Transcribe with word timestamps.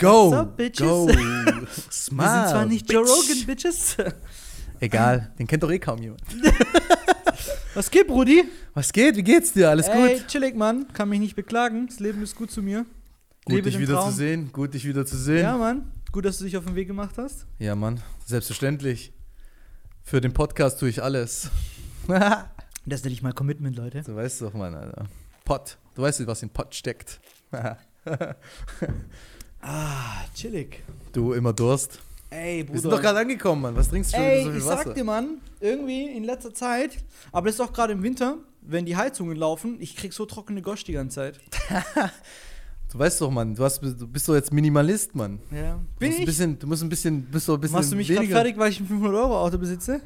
Let's 0.00 0.12
go. 0.12 0.30
What's 0.30 0.38
up, 0.40 0.56
bitches? 0.56 0.86
Go. 0.86 1.08
Wir 1.08 1.66
Smile. 1.90 2.30
sind 2.40 2.48
zwar 2.50 2.66
nicht 2.66 2.92
Joe 2.92 3.02
bitch. 3.02 3.12
Rogan, 3.12 3.46
Bitches. 3.46 3.96
Egal, 4.80 5.32
den 5.38 5.46
kennt 5.48 5.62
doch 5.62 5.70
eh 5.70 5.78
kaum 5.80 6.00
jemand. 6.00 6.22
Was 7.74 7.90
geht, 7.90 8.06
Brudi? 8.06 8.44
Was 8.74 8.92
geht? 8.92 9.16
Wie 9.16 9.22
geht's 9.24 9.52
dir? 9.52 9.70
Alles 9.70 9.88
Ey, 9.88 10.18
gut? 10.18 10.28
chillig, 10.28 10.54
Mann. 10.54 10.86
Kann 10.92 11.08
mich 11.08 11.18
nicht 11.18 11.34
beklagen. 11.34 11.88
Das 11.88 11.98
Leben 11.98 12.22
ist 12.22 12.36
gut 12.36 12.50
zu 12.50 12.62
mir. 12.62 12.86
Gut, 13.44 13.56
Lebe 13.56 13.70
dich 13.70 13.78
wieder 13.80 13.94
Traum. 13.94 14.10
zu 14.10 14.16
sehen. 14.16 14.52
Gut, 14.52 14.74
dich 14.74 14.86
wieder 14.86 15.04
zu 15.04 15.16
sehen. 15.16 15.42
Ja, 15.42 15.56
Mann. 15.56 15.90
Gut, 16.12 16.24
dass 16.24 16.38
du 16.38 16.44
dich 16.44 16.56
auf 16.56 16.64
den 16.64 16.76
Weg 16.76 16.86
gemacht 16.86 17.16
hast. 17.18 17.46
Ja, 17.58 17.74
Mann. 17.74 18.00
Selbstverständlich. 18.24 19.12
Für 20.04 20.20
den 20.20 20.32
Podcast 20.32 20.78
tue 20.80 20.88
ich 20.88 21.02
alles. 21.02 21.50
Das 22.86 23.02
nenne 23.02 23.12
ich 23.12 23.20
mal 23.20 23.34
Commitment, 23.34 23.76
Leute. 23.76 24.00
du 24.00 24.16
weißt 24.16 24.40
doch, 24.40 24.54
Mann, 24.54 24.74
Alter. 24.74 25.04
Pott. 25.44 25.76
Du 25.94 26.00
weißt, 26.00 26.26
was 26.26 26.42
in 26.42 26.48
Pott 26.48 26.74
steckt. 26.74 27.20
Ah, 29.70 30.24
chillig. 30.34 30.82
du 31.12 31.34
immer 31.34 31.52
Durst. 31.52 31.98
Ey, 32.30 32.66
Wir 32.66 32.80
sind 32.80 32.90
doch 32.90 33.02
gerade 33.02 33.18
angekommen, 33.18 33.60
Mann. 33.60 33.76
Was 33.76 33.90
trinkst 33.90 34.12
du 34.12 34.16
schon 34.16 34.24
Ey, 34.24 34.44
so 34.44 34.50
viel 34.50 34.58
ich 34.60 34.64
Wasser? 34.66 34.84
sag 34.84 34.94
dir, 34.94 35.04
Mann, 35.04 35.42
irgendwie 35.60 36.08
in 36.08 36.24
letzter 36.24 36.54
Zeit, 36.54 36.96
aber 37.32 37.46
das 37.48 37.56
ist 37.56 37.60
auch 37.60 37.72
gerade 37.72 37.92
im 37.92 38.02
Winter, 38.02 38.38
wenn 38.62 38.86
die 38.86 38.96
Heizungen 38.96 39.36
laufen, 39.36 39.76
ich 39.78 39.94
krieg 39.94 40.14
so 40.14 40.24
trockene 40.24 40.62
Gosch 40.62 40.84
die 40.84 40.92
ganze 40.92 41.16
Zeit. 41.16 41.40
Du 42.90 42.98
weißt 42.98 43.20
doch, 43.20 43.30
Mann, 43.30 43.54
du, 43.54 43.62
hast, 43.64 43.82
du 43.82 44.06
bist 44.06 44.26
doch 44.30 44.34
jetzt 44.34 44.50
Minimalist, 44.50 45.14
Mann. 45.14 45.40
Ja. 45.50 45.74
Du 45.74 45.98
Bin 45.98 46.08
musst 46.08 46.14
ich? 46.14 46.20
Ein 46.20 46.24
bisschen, 46.24 46.58
du 46.58 46.66
musst 46.66 46.82
ein 46.82 46.88
bisschen, 46.88 47.22
bist 47.24 47.46
doch 47.46 47.56
ein 47.56 47.60
bisschen 47.60 47.76
Machst 47.76 47.92
du 47.92 47.96
mich 47.96 48.08
gerade 48.08 48.26
fertig, 48.26 48.56
weil 48.56 48.70
ich 48.72 48.80
ein 48.80 48.88
500-Euro-Auto 48.88 49.58
besitze? 49.58 50.00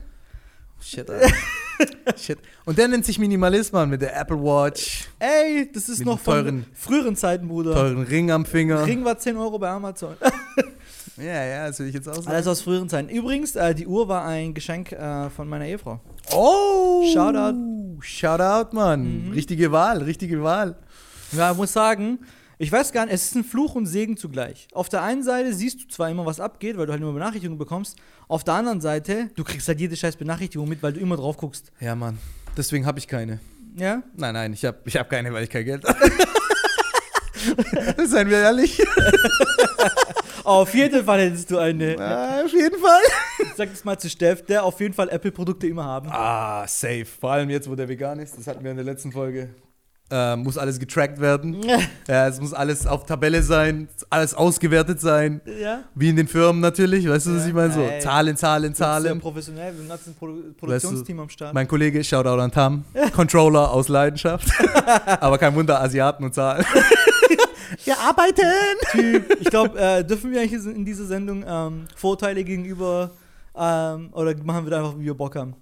Shit, 0.81 1.09
Alter. 1.09 1.33
Shit. 2.17 2.39
Und 2.65 2.79
der 2.79 2.89
nennt 2.89 3.05
sich 3.05 3.19
Minimalist, 3.19 3.73
Mann, 3.73 3.91
mit 3.91 4.03
der 4.03 4.19
Apple 4.19 4.37
Watch, 4.43 5.09
Ey, 5.19 5.71
das 5.73 5.89
ist 5.89 5.99
Mit 6.01 6.07
noch 6.09 6.19
von 6.19 6.35
teuren- 6.35 6.67
früheren 6.75 7.17
Zeiten, 7.17 7.49
Bruder. 7.49 7.75
teuren 7.75 8.03
Ring 8.03 8.31
am 8.31 8.45
Finger. 8.45 8.85
Ring 8.87 9.05
war 9.05 9.19
10 9.19 9.37
Euro 9.37 9.59
bei 9.59 9.69
Amazon. 9.71 10.15
Ja, 11.19 11.45
ja, 11.45 11.67
das 11.69 11.79
will 11.79 11.89
ich 11.89 11.95
jetzt 11.95 12.09
auch 12.09 12.15
sagen. 12.15 12.29
Alles 12.29 12.47
aus 12.47 12.63
früheren 12.63 12.89
Zeiten. 12.89 13.11
Übrigens, 13.11 13.55
äh, 13.55 13.75
die 13.75 13.87
Uhr 13.87 14.09
war 14.09 14.25
ein 14.25 14.55
Geschenk 14.55 14.93
äh, 14.93 15.29
von 15.29 15.47
meiner 15.47 15.67
Ehefrau. 15.67 16.01
Oh! 16.33 17.05
Shoutout. 17.13 18.01
Shoutout, 18.01 18.75
Mann. 18.75 19.27
Mhm. 19.27 19.33
Richtige 19.33 19.71
Wahl, 19.73 19.99
richtige 20.03 20.43
Wahl. 20.43 20.75
Ja, 21.33 21.51
ich 21.53 21.57
muss 21.59 21.71
sagen, 21.73 22.19
ich 22.63 22.71
weiß 22.71 22.93
gar 22.93 23.07
nicht, 23.07 23.15
es 23.15 23.25
ist 23.25 23.35
ein 23.35 23.43
Fluch 23.43 23.75
und 23.75 23.87
Segen 23.87 24.17
zugleich. 24.17 24.69
Auf 24.73 24.89
der 24.89 25.03
einen 25.03 25.25
Seite 25.25 25.53
siehst 25.53 25.83
du 25.83 25.89
zwar 25.89 26.09
immer, 26.11 26.25
was 26.27 26.39
abgeht, 26.39 26.77
weil 26.77 26.87
du 26.87 26.93
halt 26.93 27.03
immer 27.03 27.13
Benachrichtigungen 27.13 27.59
bekommst. 27.59 27.97
Auf 28.29 28.45
der 28.45 28.55
anderen 28.55 28.81
Seite, 28.81 29.31
du 29.35 29.43
kriegst 29.43 29.67
halt 29.67 29.81
jede 29.81 29.97
scheiß 29.97 30.15
Benachrichtigung 30.15 30.69
mit, 30.69 30.81
weil 30.81 30.93
du 30.93 31.01
immer 31.01 31.17
drauf 31.17 31.37
guckst. 31.37 31.73
Ja, 31.81 31.97
Mann. 31.97 32.19
Deswegen 32.57 32.87
habe 32.87 33.01
ich 33.01 33.09
keine. 33.09 33.41
Ja? 33.77 34.05
Nein, 34.15 34.35
nein, 34.35 34.53
ich 34.53 34.65
habe 34.65 34.79
ich 34.85 34.97
hab 34.97 35.11
keine, 35.11 35.33
weil 35.33 35.43
ich 35.43 35.51
kein 35.51 35.65
Geld 35.65 35.85
habe. 35.85 35.99
Seien 38.07 38.31
wir 38.31 38.39
ehrlich. 38.39 38.81
Auf 40.45 40.73
jeden 40.73 41.05
Fall 41.05 41.21
hättest 41.21 41.51
du 41.51 41.59
eine. 41.59 41.99
Ah, 41.99 42.45
auf 42.45 42.53
jeden 42.53 42.81
Fall. 42.81 43.01
Ich 43.43 43.55
sag 43.57 43.71
das 43.71 43.85
mal 43.85 43.97
zu 43.97 44.11
Steff, 44.11 44.45
der 44.45 44.65
auf 44.65 44.81
jeden 44.81 44.93
Fall 44.93 45.09
Apple-Produkte 45.09 45.69
immer 45.69 45.85
haben. 45.85 46.09
Ah, 46.11 46.67
safe. 46.67 47.05
Vor 47.05 47.31
allem 47.31 47.49
jetzt, 47.49 47.71
wo 47.71 47.77
der 47.77 47.89
vegan 47.89 48.19
ist. 48.19 48.37
Das 48.37 48.49
hatten 48.49 48.65
wir 48.65 48.73
in 48.73 48.77
der 48.77 48.85
letzten 48.85 49.13
Folge. 49.13 49.55
Äh, 50.15 50.37
muss 50.37 50.59
alles 50.59 50.79
getrackt 50.79 51.19
werden. 51.21 51.57
Ja, 52.09 52.27
es 52.27 52.41
muss 52.41 52.53
alles 52.53 52.87
auf 52.87 53.07
Tabelle 53.07 53.43
sein, 53.43 53.89
alles 54.11 54.35
ausgewertet 54.35 55.01
sein. 55.01 55.41
Ja? 55.61 55.85
Wie 55.95 56.09
in 56.11 56.17
den 56.17 56.27
Firmen 56.29 56.61
natürlich, 56.61 57.09
weißt 57.09 57.27
du, 57.27 57.37
was 57.37 57.47
ich 57.47 57.55
meine? 57.55 57.73
So 57.73 57.81
Ey. 57.81 58.01
Zahlen, 58.01 58.37
Zahlen, 58.37 58.75
Sehr 58.75 58.87
Zahlen. 58.87 59.21
professionell, 59.21 59.73
wir 59.73 59.79
haben 59.79 59.87
ein 59.87 59.89
ganzes 59.89 60.13
Produ 60.15 60.53
Produktionsteam 60.59 61.21
am 61.21 61.29
Start. 61.29 61.55
Mein 61.55 61.67
Kollege, 61.67 62.03
Shoutout 62.05 62.41
an 62.41 62.51
Tam, 62.51 62.85
Controller 63.15 63.71
aus 63.71 63.89
Leidenschaft. 63.89 64.49
Aber 65.21 65.39
kein 65.39 65.55
Wunder, 65.55 65.81
Asiaten 65.81 66.25
und 66.25 66.35
Zahlen. 66.35 66.65
Wir 67.85 67.99
arbeiten! 67.99 68.43
Typ. 68.91 69.41
Ich 69.41 69.49
glaube, 69.49 69.79
äh, 69.81 70.05
dürfen 70.05 70.31
wir 70.31 70.41
eigentlich 70.43 70.63
in 70.67 70.85
dieser 70.85 71.07
Sendung 71.07 71.43
ähm, 71.47 71.87
Vorteile 71.97 72.45
gegenüber 72.45 73.11
ähm, 73.57 74.11
oder 74.13 74.35
machen 74.45 74.67
wir 74.67 74.71
da 74.71 74.79
einfach, 74.81 74.99
wie 74.99 75.05
wir 75.07 75.15
Bock 75.15 75.37
haben? 75.37 75.55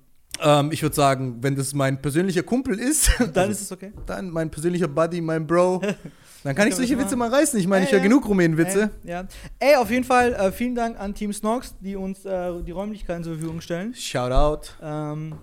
Ähm, 0.43 0.73
ich 0.73 0.83
würde 0.83 0.97
sagen, 0.97 1.39
wenn 1.41 1.55
das 1.55 1.75
mein 1.75 2.01
persönlicher 2.01 2.43
Kumpel 2.43 2.79
ist, 2.79 3.11
Dann 3.35 3.51
ist 3.51 3.61
es 3.61 3.73
okay. 3.73 3.93
dann 4.07 4.31
mein 4.31 4.51
persönlicher 4.51 4.89
Buddy, 4.89 5.21
mein 5.21 5.47
Bro, 5.47 5.83
dann 6.45 6.55
kann 6.55 6.69
ich 6.69 6.75
solche 6.75 6.99
Witze 6.99 7.17
mal 7.17 7.29
reißen. 7.29 7.59
Ich 7.61 7.67
meine, 7.67 7.85
ich 7.85 7.93
höre 7.93 8.01
genug 8.01 8.27
Rumänenwitze. 8.27 8.91
Ey, 9.05 9.11
ja. 9.11 9.25
Ey, 9.59 9.77
auf 9.77 9.91
jeden 9.91 10.05
Fall 10.05 10.33
äh, 10.33 10.51
vielen 10.53 10.75
Dank 10.75 10.99
an 10.99 11.15
Team 11.15 11.33
Snox, 11.33 11.75
die 11.81 11.97
uns 11.97 12.25
äh, 12.25 12.63
die 12.63 12.71
Räumlichkeiten 12.71 13.23
zur 13.23 13.35
Verfügung 13.35 13.61
stellen. 13.61 13.95
Shoutout. 13.95 14.73
Ähm, 14.83 15.35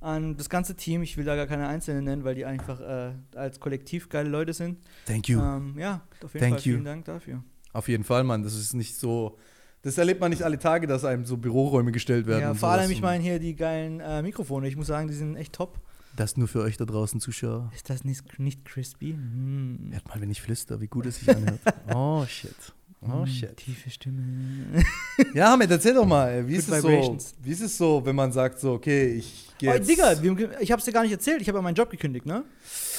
an 0.00 0.36
das 0.36 0.48
ganze 0.48 0.74
Team, 0.74 1.02
ich 1.02 1.16
will 1.16 1.24
da 1.24 1.36
gar 1.36 1.46
keine 1.46 1.68
Einzelnen 1.68 2.04
nennen, 2.04 2.24
weil 2.24 2.34
die 2.34 2.44
einfach 2.44 2.80
äh, 2.80 3.12
als 3.34 3.60
Kollektiv 3.60 4.08
geile 4.08 4.28
Leute 4.28 4.52
sind. 4.54 4.78
Thank 5.06 5.28
you. 5.28 5.40
Ähm, 5.40 5.74
ja, 5.78 6.00
auf 6.24 6.32
jeden 6.32 6.46
Thank 6.46 6.54
Fall 6.54 6.66
you. 6.66 6.74
vielen 6.74 6.84
Dank 6.84 7.04
dafür. 7.04 7.42
Auf 7.72 7.88
jeden 7.88 8.04
Fall, 8.04 8.24
Mann. 8.24 8.42
Das 8.42 8.54
ist 8.54 8.74
nicht 8.74 8.96
so. 8.96 9.36
Das 9.82 9.96
erlebt 9.98 10.20
man 10.20 10.30
nicht 10.30 10.42
alle 10.42 10.58
Tage, 10.58 10.86
dass 10.86 11.04
einem 11.04 11.24
so 11.24 11.36
Büroräume 11.36 11.90
gestellt 11.92 12.26
werden. 12.26 12.42
Ja, 12.42 12.54
vor 12.54 12.68
allem, 12.70 12.90
ich 12.90 13.00
meine 13.00 13.22
hier 13.22 13.38
die 13.38 13.56
geilen 13.56 14.00
äh, 14.00 14.20
Mikrofone. 14.22 14.68
Ich 14.68 14.76
muss 14.76 14.88
sagen, 14.88 15.08
die 15.08 15.14
sind 15.14 15.36
echt 15.36 15.54
top. 15.54 15.80
Das 16.16 16.36
nur 16.36 16.48
für 16.48 16.60
euch 16.60 16.76
da 16.76 16.84
draußen, 16.84 17.20
Zuschauer. 17.20 17.70
Ist 17.74 17.88
das 17.88 18.04
nicht, 18.04 18.38
nicht 18.38 18.64
crispy? 18.64 19.14
Mm. 19.14 19.90
Hört 19.92 20.06
mal, 20.08 20.20
wenn 20.20 20.30
ich 20.30 20.42
flüster, 20.42 20.80
wie 20.80 20.88
gut 20.88 21.06
es 21.06 21.16
sich 21.20 21.30
anhört. 21.30 21.60
Oh, 21.94 22.24
shit. 22.26 22.54
Oh, 23.02 23.22
Mm, 23.22 23.26
shit. 23.26 23.56
Tiefe 23.56 23.88
Stimme. 23.88 24.82
Ja, 25.34 25.54
Ahmed, 25.54 25.70
erzähl 25.70 25.94
doch 25.94 26.04
mal, 26.04 26.46
wie 26.46 26.56
Good 26.56 26.58
ist, 26.58 26.68
es 26.68 26.82
so, 26.82 27.18
wie 27.42 27.50
ist 27.50 27.60
es 27.62 27.78
so, 27.78 28.04
wenn 28.04 28.14
man 28.16 28.30
sagt 28.32 28.58
so, 28.60 28.72
okay, 28.72 29.14
ich 29.14 29.48
gehe 29.56 29.70
Oh, 29.70 29.74
jetzt... 29.74 29.88
Digga, 29.88 30.10
haben 30.10 30.36
ge- 30.36 30.48
ich 30.60 30.70
hab's 30.70 30.84
dir 30.84 30.92
gar 30.92 31.02
nicht 31.04 31.12
erzählt. 31.12 31.40
Ich 31.40 31.48
habe 31.48 31.56
ja 31.58 31.62
meinen 31.62 31.74
Job 31.76 31.88
gekündigt, 31.88 32.26
ne? 32.26 32.44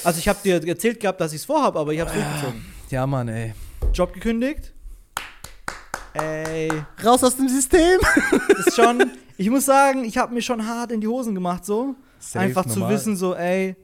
Also 0.03 0.18
ich 0.18 0.28
habe 0.28 0.40
dir 0.44 0.66
erzählt 0.68 1.00
gehabt, 1.00 1.22
dass 1.22 1.34
ich 1.34 1.40
es 1.42 1.46
vorhabe, 1.46 1.78
aber 1.80 1.94
ich 1.94 2.00
hab's 2.00 2.13
durchgezogen. 2.13 2.66
Ja, 2.90 3.06
Mann, 3.06 3.28
ey. 3.28 3.53
Job 3.94 4.13
gekündigt. 4.13 4.74
Ey, 6.13 6.69
Raus 7.03 7.23
aus 7.23 7.38
dem 7.38 7.47
System. 7.47 7.99
ist 8.66 8.75
schon. 8.75 9.11
Ich 9.38 9.49
muss 9.49 9.66
sagen, 9.66 10.05
ich 10.05 10.19
habe 10.19 10.35
mir 10.35 10.41
schon 10.44 10.67
hart 10.67 10.91
in 10.91 11.01
die 11.01 11.07
Hosen 11.07 11.33
gemacht, 11.33 11.66
so. 11.66 11.95
Safe, 12.19 12.45
Einfach 12.45 12.63
zu 12.67 12.77
normal. 12.77 12.94
wissen, 12.94 13.16
so, 13.17 13.33
ey, 13.33 13.75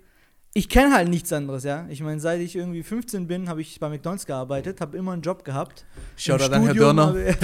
ich 0.53 0.69
kenne 0.69 0.93
halt 0.93 1.09
nichts 1.09 1.33
anderes, 1.33 1.63
ja. 1.63 1.87
Ich 1.89 1.99
meine, 2.03 2.19
seit 2.19 2.41
ich 2.41 2.55
irgendwie 2.55 2.83
15 2.83 3.25
bin, 3.25 3.49
habe 3.49 3.61
ich 3.61 3.79
bei 3.79 3.89
McDonalds 3.89 4.27
gearbeitet, 4.27 4.81
habe 4.81 4.95
immer 4.97 5.13
einen 5.13 5.23
Job 5.23 5.43
gehabt. 5.43 5.83
Im 5.95 6.19
Shoutout 6.21 6.53
an 6.53 6.61
Herr 6.63 6.75
Dörner. 6.75 7.15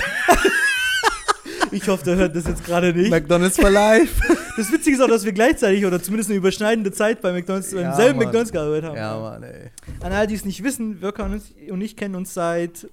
ich 1.71 1.87
hoffe, 1.87 2.03
der 2.05 2.17
hört 2.17 2.35
das 2.35 2.45
jetzt 2.45 2.63
gerade 2.65 2.93
nicht. 2.93 3.09
McDonalds 3.09 3.57
for 3.59 3.69
life. 3.71 4.21
Das 4.55 4.71
Witzige 4.71 4.95
ist 4.95 5.01
auch, 5.01 5.07
dass 5.07 5.25
wir 5.25 5.33
gleichzeitig 5.33 5.83
oder 5.83 5.99
zumindest 5.99 6.29
eine 6.29 6.37
überschneidende 6.37 6.91
Zeit 6.91 7.21
bei 7.23 7.31
McDonalds, 7.33 7.71
Ja, 7.71 7.81
beim 7.81 7.95
selben 7.95 8.17
Mann. 8.19 8.25
McDonalds 8.27 8.51
gearbeitet 8.51 8.85
haben. 8.85 8.95
ja, 8.97 9.19
Mann, 9.19 9.41
ey. 9.41 9.71
An 10.01 10.13
all 10.13 10.27
die 10.27 10.35
es 10.35 10.45
nicht 10.45 10.63
wissen, 10.63 11.01
Wirka 11.01 11.25
und 11.25 11.81
ich 11.81 11.97
kennen 11.97 12.13
uns 12.13 12.35
seit 12.35 12.87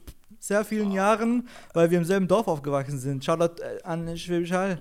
sehr 0.50 0.64
vielen 0.64 0.90
Jahren, 0.90 1.46
weil 1.74 1.92
wir 1.92 1.98
im 1.98 2.04
selben 2.04 2.26
Dorf 2.26 2.48
aufgewachsen 2.48 2.98
sind. 2.98 3.24
Shoutout 3.24 3.62
äh, 3.62 3.80
an 3.84 4.16
Schwäbisch 4.16 4.50
Hall. 4.50 4.80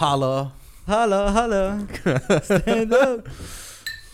Holla. 0.00 0.50
Hallo, 0.88 1.32
hallo. 1.32 1.86
Stand 2.42 2.92
up. 2.92 3.30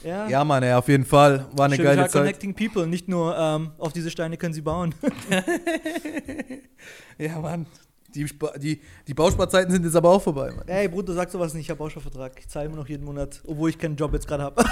Ja. 0.04 0.28
Ja, 0.28 0.44
Mann, 0.44 0.62
ey, 0.62 0.74
auf 0.74 0.86
jeden 0.88 1.06
Fall. 1.06 1.46
War 1.52 1.64
eine 1.64 1.76
Schwäbisch 1.76 1.96
geile 1.96 2.08
Zeit. 2.10 2.20
Connecting 2.20 2.54
People, 2.54 2.86
nicht 2.86 3.08
nur 3.08 3.34
ähm, 3.34 3.70
auf 3.78 3.94
diese 3.94 4.10
Steine 4.10 4.36
können 4.36 4.52
sie 4.52 4.60
bauen. 4.60 4.94
Ja, 7.18 7.40
Mann. 7.40 7.66
Die, 8.14 8.26
die, 8.58 8.80
die 9.08 9.14
Bausparzeiten 9.14 9.72
sind 9.72 9.84
jetzt 9.84 9.96
aber 9.96 10.10
auch 10.10 10.22
vorbei, 10.22 10.52
Mann. 10.52 10.68
Ey, 10.68 10.86
Bruder, 10.86 11.14
sag 11.14 11.30
sowas 11.30 11.52
nicht, 11.54 11.64
ich 11.64 11.70
habe 11.70 11.78
Bausparvertrag. 11.78 12.32
Ich 12.38 12.48
zahle 12.48 12.66
immer 12.66 12.76
noch 12.76 12.88
jeden 12.88 13.04
Monat, 13.04 13.40
obwohl 13.46 13.70
ich 13.70 13.78
keinen 13.78 13.96
Job 13.96 14.12
jetzt 14.12 14.28
gerade 14.28 14.44
habe. 14.44 14.62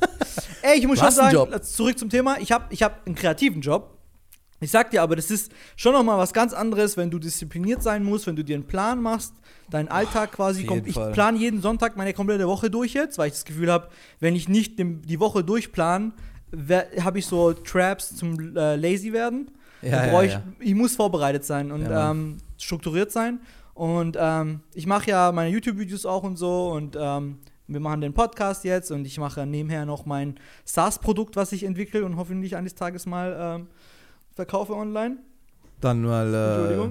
Ey, 0.62 0.78
ich 0.78 0.86
muss 0.86 0.98
Du 0.98 1.04
schon 1.04 1.14
sagen, 1.14 1.34
Job. 1.34 1.64
zurück 1.64 1.98
zum 1.98 2.08
Thema, 2.10 2.38
ich 2.40 2.50
habe 2.50 2.64
ich 2.70 2.82
hab 2.82 3.06
einen 3.06 3.14
kreativen 3.14 3.60
Job. 3.60 3.93
Ich 4.60 4.70
sag 4.70 4.90
dir 4.90 5.02
aber, 5.02 5.16
das 5.16 5.30
ist 5.30 5.52
schon 5.76 5.92
noch 5.92 6.02
mal 6.02 6.16
was 6.16 6.32
ganz 6.32 6.52
anderes, 6.52 6.96
wenn 6.96 7.10
du 7.10 7.18
diszipliniert 7.18 7.82
sein 7.82 8.02
musst, 8.04 8.26
wenn 8.26 8.36
du 8.36 8.44
dir 8.44 8.54
einen 8.54 8.66
Plan 8.66 9.00
machst, 9.00 9.34
dein 9.70 9.88
Alltag 9.88 10.32
quasi 10.32 10.64
kommt. 10.64 10.86
jeden 10.86 11.00
Ich 11.06 11.12
plane 11.12 11.38
jeden 11.38 11.60
Sonntag 11.60 11.96
meine 11.96 12.14
komplette 12.14 12.46
Woche 12.46 12.70
durch 12.70 12.94
jetzt, 12.94 13.18
weil 13.18 13.28
ich 13.28 13.34
das 13.34 13.44
Gefühl 13.44 13.70
habe, 13.70 13.88
wenn 14.20 14.36
ich 14.36 14.48
nicht 14.48 14.74
die 14.78 15.20
Woche 15.20 15.44
durchplan, 15.44 16.12
habe 17.00 17.18
ich 17.18 17.26
so 17.26 17.52
Traps 17.52 18.16
zum 18.16 18.56
äh, 18.56 18.76
Lazy 18.76 19.12
werden. 19.12 19.50
Da 19.82 20.06
brauch 20.06 20.22
ich, 20.22 20.38
ich 20.60 20.74
muss 20.74 20.96
vorbereitet 20.96 21.44
sein 21.44 21.70
und 21.70 21.82
Ja, 21.82 22.10
ähm, 22.10 22.38
strukturiert 22.56 23.12
sein. 23.12 23.40
Und 23.74 24.16
ähm, 24.18 24.60
ich 24.72 24.86
mache 24.86 25.10
ja 25.10 25.32
meine 25.32 25.50
YouTube-Videos 25.50 26.06
auch 26.06 26.22
und 26.22 26.36
so 26.36 26.70
und 26.70 26.96
ähm, 26.98 27.38
wir 27.66 27.80
machen 27.80 28.00
den 28.02 28.14
Podcast 28.14 28.64
jetzt 28.64 28.90
und 28.90 29.04
ich 29.04 29.18
mache 29.18 29.46
nebenher 29.46 29.84
noch 29.84 30.06
mein 30.06 30.38
SaaS-Produkt, 30.64 31.34
was 31.36 31.50
ich 31.52 31.64
entwickle 31.64 32.04
und 32.04 32.16
hoffentlich 32.16 32.56
eines 32.56 32.74
Tages 32.74 33.04
mal 33.04 33.36
ähm, 33.38 33.66
verkaufe 34.34 34.74
online. 34.74 35.18
Dann 35.80 36.02
mal 36.02 36.32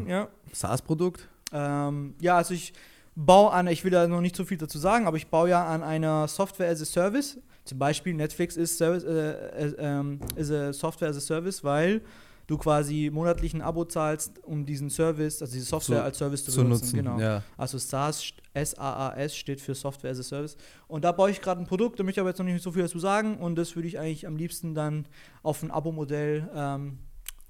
äh, 0.05 0.09
ja. 0.09 0.27
SaaS-Produkt. 0.51 1.27
Ähm, 1.51 2.15
ja, 2.19 2.37
also 2.37 2.53
ich 2.53 2.73
baue 3.15 3.51
an, 3.51 3.67
ich 3.67 3.83
will 3.83 3.91
da 3.91 4.07
noch 4.07 4.21
nicht 4.21 4.35
so 4.35 4.45
viel 4.45 4.57
dazu 4.57 4.77
sagen, 4.77 5.07
aber 5.07 5.17
ich 5.17 5.27
baue 5.27 5.49
ja 5.49 5.65
an 5.65 5.83
einer 5.83 6.27
Software 6.27 6.69
as 6.69 6.81
a 6.81 6.85
Service. 6.85 7.39
Zum 7.65 7.79
Beispiel 7.79 8.13
Netflix 8.13 8.57
ist, 8.57 8.77
Service, 8.77 9.03
äh, 9.03 9.31
äh, 9.67 9.75
ähm, 9.77 10.19
ist 10.35 10.51
a 10.51 10.73
Software 10.73 11.09
as 11.09 11.17
a 11.17 11.21
Service, 11.21 11.63
weil 11.63 12.01
du 12.45 12.57
quasi 12.57 13.09
monatlich 13.13 13.53
ein 13.53 13.61
Abo 13.61 13.85
zahlst, 13.85 14.43
um 14.43 14.65
diesen 14.65 14.89
Service, 14.89 15.41
also 15.41 15.53
diese 15.53 15.65
Software 15.65 15.99
Zu- 15.99 16.03
als 16.03 16.17
Service 16.17 16.43
zu, 16.43 16.51
Zu 16.51 16.63
benutzen. 16.63 16.83
nutzen. 16.85 16.97
Genau. 16.97 17.19
Ja. 17.19 17.41
Also 17.57 17.77
SaaS, 17.77 18.33
S-A-A-S 18.53 19.35
steht 19.37 19.61
für 19.61 19.75
Software 19.75 20.11
as 20.11 20.19
a 20.19 20.23
Service. 20.23 20.57
Und 20.87 21.05
da 21.05 21.13
baue 21.13 21.31
ich 21.31 21.39
gerade 21.41 21.61
ein 21.61 21.67
Produkt, 21.67 21.99
da 21.99 22.03
möchte 22.03 22.19
ich 22.19 22.21
aber 22.21 22.29
jetzt 22.31 22.39
noch 22.39 22.45
nicht 22.45 22.61
so 22.61 22.71
viel 22.71 22.81
dazu 22.83 22.99
sagen. 22.99 23.37
Und 23.37 23.55
das 23.55 23.75
würde 23.75 23.87
ich 23.87 23.97
eigentlich 23.97 24.27
am 24.27 24.35
liebsten 24.35 24.73
dann 24.75 25.05
auf 25.41 25.63
ein 25.63 25.71
Abo-Modell 25.71 26.49
ähm, 26.53 26.97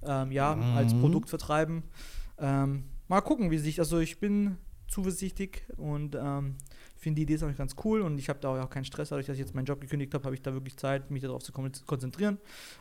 ähm, 0.02 0.32
ja, 0.32 0.54
als 0.74 0.94
Mhm. 0.94 1.00
Produkt 1.00 1.28
vertreiben. 1.30 1.82
Ähm, 2.38 2.84
mal 3.08 3.20
gucken, 3.20 3.50
wie 3.50 3.58
sich, 3.58 3.78
also 3.78 3.98
ich 4.00 4.18
bin 4.18 4.56
zuversichtlich 4.88 5.62
und 5.76 6.14
ähm, 6.14 6.56
finde 6.96 7.16
die 7.16 7.22
Idee 7.22 7.34
ist 7.34 7.42
auch 7.42 7.54
ganz 7.56 7.74
cool 7.84 8.00
und 8.02 8.18
ich 8.18 8.28
habe 8.28 8.38
da 8.40 8.62
auch 8.62 8.70
keinen 8.70 8.84
Stress, 8.84 9.08
dadurch, 9.10 9.26
dass 9.26 9.34
ich 9.34 9.40
jetzt 9.40 9.54
meinen 9.54 9.64
Job 9.64 9.80
gekündigt 9.80 10.12
habe, 10.14 10.24
habe 10.24 10.34
ich 10.34 10.42
da 10.42 10.52
wirklich 10.52 10.76
Zeit, 10.76 11.10
mich 11.10 11.22
darauf 11.22 11.42
zu 11.42 11.52
kon- 11.52 11.70
konzentrieren. 11.86 12.38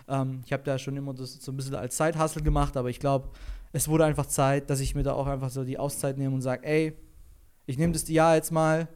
Ähm, 0.08 0.42
ich 0.46 0.54
habe 0.54 0.64
da 0.64 0.78
schon 0.78 0.96
immer 0.98 1.14
das 1.14 1.34
so 1.36 1.52
ein 1.52 1.58
bisschen 1.58 1.76
als 1.76 1.96
Zeithassel 1.96 2.42
gemacht, 2.44 2.78
aber 2.78 2.90
ich 2.90 3.00
glaube, 3.00 3.30
es 3.72 3.88
wurde 3.88 4.06
einfach 4.06 4.26
Zeit, 4.28 4.70
dass 4.70 4.80
ich 4.80 4.96
mir 4.96 5.04
da 5.04 5.14
auch 5.14 5.28
einfach 5.28 5.50
so 5.50 5.64
die 5.64 5.78
Auszeit 5.80 6.18
nehme 6.18 6.36
und 6.36 6.42
sage, 6.42 6.66
ey, 6.66 6.94
ich 7.66 7.78
nehme 7.78 7.94
das 7.94 8.08
Jahr 8.10 8.36
jetzt 8.36 8.52
mal 8.52 8.88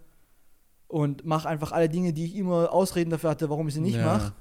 und 0.87 1.25
mache 1.25 1.47
einfach 1.49 1.71
alle 1.71 1.89
Dinge, 1.89 2.13
die 2.13 2.25
ich 2.25 2.35
immer 2.35 2.71
Ausreden 2.71 3.09
dafür 3.09 3.29
hatte, 3.31 3.49
warum 3.49 3.67
ich 3.67 3.73
sie 3.73 3.81
nicht 3.81 3.97
Ja. 3.97 4.05
mache. 4.05 4.33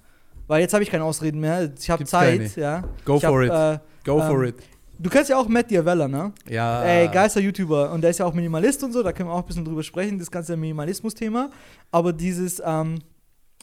Weil 0.46 0.60
jetzt 0.60 0.72
habe 0.74 0.82
ich 0.82 0.90
keine 0.90 1.04
Ausreden 1.04 1.40
mehr. 1.40 1.72
Ich 1.78 1.90
habe 1.90 2.04
Zeit, 2.04 2.38
keine. 2.38 2.50
ja. 2.56 2.82
Go 3.04 3.16
ich 3.16 3.24
for 3.24 3.46
hab, 3.48 3.74
it. 3.74 3.80
Äh, 3.80 3.84
Go 4.04 4.20
for 4.20 4.42
ähm, 4.42 4.48
it. 4.50 4.56
du 4.98 5.10
kennst 5.10 5.30
ja 5.30 5.38
auch 5.38 5.48
Matt 5.48 5.70
Diavella, 5.70 6.06
ne? 6.08 6.32
Ja. 6.48 6.82
Ey, 6.82 7.08
geilster 7.08 7.40
YouTuber. 7.40 7.90
Und 7.92 8.02
der 8.02 8.10
ist 8.10 8.18
ja 8.18 8.26
auch 8.26 8.34
Minimalist 8.34 8.82
und 8.84 8.92
so, 8.92 9.02
da 9.02 9.12
können 9.12 9.28
wir 9.28 9.34
auch 9.34 9.40
ein 9.40 9.46
bisschen 9.46 9.64
drüber 9.64 9.82
sprechen, 9.82 10.18
das 10.18 10.30
ganze 10.30 10.56
Minimalismus-Thema. 10.56 11.50
Aber 11.90 12.12
dieses, 12.12 12.62
ähm, 12.64 13.00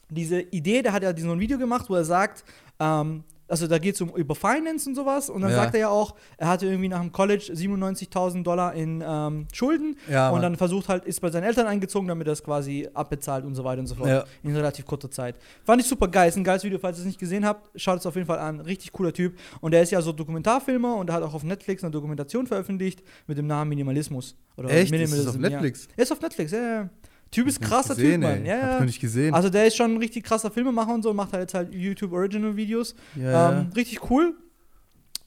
diese 0.09 0.41
Idee, 0.41 0.81
der 0.81 0.93
hat 0.93 1.03
ja 1.03 1.15
so 1.17 1.31
ein 1.31 1.39
Video 1.39 1.57
gemacht, 1.57 1.85
wo 1.89 1.95
er 1.95 2.05
sagt, 2.05 2.43
ähm, 2.79 3.23
also 3.47 3.67
da 3.67 3.77
geht 3.77 3.95
es 3.95 4.01
um 4.01 4.09
über 4.15 4.35
Finance 4.35 4.87
und 4.89 4.95
sowas. 4.95 5.29
Und 5.29 5.41
dann 5.41 5.51
Ja. 5.51 5.57
sagt 5.57 5.73
er 5.75 5.79
ja 5.81 5.89
auch, 5.89 6.15
er 6.37 6.47
hatte 6.47 6.65
irgendwie 6.65 6.87
nach 6.87 7.01
dem 7.01 7.11
College 7.11 7.51
97.000 7.53 8.43
Dollar 8.43 8.73
in 8.73 9.03
ähm, 9.05 9.47
Schulden. 9.53 9.95
Ja, 10.09 10.29
und 10.29 10.41
dann 10.41 10.55
versucht 10.55 10.89
halt, 10.89 11.05
ist 11.05 11.19
bei 11.21 11.29
seinen 11.29 11.43
Eltern 11.43 11.67
eingezogen, 11.67 12.07
damit 12.07 12.27
er 12.27 12.33
es 12.33 12.43
quasi 12.43 12.87
abbezahlt 12.93 13.45
und 13.45 13.55
so 13.55 13.63
weiter 13.63 13.79
und 13.81 13.87
so 13.87 13.95
fort. 13.95 14.09
Ja. 14.09 14.23
In 14.43 14.55
relativ 14.55 14.85
kurzer 14.85 15.11
Zeit. 15.11 15.35
Fand 15.63 15.81
ich 15.81 15.87
super 15.87 16.07
geil. 16.07 16.29
Ist 16.29 16.37
ein 16.37 16.43
geiles 16.43 16.63
Video, 16.63 16.79
falls 16.79 16.97
ihr 16.97 17.01
es 17.01 17.07
nicht 17.07 17.19
gesehen 17.19 17.45
habt. 17.45 17.69
Schaut 17.79 17.99
es 17.99 18.05
auf 18.05 18.15
jeden 18.15 18.27
Fall 18.27 18.39
an. 18.39 18.59
Richtig 18.61 18.91
cooler 18.91 19.13
Typ. 19.13 19.37
Und 19.61 19.71
der 19.71 19.83
ist 19.83 19.91
ja 19.91 20.01
so 20.01 20.11
Dokumentarfilmer 20.11 20.95
und 20.95 21.09
er 21.09 21.15
hat 21.15 21.23
auch 21.23 21.33
auf 21.33 21.43
Netflix 21.43 21.83
eine 21.83 21.91
Dokumentation 21.91 22.47
veröffentlicht 22.47 23.03
mit 23.27 23.37
dem 23.37 23.47
Namen 23.47 23.69
Minimalismus. 23.69 24.35
Oder 24.57 24.69
Echt? 24.69 24.91
Ist 24.93 25.13
das 25.13 25.27
auf 25.27 25.33
Minimalism, 25.35 25.41
Netflix? 25.41 25.85
Ja. 25.85 25.91
Er 25.97 26.03
ist 26.03 26.11
auf 26.11 26.21
Netflix, 26.21 26.51
ja, 26.51 26.59
ja. 26.61 26.89
Typ 27.33 27.47
ist 27.47 27.61
krasser 27.61 27.95
gesehen, 27.95 28.21
Typ, 28.21 28.29
Mann. 28.29 28.45
ey. 28.45 28.47
Ja, 28.49 28.61
Hab 28.61 28.71
ich 28.73 28.79
ja. 28.79 28.85
nicht 28.85 28.99
gesehen. 29.01 29.33
Also 29.33 29.49
der 29.49 29.65
ist 29.65 29.75
schon 29.75 29.93
ein 29.93 29.97
richtig 29.97 30.23
krasser 30.23 30.51
Filmemacher 30.51 30.93
und 30.93 31.01
so, 31.03 31.13
macht 31.13 31.33
halt 31.33 31.41
jetzt 31.41 31.53
halt 31.53 31.73
YouTube 31.73 32.13
Original 32.13 32.55
Videos. 32.55 32.95
ja, 33.15 33.31
ja. 33.31 33.59
Ähm, 33.59 33.69
richtig 33.75 34.09
cool. 34.09 34.35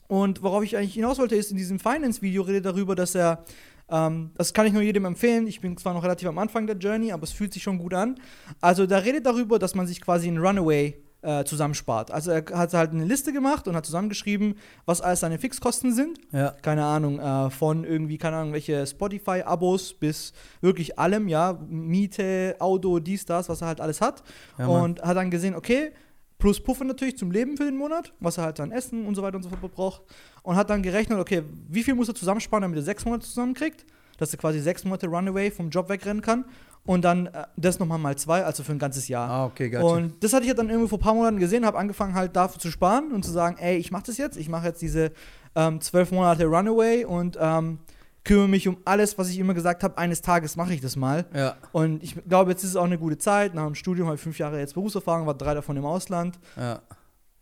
Und 0.08 0.43
worauf 0.43 0.62
ich 0.62 0.76
eigentlich 0.76 0.94
hinaus 0.94 1.19
wollte, 1.19 1.35
ist 1.35 1.50
in 1.50 1.56
diesem 1.56 1.81
Finance-Video 1.81 2.43
redet 2.43 2.64
er 2.64 2.73
darüber, 2.73 2.94
dass 2.94 3.14
er, 3.17 3.44
ähm, 3.91 4.31
das 4.37 4.55
kann 4.55 4.67
ich 4.67 4.73
nur 4.73 4.82
jedem 4.82 5.05
empfehlen, 5.05 5.49
ich 5.49 5.61
bin 5.61 5.76
zwar 5.76 5.94
noch 5.94 6.05
relativ 6.05 6.29
am 6.29 6.38
Anfang 6.38 6.67
der 6.69 6.76
Journey, 6.76 7.11
aber 7.11 7.25
es 7.25 7.32
fühlt 7.32 7.53
sich 7.53 7.62
schon 7.64 7.79
gut 7.79 7.93
an. 7.93 8.14
Also 8.61 8.87
da 8.87 8.99
redet 8.99 9.26
darüber, 9.26 9.59
dass 9.59 9.75
man 9.75 9.87
sich 9.88 10.00
quasi 10.00 10.29
einen 10.29 10.38
Runaway 10.38 10.94
äh, 11.26 11.44
zusammenspart. 11.44 12.11
Also 12.11 12.31
er 12.31 12.44
hat 12.55 12.73
halt 12.73 12.93
eine 12.93 13.05
Liste 13.05 13.32
gemacht 13.32 13.67
und 13.67 13.75
hat 13.75 13.84
zusammengeschrieben, 13.84 14.55
was 14.84 15.00
alles 15.00 15.20
seine 15.20 15.38
Fixkosten 15.38 15.93
sind 15.93 16.20
ja. 16.32 16.50
keine 16.62 16.84
Ahnung, 16.84 17.19
äh, 17.19 17.50
von 17.50 17.84
irgendwie, 17.84 18.19
keine 18.19 18.37
Ahnung, 18.37 18.52
welche 18.52 18.87
Spotify-Abos 18.87 19.94
bis 19.94 20.32
wirklich 20.61 20.99
allem, 20.99 21.28
ja, 21.28 21.58
Miete, 21.69 22.56
Auto, 22.61 23.00
dies, 23.00 23.26
das, 23.26 23.49
was 23.49 23.61
er 23.61 23.69
halt 23.69 23.81
alles 23.81 24.00
hat. 24.00 24.23
Ja, 24.58 24.67
und 24.67 25.02
hat 25.02 25.17
dann 25.17 25.31
gesehen, 25.31 25.55
okay, 25.55 25.93
plus 26.38 26.61
Puffer 26.61 26.84
natürlich 26.84 27.17
zum 27.17 27.31
Leben 27.31 27.56
für 27.56 27.64
den 27.64 27.76
Monat, 27.76 28.12
was 28.20 28.38
er 28.38 28.44
halt 28.44 28.61
an 28.61 28.70
Essen 28.70 29.06
und 29.06 29.14
so 29.14 29.23
weiter 29.23 29.37
und 29.37 29.43
so 29.43 29.49
fort 29.49 29.73
braucht. 29.73 30.02
Und 30.43 30.56
hat 30.56 30.70
dann 30.70 30.82
gerechnet, 30.82 31.19
okay, 31.19 31.43
wie 31.69 31.82
viel 31.82 31.94
muss 31.94 32.08
er 32.08 32.14
zusammensparen, 32.14 32.62
damit 32.62 32.78
er 32.78 32.82
sechs 32.82 33.05
Monate 33.05 33.26
zusammenkriegt, 33.26 33.84
dass 34.19 34.32
er 34.32 34.38
quasi 34.38 34.61
sechs 34.61 34.84
Monate 34.84 35.06
Runaway 35.06 35.50
vom 35.50 35.70
Job 35.70 35.88
wegrennen 35.88 36.23
kann. 36.23 36.44
Und 36.87 37.05
dann 37.05 37.27
äh, 37.27 37.44
das 37.56 37.79
nochmal 37.79 37.99
mal 37.99 38.17
zwei, 38.17 38.44
also 38.44 38.62
für 38.62 38.73
ein 38.73 38.79
ganzes 38.79 39.09
Jahr. 39.09 39.29
Ah, 39.29 39.44
okay, 39.47 39.71
gotcha. 39.71 39.85
Und 39.85 40.23
das 40.23 40.33
hatte 40.33 40.43
ich 40.43 40.49
ja 40.49 40.55
dann 40.55 40.71
irgendwie 40.71 40.88
vor 40.88 40.99
ein 40.99 41.03
paar 41.03 41.15
Monaten 41.15 41.38
gesehen, 41.38 41.67
habe 41.67 41.79
angefangen 41.79 42.15
halt 42.15 42.37
dafür 42.37 42.61
zu 42.61 42.71
sparen 42.71 43.12
und 43.12 43.25
zu 43.25 43.31
sagen, 43.33 43.56
ey, 43.59 43.77
ich 43.77 43.91
mache 43.91 44.05
das 44.06 44.19
jetzt, 44.19 44.37
ich 44.37 44.49
mache 44.49 44.67
jetzt 44.67 44.81
diese 44.81 45.12
ähm, 45.55 45.81
zwölf 45.81 46.12
Monate 46.12 46.44
Runaway 46.47 47.05
und 47.05 47.37
ähm, 47.41 47.79
kümmere 48.25 48.49
mich 48.49 48.69
um 48.69 48.77
alles, 48.85 49.17
was 49.19 49.31
ich 49.31 49.38
immer 49.38 49.55
gesagt 49.55 49.83
habe, 49.83 49.99
eines 49.99 50.23
Tages 50.23 50.56
mache 50.56 50.75
ich 50.75 50.81
das 50.81 50.97
mal. 50.97 51.27
ja, 51.35 51.56
Und 51.73 52.03
ich 52.03 52.17
glaube, 52.29 52.50
jetzt 52.50 52.62
ist 52.65 52.71
es 52.71 52.77
auch 52.77 52.85
eine 52.85 52.99
gute 52.99 53.19
Zeit. 53.19 53.55
Nach 53.55 53.65
dem 53.65 53.75
Studium 53.75 54.06
habe 54.06 54.17
ich 54.17 54.23
fünf 54.23 54.38
Jahre 54.38 54.59
jetzt 54.59 54.75
Berufserfahrung, 54.75 55.27
war 55.27 55.35
drei 55.35 55.55
davon 55.55 55.77
im 55.77 55.85
Ausland. 55.85 56.38
ja. 56.56 56.81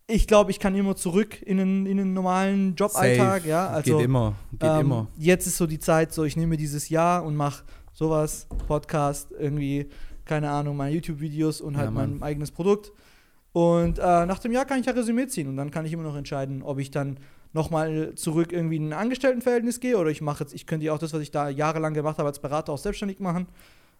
Ich 0.06 0.26
glaube, 0.26 0.50
ich 0.50 0.60
kann 0.60 0.74
immer 0.74 0.96
zurück 0.96 1.40
in 1.40 1.56
den, 1.56 1.86
in 1.86 1.96
den 1.96 2.12
normalen 2.12 2.74
Joballtag. 2.74 3.46
Ja, 3.46 3.68
also, 3.68 3.96
Geht 3.96 4.04
immer. 4.04 4.34
Geht 4.52 4.68
ähm, 4.70 4.80
immer. 4.80 5.06
Jetzt 5.16 5.46
ist 5.46 5.56
so 5.56 5.66
die 5.66 5.78
Zeit, 5.78 6.12
so 6.12 6.24
ich 6.24 6.36
nehme 6.36 6.58
dieses 6.58 6.90
Jahr 6.90 7.24
und 7.24 7.36
mache 7.36 7.64
sowas, 7.94 8.46
Podcast, 8.68 9.30
irgendwie, 9.38 9.88
keine 10.26 10.50
Ahnung, 10.50 10.76
meine 10.76 10.94
YouTube-Videos 10.94 11.60
und 11.62 11.76
halt 11.76 11.86
Ja, 11.86 11.90
mein 11.90 12.22
eigenes 12.22 12.50
Produkt. 12.50 12.92
Und 13.52 13.98
äh, 13.98 14.26
nach 14.26 14.40
dem 14.40 14.52
Jahr 14.52 14.64
kann 14.64 14.80
ich 14.80 14.86
ja 14.86 14.92
Resümee 14.92 15.26
ziehen 15.28 15.48
und 15.48 15.56
dann 15.56 15.70
kann 15.70 15.86
ich 15.86 15.92
immer 15.92 16.02
noch 16.02 16.16
entscheiden, 16.16 16.62
ob 16.62 16.78
ich 16.80 16.90
dann 16.90 17.18
nochmal 17.52 18.12
zurück 18.16 18.52
irgendwie 18.52 18.76
in 18.76 18.88
ein 18.88 18.92
Angestelltenverhältnis 18.92 19.78
gehe 19.78 19.96
oder 19.96 20.10
ich 20.10 20.20
mache 20.20 20.42
jetzt, 20.42 20.52
ich 20.54 20.66
könnte 20.66 20.86
ja 20.86 20.92
auch 20.92 20.98
das, 20.98 21.12
was 21.12 21.20
ich 21.22 21.30
da 21.30 21.48
jahrelang 21.48 21.94
gemacht 21.94 22.18
habe, 22.18 22.28
als 22.28 22.40
Berater 22.40 22.72
auch 22.72 22.78
selbstständig 22.78 23.20
machen. 23.20 23.46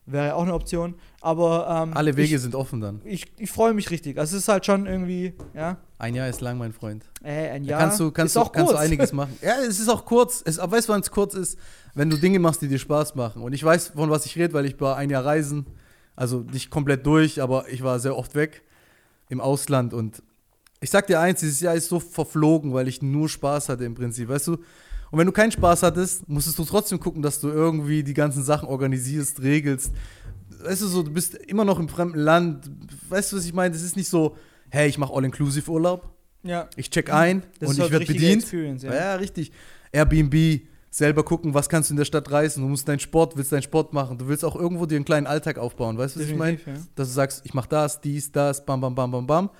Wäre 0.06 0.26
ja 0.26 0.34
auch 0.34 0.42
eine 0.42 0.52
Option. 0.52 0.96
Aber 1.22 1.66
ähm, 1.84 1.96
Alle 1.96 2.14
Wege 2.16 2.34
ich, 2.34 2.42
sind 2.42 2.54
offen 2.54 2.80
dann. 2.82 3.00
ich, 3.06 3.24
ich 3.38 3.50
freue 3.50 3.72
mich 3.72 3.90
richtig. 3.90 4.18
Also 4.18 4.36
es 4.36 4.42
ist 4.42 4.48
halt 4.48 4.66
schon 4.66 4.84
irgendwie, 4.86 5.32
ja, 5.54 5.78
Ein 5.98 6.14
Jahr 6.14 6.28
ist 6.28 6.42
lang, 6.42 6.58
mein 6.58 6.72
Freund. 6.74 7.06
ey, 7.22 7.48
ein 7.50 7.62
Da 7.62 7.70
Jahr. 7.70 7.80
kannst 7.80 8.00
du, 8.00 8.10
kannst 8.10 8.32
ist 8.32 8.36
du, 8.36 8.40
auch 8.40 8.52
kannst 8.52 8.72
du 8.72 8.74
kurz. 8.76 8.84
einiges 8.84 9.12
machen. 9.14 9.38
Ja, 9.40 9.54
es 9.66 9.80
ist 9.80 9.88
auch 9.88 10.04
kurz. 10.04 10.42
Es, 10.44 10.58
aber 10.58 10.76
weißt 10.76 10.88
du, 10.88 10.92
wann 10.92 11.00
es 11.00 11.10
kurz 11.10 11.32
ist? 11.34 11.58
Wenn 11.94 12.10
du 12.10 12.16
Dinge 12.16 12.38
machst, 12.38 12.62
die 12.62 12.68
dir 12.68 12.78
Spaß 12.78 13.14
machen. 13.14 13.42
Und 13.42 13.52
ich 13.52 13.62
weiß, 13.62 13.88
von 13.88 14.10
was 14.10 14.26
ich 14.26 14.36
rede, 14.36 14.52
weil 14.52 14.66
ich 14.66 14.80
war 14.80 14.96
ein 14.96 15.10
Jahr 15.10 15.24
reisen. 15.24 15.66
Also 16.16 16.40
nicht 16.40 16.70
komplett 16.70 17.06
durch, 17.06 17.40
aber 17.40 17.68
ich 17.68 17.82
war 17.82 17.98
sehr 17.98 18.16
oft 18.16 18.34
weg 18.34 18.62
im 19.28 19.40
Ausland. 19.40 19.94
Und 19.94 20.22
ich 20.80 20.90
sag 20.90 21.06
dir 21.06 21.20
eins, 21.20 21.40
dieses 21.40 21.60
Jahr 21.60 21.74
ist 21.74 21.88
so 21.88 22.00
verflogen, 22.00 22.72
weil 22.72 22.88
ich 22.88 23.02
nur 23.02 23.28
Spaß 23.28 23.68
hatte 23.68 23.84
im 23.84 23.94
Prinzip, 23.94 24.28
weißt 24.28 24.48
du? 24.48 24.52
Und 25.10 25.18
wenn 25.18 25.26
du 25.26 25.32
keinen 25.32 25.52
Spaß 25.52 25.82
hattest, 25.84 26.28
musstest 26.28 26.58
du 26.58 26.64
trotzdem 26.64 26.98
gucken, 26.98 27.22
dass 27.22 27.40
du 27.40 27.48
irgendwie 27.48 28.02
die 28.02 28.14
ganzen 28.14 28.42
Sachen 28.42 28.68
organisierst, 28.68 29.42
regelst. 29.42 29.92
Weißt 30.62 30.82
du 30.82 30.86
so, 30.86 31.02
du 31.02 31.12
bist 31.12 31.34
immer 31.34 31.64
noch 31.64 31.78
im 31.78 31.88
fremden 31.88 32.18
Land. 32.18 32.70
Weißt 33.08 33.30
du, 33.30 33.36
was 33.36 33.44
ich 33.44 33.52
meine? 33.52 33.72
Das 33.72 33.82
ist 33.82 33.96
nicht 33.96 34.08
so, 34.08 34.36
hey, 34.70 34.88
ich 34.88 34.98
mache 34.98 35.12
All-Inclusive-Urlaub. 35.12 36.10
Ja, 36.42 36.68
Ich 36.76 36.90
check 36.90 37.12
ein 37.12 37.42
das 37.58 37.70
und 37.70 37.78
ist 37.78 37.86
ich 37.86 37.92
werde 37.92 38.06
bedient. 38.06 38.52
Ja. 38.82 38.94
ja. 38.94 39.14
richtig. 39.14 39.52
Airbnb, 39.92 40.62
selber 40.94 41.24
gucken, 41.24 41.54
was 41.54 41.68
kannst 41.68 41.90
du 41.90 41.94
in 41.94 41.96
der 41.96 42.04
Stadt 42.04 42.30
reißen. 42.30 42.62
Du 42.62 42.68
musst 42.68 42.86
deinen 42.86 43.00
Sport, 43.00 43.36
willst 43.36 43.50
deinen 43.50 43.62
Sport 43.62 43.92
machen. 43.92 44.16
Du 44.16 44.28
willst 44.28 44.44
auch 44.44 44.54
irgendwo 44.54 44.86
dir 44.86 44.94
einen 44.94 45.04
kleinen 45.04 45.26
Alltag 45.26 45.58
aufbauen. 45.58 45.98
Weißt 45.98 46.14
du, 46.14 46.20
was 46.20 46.28
ich 46.28 46.36
meine? 46.36 46.56
Definitiv, 46.56 46.84
ja. 46.84 46.90
Dass 46.94 47.08
du 47.08 47.14
sagst, 47.14 47.42
ich 47.44 47.52
mach 47.52 47.66
das, 47.66 48.00
dies, 48.00 48.30
das, 48.30 48.64
bam, 48.64 48.80
bam, 48.80 48.94
bam, 48.94 49.10
bam, 49.10 49.26
bam. 49.26 49.50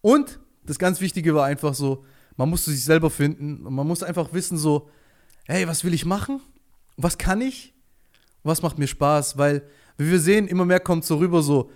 Und 0.00 0.38
das 0.64 0.78
ganz 0.78 1.00
Wichtige 1.00 1.34
war 1.34 1.44
einfach 1.44 1.74
so, 1.74 2.04
man 2.36 2.48
musste 2.48 2.70
sich 2.70 2.84
selber 2.84 3.10
finden 3.10 3.66
und 3.66 3.74
man 3.74 3.84
muss 3.84 4.04
einfach 4.04 4.32
wissen 4.32 4.58
so, 4.58 4.88
hey, 5.46 5.66
was 5.66 5.82
will 5.82 5.92
ich 5.92 6.04
machen? 6.04 6.40
Was 6.96 7.18
kann 7.18 7.40
ich? 7.40 7.74
Was 8.44 8.62
macht 8.62 8.78
mir 8.78 8.86
Spaß? 8.86 9.36
Weil, 9.38 9.64
wie 9.98 10.08
wir 10.08 10.20
sehen, 10.20 10.46
immer 10.46 10.66
mehr 10.66 10.78
kommt 10.78 11.04
so 11.04 11.16
rüber 11.16 11.42
so, 11.42 11.68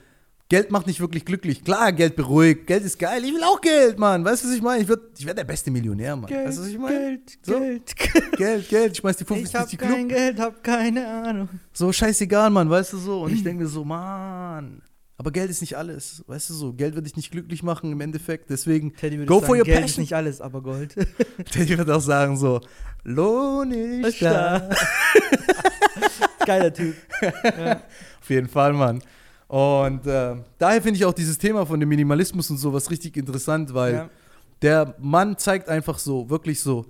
Geld 0.51 0.71
macht 0.73 0.87
nicht 0.89 1.01
wirklich 1.01 1.25
glücklich. 1.25 1.65
Klar, 1.65 1.93
Geld 1.93 2.17
beruhigt, 2.17 2.67
Geld 2.67 2.85
ist 2.85 2.99
geil. 2.99 3.25
Ich 3.25 3.33
will 3.33 3.43
auch 3.45 3.61
Geld, 3.61 3.99
Mann. 4.01 4.25
Weißt 4.25 4.43
du, 4.45 4.49
was 4.49 4.55
ich 4.57 4.61
meine? 4.61 4.83
Ich, 4.83 4.89
würd- 4.89 5.01
ich 5.17 5.25
werde 5.25 5.37
der 5.37 5.45
beste 5.45 5.71
Millionär, 5.71 6.17
Mann. 6.17 6.27
Geld, 6.27 6.49
weißt 6.49 6.59
du, 6.59 6.63
was 6.63 6.69
ich 6.69 6.79
meine? 6.79 6.99
Geld, 6.99 7.39
So. 7.43 7.59
Geld, 7.61 7.97
Geld, 8.37 8.69
Geld. 8.69 8.93
Ich 8.93 8.99
schmeiß 8.99 9.17
die 9.17 9.23
Ich 9.23 9.29
50 9.29 9.55
hab 9.55 9.69
die 9.69 9.77
kein 9.77 10.09
Club. 10.09 10.09
Geld, 10.09 10.41
hab 10.41 10.63
keine 10.65 11.07
Ahnung. 11.07 11.49
So 11.73 11.93
scheißegal, 11.93 12.51
Mann, 12.51 12.69
weißt 12.69 12.93
du 12.93 12.99
so? 12.99 13.23
Und 13.23 13.33
ich 13.33 13.43
denke 13.45 13.63
mir 13.63 13.69
so, 13.69 13.85
Mann. 13.85 14.83
Aber 15.17 15.31
Geld 15.31 15.51
ist 15.51 15.61
nicht 15.61 15.77
alles, 15.77 16.25
weißt 16.27 16.51
du 16.51 16.55
so? 16.55 16.73
Geld 16.73 16.95
wird 16.97 17.07
dich 17.07 17.15
nicht 17.15 17.31
glücklich 17.31 17.63
machen 17.63 17.93
im 17.93 18.01
Endeffekt. 18.01 18.51
Deswegen, 18.51 18.97
Teddy 18.97 19.19
würde 19.19 19.27
go 19.29 19.35
sagen, 19.37 19.47
for 19.47 19.57
your 19.57 19.65
Geld 19.65 19.77
ist 19.79 19.83
passion. 19.85 20.03
nicht 20.03 20.15
alles, 20.15 20.41
aber 20.41 20.63
Gold. 20.63 20.95
Teddy 21.53 21.79
wird 21.79 21.91
auch 21.91 22.01
sagen 22.01 22.37
so, 22.37 22.61
Lohn 23.05 23.71
ist 23.71 24.21
da. 24.21 24.69
Geiler 26.47 26.73
Typ. 26.73 26.97
Ja. 27.45 27.83
Auf 28.21 28.31
jeden 28.31 28.49
Fall, 28.49 28.73
Mann. 28.73 29.01
Und 29.51 30.07
äh, 30.07 30.37
daher 30.59 30.81
finde 30.81 30.97
ich 30.97 31.05
auch 31.05 31.13
dieses 31.13 31.37
Thema 31.37 31.67
von 31.67 31.81
dem 31.81 31.89
Minimalismus 31.89 32.51
und 32.51 32.59
sowas 32.59 32.89
richtig 32.89 33.17
interessant, 33.17 33.75
weil 33.75 33.95
Ja. 33.95 34.11
der 34.63 34.95
Mann 35.01 35.37
zeigt 35.39 35.69
einfach 35.69 35.99
so, 35.99 36.31
wirklich 36.31 36.61
so, 36.61 36.87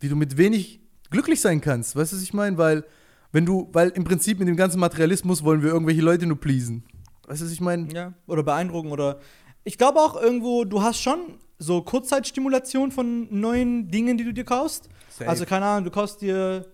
wie 0.00 0.10
du 0.10 0.14
mit 0.14 0.36
wenig 0.36 0.80
glücklich 1.10 1.40
sein 1.40 1.62
kannst. 1.62 1.96
Weißt 1.96 2.12
du, 2.12 2.16
was 2.16 2.22
ich 2.22 2.34
meine? 2.34 2.58
Weil, 2.58 2.84
wenn 3.32 3.46
du, 3.46 3.70
weil 3.72 3.88
im 3.90 4.04
Prinzip 4.04 4.38
mit 4.38 4.46
dem 4.46 4.56
ganzen 4.56 4.78
Materialismus 4.78 5.42
wollen 5.42 5.62
wir 5.62 5.70
irgendwelche 5.70 6.02
Leute 6.02 6.26
nur 6.26 6.38
pleasen. 6.38 6.84
Weißt 7.28 7.40
du, 7.40 7.46
was 7.46 7.52
ich 7.52 7.62
meine? 7.62 7.90
ja. 7.94 8.12
Oder 8.26 8.42
beeindrucken 8.42 8.90
oder. 8.92 9.18
Ich 9.64 9.78
glaube 9.78 9.98
auch 9.98 10.20
irgendwo, 10.20 10.64
du 10.64 10.82
hast 10.82 11.00
schon 11.00 11.38
so 11.58 11.80
Kurzzeitstimulation 11.80 12.92
von 12.92 13.26
neuen 13.30 13.90
Dingen, 13.90 14.18
die 14.18 14.24
du 14.24 14.34
dir 14.34 14.44
kaufst. 14.44 14.90
Safe. 15.08 15.30
Also, 15.30 15.46
keine 15.46 15.64
Ahnung, 15.64 15.84
du 15.86 15.90
kaufst 15.90 16.20
dir, 16.20 16.66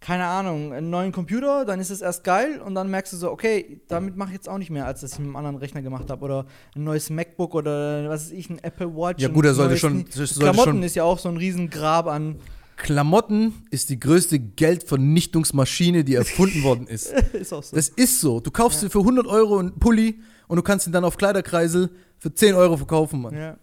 keine 0.00 0.26
Ahnung, 0.26 0.72
einen 0.72 0.90
neuen 0.90 1.10
Computer, 1.12 1.64
dann 1.64 1.80
ist 1.80 1.90
es 1.90 2.00
erst 2.00 2.22
geil 2.22 2.60
und 2.64 2.74
dann 2.76 2.88
merkst 2.88 3.12
du 3.12 3.16
so, 3.16 3.30
okay, 3.32 3.80
damit 3.88 4.16
mache 4.16 4.28
ich 4.28 4.34
jetzt 4.34 4.48
auch 4.48 4.58
nicht 4.58 4.70
mehr, 4.70 4.86
als 4.86 5.00
das 5.00 5.14
ich 5.14 5.18
mit 5.18 5.26
einem 5.26 5.36
anderen 5.36 5.56
Rechner 5.56 5.82
gemacht 5.82 6.08
habe. 6.10 6.24
Oder 6.24 6.46
ein 6.76 6.84
neues 6.84 7.10
MacBook 7.10 7.54
oder 7.54 8.08
was 8.08 8.26
weiß 8.26 8.30
ich, 8.32 8.48
ein 8.48 8.58
Apple 8.62 8.94
Watch. 8.94 9.20
Ja, 9.22 9.28
gut, 9.28 9.44
er 9.44 9.54
sollte 9.54 9.76
schon- 9.76 10.04
sollte 10.08 10.34
Klamotten 10.38 10.70
schon- 10.70 10.82
ist 10.84 10.94
ja 10.94 11.02
auch 11.04 11.18
so 11.18 11.28
ein 11.28 11.36
riesen 11.36 11.68
Grab 11.68 12.06
an. 12.06 12.36
Klamotten 12.76 13.54
ist 13.70 13.90
die 13.90 13.98
größte 13.98 14.38
Geldvernichtungsmaschine, 14.38 16.04
die 16.04 16.14
erfunden 16.14 16.62
worden 16.62 16.86
ist. 16.88 17.12
ist 17.32 17.52
auch 17.52 17.62
so. 17.62 17.74
Das 17.76 17.88
ist 17.88 18.20
so. 18.20 18.40
Du 18.40 18.50
kaufst 18.50 18.82
dir 18.82 18.90
für 18.90 19.00
100 19.00 19.26
Euro 19.26 19.58
einen 19.58 19.78
Pulli 19.78 20.20
und 20.46 20.56
du 20.56 20.62
kannst 20.62 20.86
ihn 20.86 20.92
dann 20.92 21.04
auf 21.04 21.16
Kleiderkreisel 21.16 21.90
für 22.18 22.32
10 22.32 22.54
Euro 22.54 22.76
verkaufen, 22.76 23.22
Mann. 23.22 23.34
ja. 23.34 23.56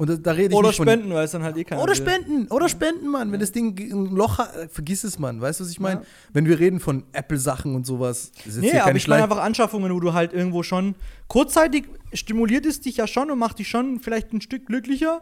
Und 0.00 0.26
da, 0.26 0.32
rede 0.32 0.54
ich 0.54 0.58
Oder 0.58 0.72
von, 0.72 0.86
spenden, 0.86 1.12
weil 1.12 1.26
es 1.26 1.32
dann 1.32 1.42
halt 1.42 1.58
eh 1.58 1.64
keiner 1.64 1.82
Oder 1.82 1.94
spenden, 1.94 2.46
oder 2.46 2.70
spenden, 2.70 3.08
Mann. 3.08 3.32
Wenn 3.32 3.40
das 3.40 3.52
Ding 3.52 3.78
ein 3.78 4.16
Loch 4.16 4.38
hat, 4.38 4.56
äh, 4.56 4.66
vergiss 4.66 5.04
es, 5.04 5.18
Mann. 5.18 5.42
Weißt 5.42 5.60
du, 5.60 5.64
was 5.64 5.70
ich 5.70 5.78
meine? 5.78 6.00
Wenn 6.32 6.46
wir 6.46 6.58
reden 6.58 6.80
von 6.80 7.04
Apple-Sachen 7.12 7.74
und 7.74 7.84
sowas. 7.84 8.32
ist 8.46 8.56
Nee, 8.56 8.78
aber 8.78 8.96
ich 8.96 9.06
meine 9.06 9.24
einfach 9.24 9.42
Anschaffungen, 9.42 9.92
wo 9.92 10.00
du 10.00 10.14
halt 10.14 10.32
irgendwo 10.32 10.62
schon 10.62 10.94
kurzzeitig 11.28 11.84
stimuliert 12.14 12.64
es 12.64 12.80
dich 12.80 12.96
ja 12.96 13.06
schon 13.06 13.30
und 13.30 13.38
macht 13.38 13.58
dich 13.58 13.68
schon 13.68 14.00
vielleicht 14.00 14.32
ein 14.32 14.40
Stück 14.40 14.64
glücklicher. 14.64 15.20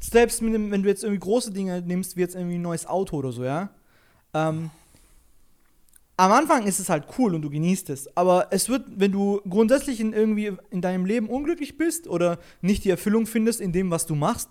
Selbst 0.00 0.42
wenn 0.42 0.82
du 0.82 0.88
jetzt 0.88 1.04
irgendwie 1.04 1.20
große 1.20 1.52
Dinge 1.52 1.80
nimmst, 1.82 2.16
wie 2.16 2.22
jetzt 2.22 2.34
irgendwie 2.34 2.56
ein 2.56 2.62
neues 2.62 2.84
Auto 2.84 3.18
oder 3.18 3.30
so, 3.30 3.44
ja. 3.44 3.70
Ähm, 4.34 4.70
am 6.16 6.32
Anfang 6.32 6.66
ist 6.66 6.80
es 6.80 6.88
halt 6.88 7.04
cool 7.18 7.34
und 7.34 7.42
du 7.42 7.50
genießt 7.50 7.90
es. 7.90 8.16
Aber 8.16 8.48
es 8.50 8.68
wird, 8.68 8.84
wenn 8.88 9.12
du 9.12 9.40
grundsätzlich 9.48 10.00
in 10.00 10.12
irgendwie 10.12 10.52
in 10.70 10.80
deinem 10.80 11.04
Leben 11.04 11.28
unglücklich 11.28 11.76
bist 11.76 12.08
oder 12.08 12.38
nicht 12.62 12.84
die 12.84 12.90
Erfüllung 12.90 13.26
findest 13.26 13.60
in 13.60 13.72
dem, 13.72 13.90
was 13.90 14.06
du 14.06 14.14
machst, 14.14 14.50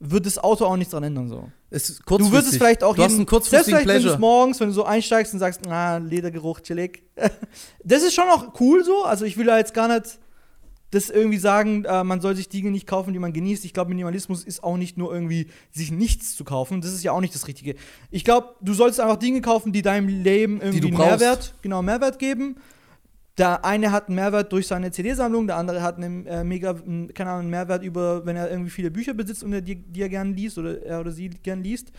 wird 0.00 0.26
das 0.26 0.38
Auto 0.38 0.64
auch 0.64 0.76
nichts 0.76 0.92
dran 0.92 1.04
ändern. 1.04 1.28
So. 1.28 1.50
Es 1.70 1.90
ist 1.90 2.02
Du 2.06 2.30
würdest 2.30 2.52
es 2.52 2.56
vielleicht 2.56 2.82
auch 2.82 2.96
Du 2.96 3.02
hast 3.02 3.14
einen 3.14 3.26
selbst 3.28 3.66
vielleicht, 3.66 3.86
wenn 3.86 4.02
du 4.02 4.18
morgens, 4.18 4.60
wenn 4.60 4.68
du 4.68 4.74
so 4.74 4.84
einsteigst 4.84 5.32
und 5.34 5.40
sagst, 5.40 5.60
na, 5.66 5.98
Ledergeruch, 5.98 6.60
chillig. 6.60 7.02
das 7.84 8.02
ist 8.02 8.14
schon 8.14 8.28
auch 8.28 8.58
cool 8.60 8.84
so. 8.84 9.04
Also 9.04 9.24
ich 9.24 9.36
will 9.36 9.46
da 9.46 9.58
jetzt 9.58 9.74
gar 9.74 9.88
nicht 9.88 10.18
das 10.94 11.10
irgendwie 11.10 11.38
sagen, 11.38 11.84
äh, 11.84 12.04
man 12.04 12.20
soll 12.20 12.36
sich 12.36 12.48
Dinge 12.48 12.70
nicht 12.70 12.86
kaufen, 12.86 13.12
die 13.12 13.18
man 13.18 13.32
genießt. 13.32 13.64
Ich 13.64 13.74
glaube, 13.74 13.90
Minimalismus 13.90 14.44
ist 14.44 14.62
auch 14.62 14.76
nicht 14.76 14.96
nur 14.96 15.12
irgendwie, 15.12 15.48
sich 15.72 15.90
nichts 15.90 16.36
zu 16.36 16.44
kaufen. 16.44 16.80
Das 16.80 16.92
ist 16.92 17.02
ja 17.02 17.12
auch 17.12 17.20
nicht 17.20 17.34
das 17.34 17.48
Richtige. 17.48 17.74
Ich 18.10 18.24
glaube, 18.24 18.54
du 18.60 18.74
sollst 18.74 19.00
einfach 19.00 19.16
Dinge 19.16 19.40
kaufen, 19.40 19.72
die 19.72 19.82
deinem 19.82 20.08
Leben 20.08 20.60
irgendwie 20.60 20.88
einen. 20.88 20.96
Mehrwert, 20.96 21.54
genau, 21.62 21.82
Mehrwert 21.82 22.18
geben. 22.18 22.56
Der 23.36 23.64
eine 23.64 23.90
hat 23.90 24.06
einen 24.06 24.14
Mehrwert 24.14 24.52
durch 24.52 24.68
seine 24.68 24.92
CD-Sammlung, 24.92 25.48
der 25.48 25.56
andere 25.56 25.82
hat 25.82 25.96
einen 25.96 26.24
äh, 26.26 26.44
mega, 26.44 26.70
m, 26.70 27.10
keine 27.12 27.30
Ahnung, 27.30 27.42
einen 27.42 27.50
Mehrwert 27.50 27.82
über, 27.82 28.24
wenn 28.24 28.36
er 28.36 28.48
irgendwie 28.48 28.70
viele 28.70 28.92
Bücher 28.92 29.12
besitzt 29.12 29.42
und 29.42 29.52
er 29.52 29.60
die, 29.60 29.74
die 29.74 30.02
er 30.02 30.08
gerne 30.08 30.32
liest 30.32 30.56
oder 30.56 30.80
er 30.84 31.00
oder 31.00 31.10
sie 31.10 31.30
gern 31.30 31.62
liest. 31.62 31.90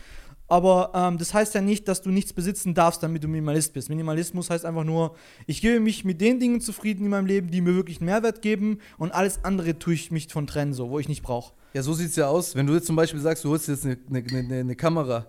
Aber 0.48 0.92
ähm, 0.94 1.18
das 1.18 1.34
heißt 1.34 1.54
ja 1.54 1.60
nicht, 1.60 1.88
dass 1.88 2.02
du 2.02 2.10
nichts 2.10 2.32
besitzen 2.32 2.74
darfst, 2.74 3.02
damit 3.02 3.24
du 3.24 3.28
Minimalist 3.28 3.72
bist. 3.72 3.88
Minimalismus 3.88 4.50
heißt 4.50 4.64
einfach 4.64 4.84
nur, 4.84 5.16
ich 5.46 5.60
gebe 5.60 5.80
mich 5.80 6.04
mit 6.04 6.20
den 6.20 6.38
Dingen 6.38 6.60
zufrieden 6.60 7.04
in 7.04 7.10
meinem 7.10 7.26
Leben, 7.26 7.50
die 7.50 7.60
mir 7.60 7.74
wirklich 7.74 7.98
einen 7.98 8.06
Mehrwert 8.06 8.42
geben 8.42 8.78
und 8.98 9.12
alles 9.12 9.44
andere 9.44 9.78
tue 9.78 9.94
ich 9.94 10.10
mich 10.10 10.32
von 10.32 10.46
trennen, 10.46 10.72
so, 10.72 10.90
wo 10.90 10.98
ich 10.98 11.08
nicht 11.08 11.22
brauche. 11.22 11.52
Ja, 11.74 11.82
so 11.82 11.92
sieht 11.94 12.10
es 12.10 12.16
ja 12.16 12.28
aus. 12.28 12.54
Wenn 12.54 12.66
du 12.66 12.74
jetzt 12.74 12.86
zum 12.86 12.96
Beispiel 12.96 13.20
sagst, 13.20 13.44
du 13.44 13.50
holst 13.50 13.68
jetzt 13.68 13.84
eine, 13.84 13.98
eine, 14.08 14.24
eine, 14.30 14.60
eine 14.60 14.76
Kamera 14.76 15.26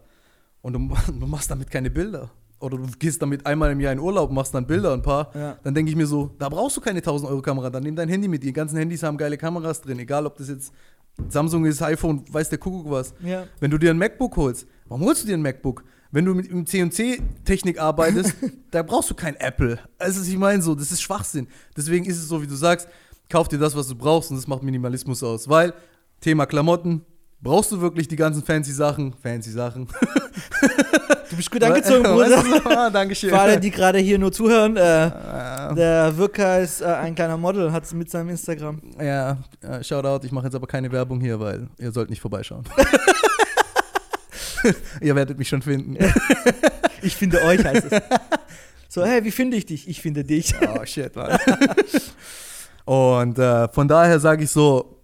und 0.61 0.73
du, 0.73 0.79
du 1.19 1.25
machst 1.25 1.49
damit 1.49 1.71
keine 1.71 1.89
Bilder. 1.89 2.29
Oder 2.59 2.77
du 2.77 2.87
gehst 2.97 3.21
damit 3.21 3.45
einmal 3.45 3.71
im 3.71 3.79
Jahr 3.79 3.93
in 3.93 3.99
Urlaub 3.99 4.29
und 4.29 4.35
machst 4.35 4.53
dann 4.53 4.65
Bilder, 4.65 4.91
ein 4.93 5.03
paar. 5.03 5.29
Ja. 5.35 5.59
Dann 5.63 5.75
denke 5.75 5.91
ich 5.91 5.95
mir 5.95 6.07
so, 6.07 6.31
da 6.39 6.49
brauchst 6.49 6.75
du 6.75 6.81
keine 6.81 6.99
1000 6.99 7.29
Euro 7.29 7.41
Kamera. 7.41 7.69
Dann 7.69 7.83
nimm 7.83 7.95
dein 7.95 8.09
Handy 8.09 8.27
mit. 8.27 8.41
Die 8.41 8.51
ganzen 8.51 8.77
Handys 8.77 9.03
haben 9.03 9.15
geile 9.15 9.37
Kameras 9.37 9.81
drin. 9.81 9.99
Egal, 9.99 10.25
ob 10.25 10.37
das 10.37 10.49
jetzt 10.49 10.73
Samsung 11.29 11.65
ist, 11.65 11.81
iPhone, 11.81 12.23
weiß 12.31 12.49
der 12.49 12.57
Kuckuck 12.57 12.89
was. 12.89 13.13
Ja. 13.23 13.47
Wenn 13.59 13.71
du 13.71 13.77
dir 13.77 13.91
ein 13.91 13.97
MacBook 13.97 14.35
holst, 14.37 14.67
warum 14.87 15.05
holst 15.05 15.23
du 15.23 15.27
dir 15.27 15.35
ein 15.35 15.41
MacBook? 15.41 15.83
Wenn 16.11 16.25
du 16.25 16.33
mit, 16.33 16.69
CNC-Technik 16.69 17.79
arbeitest, 17.79 18.35
da 18.71 18.81
brauchst 18.81 19.09
du 19.09 19.15
kein 19.15 19.35
Apple. 19.35 19.79
Also 19.97 20.21
ich 20.21 20.37
meine 20.37 20.61
so, 20.61 20.73
das 20.73 20.91
ist 20.91 21.01
Schwachsinn. 21.01 21.47
Deswegen 21.75 22.05
ist 22.05 22.17
es 22.17 22.27
so, 22.27 22.41
wie 22.41 22.47
du 22.47 22.55
sagst, 22.55 22.87
kauf 23.29 23.47
dir 23.47 23.59
das, 23.59 23.75
was 23.75 23.87
du 23.87 23.95
brauchst 23.95 24.31
und 24.31 24.37
das 24.37 24.47
macht 24.47 24.63
Minimalismus 24.63 25.21
aus. 25.23 25.49
Weil, 25.49 25.73
Thema 26.21 26.45
Klamotten, 26.45 27.01
brauchst 27.41 27.71
du 27.71 27.81
wirklich 27.81 28.07
die 28.07 28.15
ganzen 28.15 28.43
fancy 28.43 28.71
Sachen? 28.71 29.13
Fancy 29.21 29.51
Sachen. 29.51 29.87
Du 31.29 31.35
bist 31.35 31.51
gut 31.51 31.63
angezogen, 31.63 32.03
Bruder. 32.13 32.43
Ah, 32.65 32.89
Dankeschön. 32.89 33.29
Für 33.29 33.39
alle, 33.39 33.59
die 33.59 33.71
gerade 33.71 33.99
hier 33.99 34.17
nur 34.17 34.31
zuhören, 34.31 34.77
äh, 34.77 34.81
Ah, 34.81 35.73
der 35.73 36.15
Wirker 36.17 36.59
ist 36.61 36.81
äh, 36.81 36.85
ein 36.85 37.15
kleiner 37.15 37.37
Model, 37.37 37.71
hat 37.71 37.83
es 37.83 37.93
mit 37.93 38.09
seinem 38.09 38.29
Instagram. 38.29 38.81
ja, 39.01 39.37
äh, 39.61 39.83
Shoutout, 39.83 40.25
ich 40.25 40.31
mache 40.31 40.45
jetzt 40.45 40.55
aber 40.55 40.67
keine 40.67 40.91
Werbung 40.91 41.19
hier, 41.19 41.39
weil 41.39 41.67
ihr 41.77 41.91
sollt 41.91 42.09
nicht 42.09 42.21
vorbeischauen. 42.21 42.63
ihr 45.01 45.15
werdet 45.15 45.37
mich 45.37 45.49
schon 45.49 45.61
finden. 45.61 45.97
Ich 47.01 47.15
finde 47.15 47.41
euch, 47.43 47.63
heißt 47.63 47.87
es. 47.91 48.01
So, 48.89 49.05
hey, 49.05 49.23
wie 49.23 49.31
finde 49.31 49.57
ich 49.57 49.65
dich? 49.65 49.87
Ich 49.87 50.01
finde 50.01 50.23
dich. 50.23 50.53
Oh 50.61 50.85
shit, 50.85 51.15
Mann. 51.15 51.37
und 52.85 53.37
äh, 53.37 53.67
von 53.69 53.87
daher 53.87 54.19
sage 54.19 54.45
ich 54.45 54.51
so, 54.51 55.01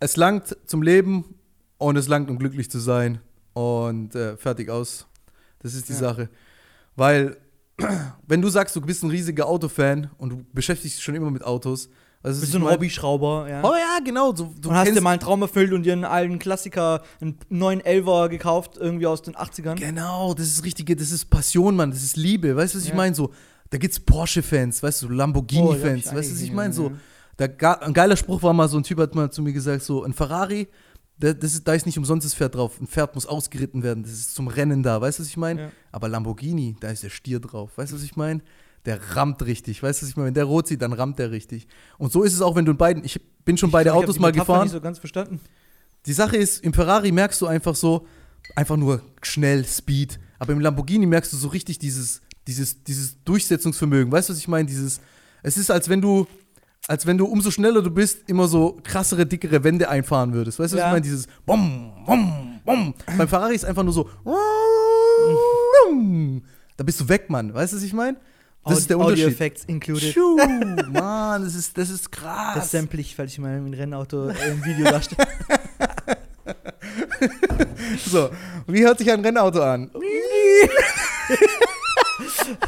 es 0.00 0.16
langt 0.16 0.56
zum 0.66 0.82
Leben 0.82 1.35
und 1.78 1.96
es 1.96 2.08
langt, 2.08 2.30
um 2.30 2.38
glücklich 2.38 2.70
zu 2.70 2.78
sein. 2.78 3.20
Und 3.54 4.14
äh, 4.14 4.36
fertig 4.36 4.68
aus. 4.70 5.06
Das 5.60 5.74
ist 5.74 5.88
die 5.88 5.92
Ja. 5.94 5.98
Sache. 5.98 6.28
Weil, 6.94 7.36
wenn 8.26 8.42
du 8.42 8.48
sagst, 8.48 8.76
du 8.76 8.80
bist 8.80 9.02
ein 9.02 9.10
riesiger 9.10 9.46
Autofan 9.46 10.10
und 10.18 10.30
du 10.30 10.44
beschäftigst 10.52 10.98
dich 10.98 11.04
schon 11.04 11.14
immer 11.14 11.30
mit 11.30 11.42
Autos, 11.44 11.88
also 12.22 12.38
Du 12.38 12.40
bist 12.40 12.52
so 12.52 12.58
ein 12.58 12.64
Hobbyschrauber, 12.64 13.46
ja. 13.48 13.62
Oh 13.62 13.74
ja, 13.74 13.98
genau. 14.04 14.34
So, 14.34 14.52
du 14.60 14.70
und 14.70 14.74
hast 14.74 14.92
dir 14.94 15.00
mal 15.00 15.10
einen 15.12 15.20
Traum 15.20 15.42
erfüllt 15.42 15.72
und 15.72 15.84
dir 15.84 15.92
einen 15.92 16.04
alten 16.04 16.38
Klassiker, 16.38 17.02
einen 17.20 17.38
neuen 17.50 17.80
Elver 17.84 18.28
gekauft, 18.28 18.76
irgendwie 18.78 19.06
aus 19.06 19.22
den 19.22 19.36
80ern. 19.36 19.76
Genau, 19.76 20.34
das 20.34 20.46
ist 20.48 20.64
richtige, 20.64 20.96
das 20.96 21.12
ist 21.12 21.26
Passion, 21.26 21.76
Mann, 21.76 21.90
das 21.90 22.02
ist 22.02 22.16
Liebe. 22.16 22.56
Weißt 22.56 22.74
du, 22.74 22.78
was 22.78 22.84
ich 22.84 22.90
Ja. 22.90 22.96
meine? 22.96 23.14
So, 23.14 23.32
da 23.70 23.78
gibt's 23.78 24.00
Porsche-Fans, 24.00 24.82
weißt 24.82 25.02
du, 25.02 25.06
Oh, 25.06 25.10
Lamborghini-Fans, 25.10 26.06
ich 26.06 26.14
weißt 26.14 26.30
du, 26.30 26.34
was 26.34 26.40
ich 26.42 26.52
meine? 26.52 26.72
So, 26.72 26.92
da, 27.36 27.46
ein 27.74 27.92
geiler 27.92 28.16
Spruch 28.16 28.42
war 28.42 28.52
mal, 28.52 28.68
so 28.68 28.76
ein 28.78 28.82
Typ 28.82 28.98
hat 28.98 29.14
mal 29.14 29.30
zu 29.30 29.42
mir 29.42 29.52
gesagt, 29.52 29.82
so, 29.82 30.02
ein 30.02 30.12
Ferrari, 30.12 30.68
das 31.18 31.54
ist, 31.54 31.66
da 31.66 31.74
ist 31.74 31.86
nicht 31.86 31.98
umsonst 31.98 32.26
das 32.26 32.34
Pferd 32.34 32.54
drauf. 32.54 32.80
Ein 32.80 32.86
Pferd 32.86 33.14
muss 33.14 33.26
ausgeritten 33.26 33.82
werden, 33.82 34.02
das 34.02 34.12
ist 34.12 34.34
zum 34.34 34.48
Rennen 34.48 34.82
da, 34.82 35.00
weißt 35.00 35.18
du, 35.18 35.22
was 35.22 35.28
ich 35.28 35.36
meine? 35.36 35.60
Ja. 35.62 35.72
Aber 35.92 36.08
Lamborghini, 36.08 36.76
da 36.80 36.88
ist 36.90 37.02
der 37.02 37.10
Stier 37.10 37.40
drauf, 37.40 37.76
weißt 37.76 37.92
du, 37.92 37.96
was 37.96 38.02
ich 38.02 38.16
meine? 38.16 38.42
Der 38.84 39.16
rammt 39.16 39.44
richtig, 39.44 39.82
weißt 39.82 40.00
du, 40.00 40.04
was 40.04 40.10
ich 40.10 40.16
meine? 40.16 40.28
Wenn 40.28 40.34
der 40.34 40.44
rot 40.44 40.68
sieht, 40.68 40.82
dann 40.82 40.92
rammt 40.92 41.18
der 41.18 41.30
richtig. 41.30 41.66
Und 41.98 42.12
so 42.12 42.22
ist 42.22 42.34
es 42.34 42.40
auch, 42.42 42.54
wenn 42.54 42.64
du 42.64 42.72
in 42.72 42.78
beiden, 42.78 43.04
ich 43.04 43.20
bin 43.44 43.56
schon 43.56 43.70
beide 43.70 43.90
Ich 43.90 43.94
hab 43.96 44.02
Autos 44.02 44.18
mal 44.18 44.28
Metapher 44.28 44.44
gefahren. 44.52 44.62
nicht 44.64 44.72
so 44.72 44.80
ganz 44.80 44.98
verstanden. 44.98 45.40
Die 46.04 46.12
Sache 46.12 46.36
ist, 46.36 46.62
im 46.62 46.72
Ferrari 46.72 47.10
merkst 47.10 47.40
du 47.40 47.46
einfach 47.46 47.74
so, 47.74 48.06
einfach 48.54 48.76
nur 48.76 49.00
schnell, 49.22 49.64
Speed. 49.64 50.20
Aber 50.38 50.52
im 50.52 50.60
Lamborghini 50.60 51.06
merkst 51.06 51.32
du 51.32 51.36
so 51.36 51.48
richtig 51.48 51.78
dieses, 51.78 52.20
dieses, 52.46 52.84
dieses 52.84 53.22
Durchsetzungsvermögen. 53.24 54.12
Weißt 54.12 54.28
du, 54.28 54.32
was 54.32 54.38
ich 54.38 54.48
meine? 54.48 54.68
Dieses, 54.68 55.00
es 55.42 55.56
ist, 55.56 55.70
als 55.70 55.88
wenn 55.88 56.00
du, 56.00 56.26
als 56.88 57.06
wenn 57.06 57.18
du 57.18 57.26
umso 57.26 57.50
schneller 57.50 57.82
du 57.82 57.90
bist, 57.90 58.28
immer 58.28 58.46
so 58.48 58.78
krassere, 58.82 59.26
dickere 59.26 59.64
Wände 59.64 59.88
einfahren 59.88 60.32
würdest. 60.32 60.58
Weißt 60.58 60.72
du, 60.72 60.76
was 60.76 60.80
Ja. 60.82 60.86
ich 60.88 60.92
meine? 60.92 61.02
Dieses 61.02 61.26
Bom, 61.44 61.92
Bom, 62.06 62.60
Bom. 62.64 62.94
Beim 63.18 63.28
Ferrari 63.28 63.54
ist 63.54 63.64
einfach 63.64 63.82
nur 63.82 63.92
so. 63.92 64.08
Da 66.76 66.84
bist 66.84 67.00
du 67.00 67.08
weg, 67.08 67.28
Mann. 67.30 67.52
Weißt 67.54 67.72
du, 67.72 67.76
was 67.78 67.82
ich 67.84 67.92
meine? 67.92 68.16
Das 68.64 68.78
ist 68.78 68.90
der 68.90 68.96
Audio 68.96 69.08
Unterschied. 69.10 69.28
Effects 69.32 69.64
included. 69.66 70.12
Tschu, 70.12 70.36
Mann, 70.90 71.42
das 71.44 71.54
ist, 71.54 71.78
das 71.78 71.88
ist 71.88 72.06
Das 72.06 72.10
krass. 72.10 72.70
sample 72.72 73.00
ich, 73.00 73.16
weil 73.16 73.26
ich 73.26 73.38
mal 73.38 73.56
ein 73.56 73.72
Rennauto 73.72 74.28
im 74.28 74.64
Video 74.64 74.84
darstelle. 74.90 75.28
So, 78.04 78.30
wie 78.66 78.84
hört 78.84 78.98
sich 78.98 79.10
ein 79.10 79.20
Rennauto 79.24 79.60
an? 79.62 79.90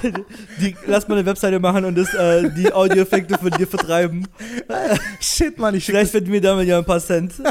Die, 0.61 0.77
lass 0.87 1.07
mal 1.09 1.17
eine 1.19 1.27
Webseite 1.27 1.59
machen 1.61 1.85
und 1.85 1.97
das, 1.97 2.13
äh, 2.15 2.51
die 2.51 2.73
Audioeffekte 2.73 3.39
von 3.39 3.51
dir 3.51 3.67
vertreiben. 3.67 4.27
Shit, 5.21 5.59
Mann, 5.59 5.75
ich 5.75 5.85
Vielleicht 5.87 6.11
finden 6.13 6.33
wir 6.33 6.41
damit 6.41 6.67
ja 6.69 6.79
ein 6.79 6.85
paar 6.85 7.01
Cent. 7.01 7.35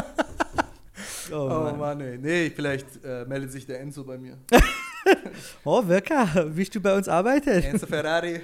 Oh, 1.30 1.34
Oh 1.34 1.48
Mann. 1.64 1.78
Mann, 1.78 2.00
ey. 2.00 2.16
Nee, 2.16 2.50
vielleicht 2.56 2.86
äh, 3.04 3.26
meldet 3.26 3.52
sich 3.52 3.66
der 3.66 3.80
Enzo 3.80 4.02
bei 4.02 4.16
mir. 4.16 4.38
oh 5.62 5.86
Wirka, 5.86 6.26
willst 6.54 6.74
du 6.74 6.80
bei 6.80 6.96
uns 6.96 7.06
arbeiten? 7.06 7.50
Enzo 7.50 7.86
Ferrari. 7.86 8.40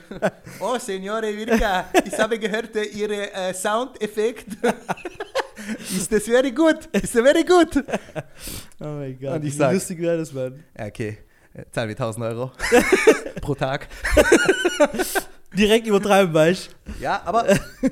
Oh, 0.61 0.79
Signore 0.79 1.35
Virka, 1.35 1.87
ich 2.05 2.19
habe 2.19 2.38
gehört, 2.38 2.76
Ihre 2.95 3.33
äh, 3.33 3.55
Soundeffekt 3.55 4.49
ist 5.97 6.12
das 6.12 6.25
very 6.25 6.50
good. 6.53 6.76
Ist 6.93 7.12
very 7.12 7.43
good. 7.43 7.83
Oh 8.81 8.85
mein 8.85 9.19
Gott, 9.19 9.37
Und 9.37 9.45
ich 9.47 9.55
wie 9.55 9.57
sag- 9.59 9.73
lustig 9.73 9.99
wäre 10.00 10.19
das, 10.19 10.31
Mann. 10.35 10.62
Okay. 10.79 11.17
Zahlen 11.71 11.89
wir 11.89 11.95
1000 11.95 12.25
Euro 12.27 12.53
pro 13.41 13.55
Tag. 13.55 13.89
Direkt 15.57 15.87
übertreiben, 15.87 16.35
weißt 16.35 16.75
Ja, 17.01 17.23
aber 17.25 17.45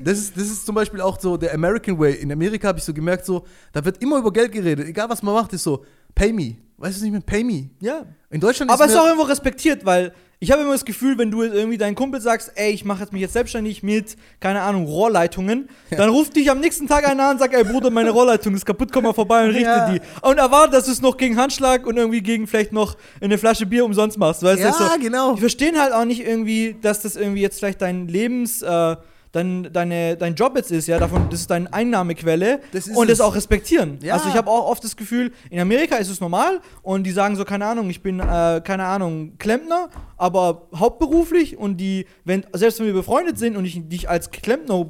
das 0.02 0.19
ist, 0.19 0.37
das 0.37 0.45
ist 0.45 0.66
zum 0.66 0.75
Beispiel 0.75 1.00
auch 1.00 1.21
so 1.21 1.37
der 1.37 1.54
American 1.54 1.97
Way. 1.99 2.14
In 2.14 2.33
Amerika 2.33 2.69
habe 2.69 2.78
ich 2.78 2.85
so 2.85 2.92
gemerkt, 2.92 3.25
so, 3.25 3.45
da 3.73 3.85
wird 3.85 4.02
immer 4.02 4.19
über 4.19 4.33
Geld 4.33 4.50
geredet. 4.50 4.88
Egal 4.88 5.09
was 5.09 5.23
man 5.23 5.35
macht, 5.35 5.52
ist 5.52 5.62
so, 5.62 5.85
pay 6.14 6.33
me. 6.33 6.57
Weißt 6.82 6.98
du 6.98 7.04
nicht 7.04 7.12
mehr, 7.12 7.20
pay 7.20 7.44
me. 7.44 7.70
Ja. 7.78 8.06
In 8.28 8.40
Deutschland 8.40 8.68
Aber 8.68 8.84
es 8.84 8.90
ist 8.90 8.98
auch 8.98 9.04
irgendwo 9.06 9.22
respektiert, 9.22 9.84
weil 9.84 10.12
ich 10.40 10.50
habe 10.50 10.62
immer 10.62 10.72
das 10.72 10.84
Gefühl, 10.84 11.16
wenn 11.16 11.30
du 11.30 11.44
irgendwie 11.44 11.78
deinen 11.78 11.94
Kumpel 11.94 12.20
sagst, 12.20 12.50
ey, 12.56 12.72
ich 12.72 12.84
mache 12.84 13.02
jetzt 13.02 13.12
mich 13.12 13.22
jetzt 13.22 13.34
selbstständig 13.34 13.84
mit, 13.84 14.16
keine 14.40 14.62
Ahnung, 14.62 14.86
Rohrleitungen, 14.86 15.68
dann 15.92 16.08
ruft 16.10 16.34
dich 16.34 16.50
am 16.50 16.58
nächsten 16.58 16.88
Tag 16.88 17.08
einer 17.08 17.26
an 17.26 17.30
und 17.34 17.38
sagt, 17.38 17.54
ey 17.54 17.62
Bruder, 17.62 17.90
meine 17.90 18.10
Rohrleitung 18.18 18.52
ist 18.56 18.66
kaputt, 18.66 18.90
komm 18.92 19.04
mal 19.04 19.12
vorbei 19.12 19.44
und 19.44 19.50
richte 19.50 19.62
Ja. 19.62 19.92
die. 19.92 20.00
Und 20.22 20.38
erwartet, 20.38 20.74
dass 20.74 20.86
du 20.86 20.90
es 20.90 21.00
noch 21.00 21.16
gegen 21.16 21.36
Handschlag 21.36 21.86
und 21.86 21.96
irgendwie 21.96 22.20
gegen 22.20 22.48
vielleicht 22.48 22.72
noch 22.72 22.96
eine 23.20 23.38
Flasche 23.38 23.64
Bier 23.64 23.84
umsonst 23.84 24.18
machst. 24.18 24.42
Weißt 24.42 24.58
du? 24.58 24.66
Ja, 24.66 24.72
so, 24.72 24.84
genau. 25.00 25.34
Die 25.36 25.40
verstehen 25.40 25.80
halt 25.80 25.92
auch 25.92 26.04
nicht 26.04 26.26
irgendwie, 26.26 26.74
dass 26.82 27.02
das 27.02 27.14
irgendwie 27.14 27.42
jetzt 27.42 27.60
vielleicht 27.60 27.80
dein 27.80 28.08
Lebens, 28.08 28.60
äh, 28.60 28.96
dein, 29.32 29.72
deine, 29.72 30.16
dein 30.16 30.34
Job 30.34 30.56
jetzt 30.56 30.70
ist, 30.70 30.86
ja, 30.86 30.98
davon, 30.98 31.28
das 31.30 31.40
ist 31.40 31.50
deine 31.50 31.72
Einnahmequelle 31.72 32.60
Das 32.72 32.86
ist 32.86 32.96
und 32.96 33.08
das 33.08 33.18
es. 33.18 33.20
auch 33.20 33.34
respektieren. 33.34 33.98
Ja. 34.02 34.14
Also 34.14 34.28
ich 34.28 34.34
habe 34.34 34.50
auch 34.50 34.68
oft 34.68 34.84
das 34.84 34.96
Gefühl, 34.96 35.32
in 35.50 35.58
Amerika 35.58 35.96
ist 35.96 36.08
es 36.08 36.20
normal 36.20 36.60
und 36.82 37.04
die 37.04 37.10
sagen 37.10 37.36
so, 37.36 37.44
keine 37.44 37.66
Ahnung, 37.66 37.90
ich 37.90 38.02
bin, 38.02 38.20
äh, 38.20 38.60
keine 38.62 38.84
Ahnung, 38.84 39.38
Klempner, 39.38 39.88
aber 40.16 40.68
hauptberuflich 40.74 41.56
und 41.56 41.78
die, 41.78 42.06
wenn, 42.24 42.46
selbst 42.52 42.78
wenn 42.78 42.86
wir 42.86 42.92
befreundet 42.92 43.38
sind 43.38 43.56
und 43.56 43.64
ich 43.64 43.80
dich 43.88 44.08
als 44.08 44.30
Klempner 44.30 44.86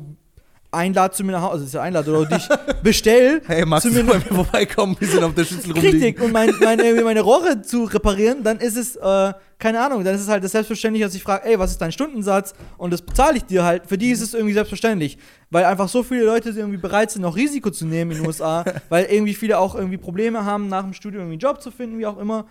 einlade 0.73 1.14
zu 1.14 1.23
mir 1.23 1.33
nach 1.33 1.43
Hause, 1.43 1.52
also 1.52 1.64
ist 1.67 1.75
ja 1.75 1.83
einlade 1.83 2.11
oder 2.11 2.37
dich 2.37 2.49
bestell 2.83 3.43
Hey, 3.47 3.64
magst 3.64 3.87
zu 3.87 3.93
du 3.93 4.02
mir 4.02 4.05
bei 4.05 4.19
mir 4.19 4.45
vorbeikommen, 4.45 4.97
wir 4.99 5.07
sind 5.07 5.23
auf 5.23 5.35
der 5.35 5.45
Schüssel 5.45 5.73
rumliegen? 5.73 6.02
Richtig, 6.02 6.23
und 6.23 6.33
mein, 6.33 6.52
mein, 6.61 6.79
meine 7.05 7.21
Rohre 7.21 7.62
zu 7.62 7.85
reparieren, 7.85 8.43
dann 8.43 8.59
ist 8.59 8.76
es, 8.76 8.97
äh, 8.97 9.33
keine 9.59 9.81
Ahnung, 9.81 10.02
dann 10.02 10.14
ist 10.14 10.23
es 10.23 10.29
halt 10.29 10.43
das 10.43 10.52
selbstverständlich, 10.52 11.05
dass 11.05 11.14
ich 11.14 11.23
frage, 11.23 11.47
ey, 11.47 11.59
was 11.59 11.73
ist 11.73 11.81
dein 11.81 11.93
Stundensatz? 11.93 12.55
Und 12.79 12.93
das 12.93 13.02
bezahle 13.02 13.37
ich 13.37 13.45
dir 13.45 13.62
halt. 13.62 13.87
Für 13.87 13.97
die 13.97 14.11
ist 14.11 14.21
es 14.21 14.35
irgendwie 14.35 14.55
selbstverständlich. 14.55 15.19
Weil 15.50 15.67
einfach 15.67 15.88
so 15.88 16.02
viele 16.02 16.25
Leute 16.25 16.49
irgendwie 16.50 16.79
bereit 16.79 17.11
sind, 17.11 17.25
auch 17.25 17.37
Risiko 17.37 17.71
zu 17.71 17.87
nehmen 17.87 18.11
in 18.11 18.19
den 18.19 18.26
USA, 18.26 18.64
weil 18.88 19.05
irgendwie 19.05 19.35
viele 19.35 19.59
auch 19.59 19.75
irgendwie 19.75 19.99
Probleme 19.99 20.45
haben, 20.45 20.69
nach 20.69 20.83
dem 20.83 20.95
Studium 20.95 21.23
irgendwie 21.23 21.35
einen 21.35 21.55
Job 21.55 21.62
zu 21.62 21.71
finden, 21.71 21.99
wie 21.99 22.07
auch 22.07 22.19
immer. 22.19 22.47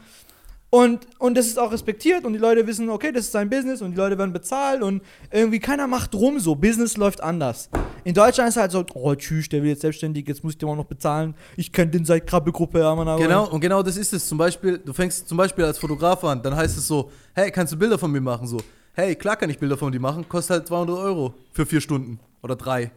Und, 0.73 1.05
und 1.19 1.35
das 1.35 1.47
ist 1.47 1.59
auch 1.59 1.73
respektiert 1.73 2.23
und 2.23 2.31
die 2.31 2.39
Leute 2.39 2.65
wissen, 2.65 2.89
okay, 2.89 3.11
das 3.11 3.25
ist 3.25 3.33
sein 3.33 3.49
Business 3.49 3.81
und 3.81 3.91
die 3.91 3.97
Leute 3.97 4.17
werden 4.17 4.31
bezahlt 4.31 4.81
und 4.81 5.01
irgendwie 5.29 5.59
keiner 5.59 5.85
macht 5.85 6.15
rum 6.15 6.39
so. 6.39 6.55
Business 6.55 6.95
läuft 6.95 7.21
anders. 7.21 7.69
In 8.05 8.13
Deutschland 8.13 8.47
ist 8.47 8.55
halt 8.55 8.71
so, 8.71 8.85
oh 8.93 9.13
tschüss, 9.13 9.49
der 9.49 9.63
will 9.63 9.71
jetzt 9.71 9.81
selbstständig, 9.81 10.25
jetzt 10.29 10.45
muss 10.45 10.53
ich 10.53 10.59
dem 10.59 10.69
auch 10.69 10.77
noch 10.77 10.85
bezahlen. 10.85 11.35
Ich 11.57 11.73
kenne 11.73 11.91
den 11.91 12.05
seit 12.05 12.25
Krabbelgruppe, 12.25 12.79
ja, 12.79 12.95
Mann. 12.95 13.19
Genau, 13.19 13.49
und 13.49 13.59
genau 13.59 13.83
das 13.83 13.97
ist 13.97 14.13
es. 14.13 14.25
Zum 14.29 14.37
Beispiel, 14.37 14.77
du 14.77 14.93
fängst 14.93 15.27
zum 15.27 15.37
Beispiel 15.37 15.65
als 15.65 15.77
Fotograf 15.77 16.23
an, 16.23 16.41
dann 16.41 16.55
heißt 16.55 16.77
es 16.77 16.87
so, 16.87 17.11
hey, 17.33 17.51
kannst 17.51 17.73
du 17.73 17.77
Bilder 17.77 17.99
von 17.99 18.09
mir 18.09 18.21
machen? 18.21 18.47
So, 18.47 18.61
hey, 18.93 19.13
klar 19.15 19.35
kann 19.35 19.49
ich 19.49 19.59
Bilder 19.59 19.75
von 19.77 19.91
dir 19.91 19.99
machen, 19.99 20.29
kostet 20.29 20.51
halt 20.51 20.67
200 20.67 20.97
Euro 20.97 21.33
für 21.51 21.65
vier 21.65 21.81
Stunden 21.81 22.17
oder 22.41 22.55
drei. 22.55 22.91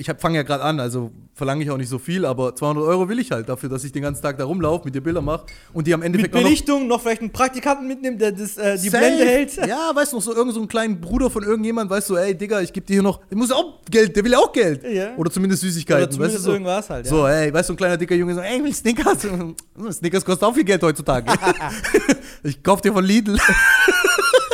Ich 0.00 0.10
fange 0.18 0.36
ja 0.36 0.42
gerade 0.44 0.64
an, 0.64 0.80
also 0.80 1.10
verlange 1.34 1.62
ich 1.62 1.70
auch 1.70 1.76
nicht 1.76 1.90
so 1.90 1.98
viel, 1.98 2.24
aber 2.24 2.56
200 2.56 2.82
Euro 2.84 3.06
will 3.10 3.18
ich 3.18 3.30
halt 3.30 3.50
dafür, 3.50 3.68
dass 3.68 3.84
ich 3.84 3.92
den 3.92 4.00
ganzen 4.00 4.22
Tag 4.22 4.38
da 4.38 4.46
rumlaufe, 4.46 4.86
mit 4.86 4.94
dir 4.94 5.02
Bilder 5.02 5.20
mache 5.20 5.44
und 5.74 5.86
die 5.86 5.92
am 5.92 6.00
Mit 6.00 6.06
Endeffekt 6.06 6.34
auch 6.34 6.40
noch 6.40 6.46
Belichtung 6.46 6.86
noch 6.88 7.02
vielleicht 7.02 7.20
einen 7.20 7.30
Praktikanten 7.30 7.86
mitnimmt, 7.86 8.18
der 8.18 8.32
das, 8.32 8.56
äh, 8.56 8.78
die 8.78 8.88
Safe. 8.88 9.04
Blende 9.04 9.26
hält. 9.26 9.56
Ja, 9.56 9.90
weißt 9.94 10.12
du 10.12 10.16
noch, 10.16 10.22
so 10.22 10.34
irgend 10.34 10.54
so 10.54 10.60
einen 10.60 10.68
kleinen 10.68 11.00
Bruder 11.02 11.28
von 11.28 11.42
irgendjemand, 11.42 11.90
weißt 11.90 12.08
du, 12.08 12.16
ey, 12.16 12.34
Digga, 12.34 12.62
ich 12.62 12.72
geb 12.72 12.86
dir 12.86 12.94
hier 12.94 13.02
noch, 13.02 13.20
der 13.26 13.36
muss 13.36 13.50
auch 13.52 13.82
Geld, 13.90 14.16
der 14.16 14.24
will 14.24 14.32
ja 14.32 14.38
auch 14.38 14.52
Geld. 14.52 14.82
Ja. 14.90 15.14
Oder 15.18 15.30
zumindest 15.30 15.60
Süßigkeiten, 15.60 16.04
Oder 16.04 16.10
zumindest 16.10 16.36
weißt 16.36 16.46
du 16.46 16.50
so. 16.50 16.52
irgendwas 16.54 16.88
halt. 16.88 17.04
Ja. 17.04 17.10
So, 17.10 17.26
ey, 17.26 17.52
weißt 17.52 17.68
du, 17.68 17.74
ein 17.74 17.76
kleiner 17.76 17.96
dicker 17.98 18.14
Junge 18.14 18.34
so, 18.34 18.40
ey, 18.40 18.56
ich 18.56 18.64
will 18.64 18.72
Snickers. 18.72 19.26
Snickers 19.92 20.24
kostet 20.24 20.48
auch 20.48 20.54
viel 20.54 20.64
Geld 20.64 20.82
heutzutage. 20.82 21.30
ich 22.42 22.62
kauf 22.62 22.80
dir 22.80 22.92
von 22.94 23.04
Lidl. 23.04 23.38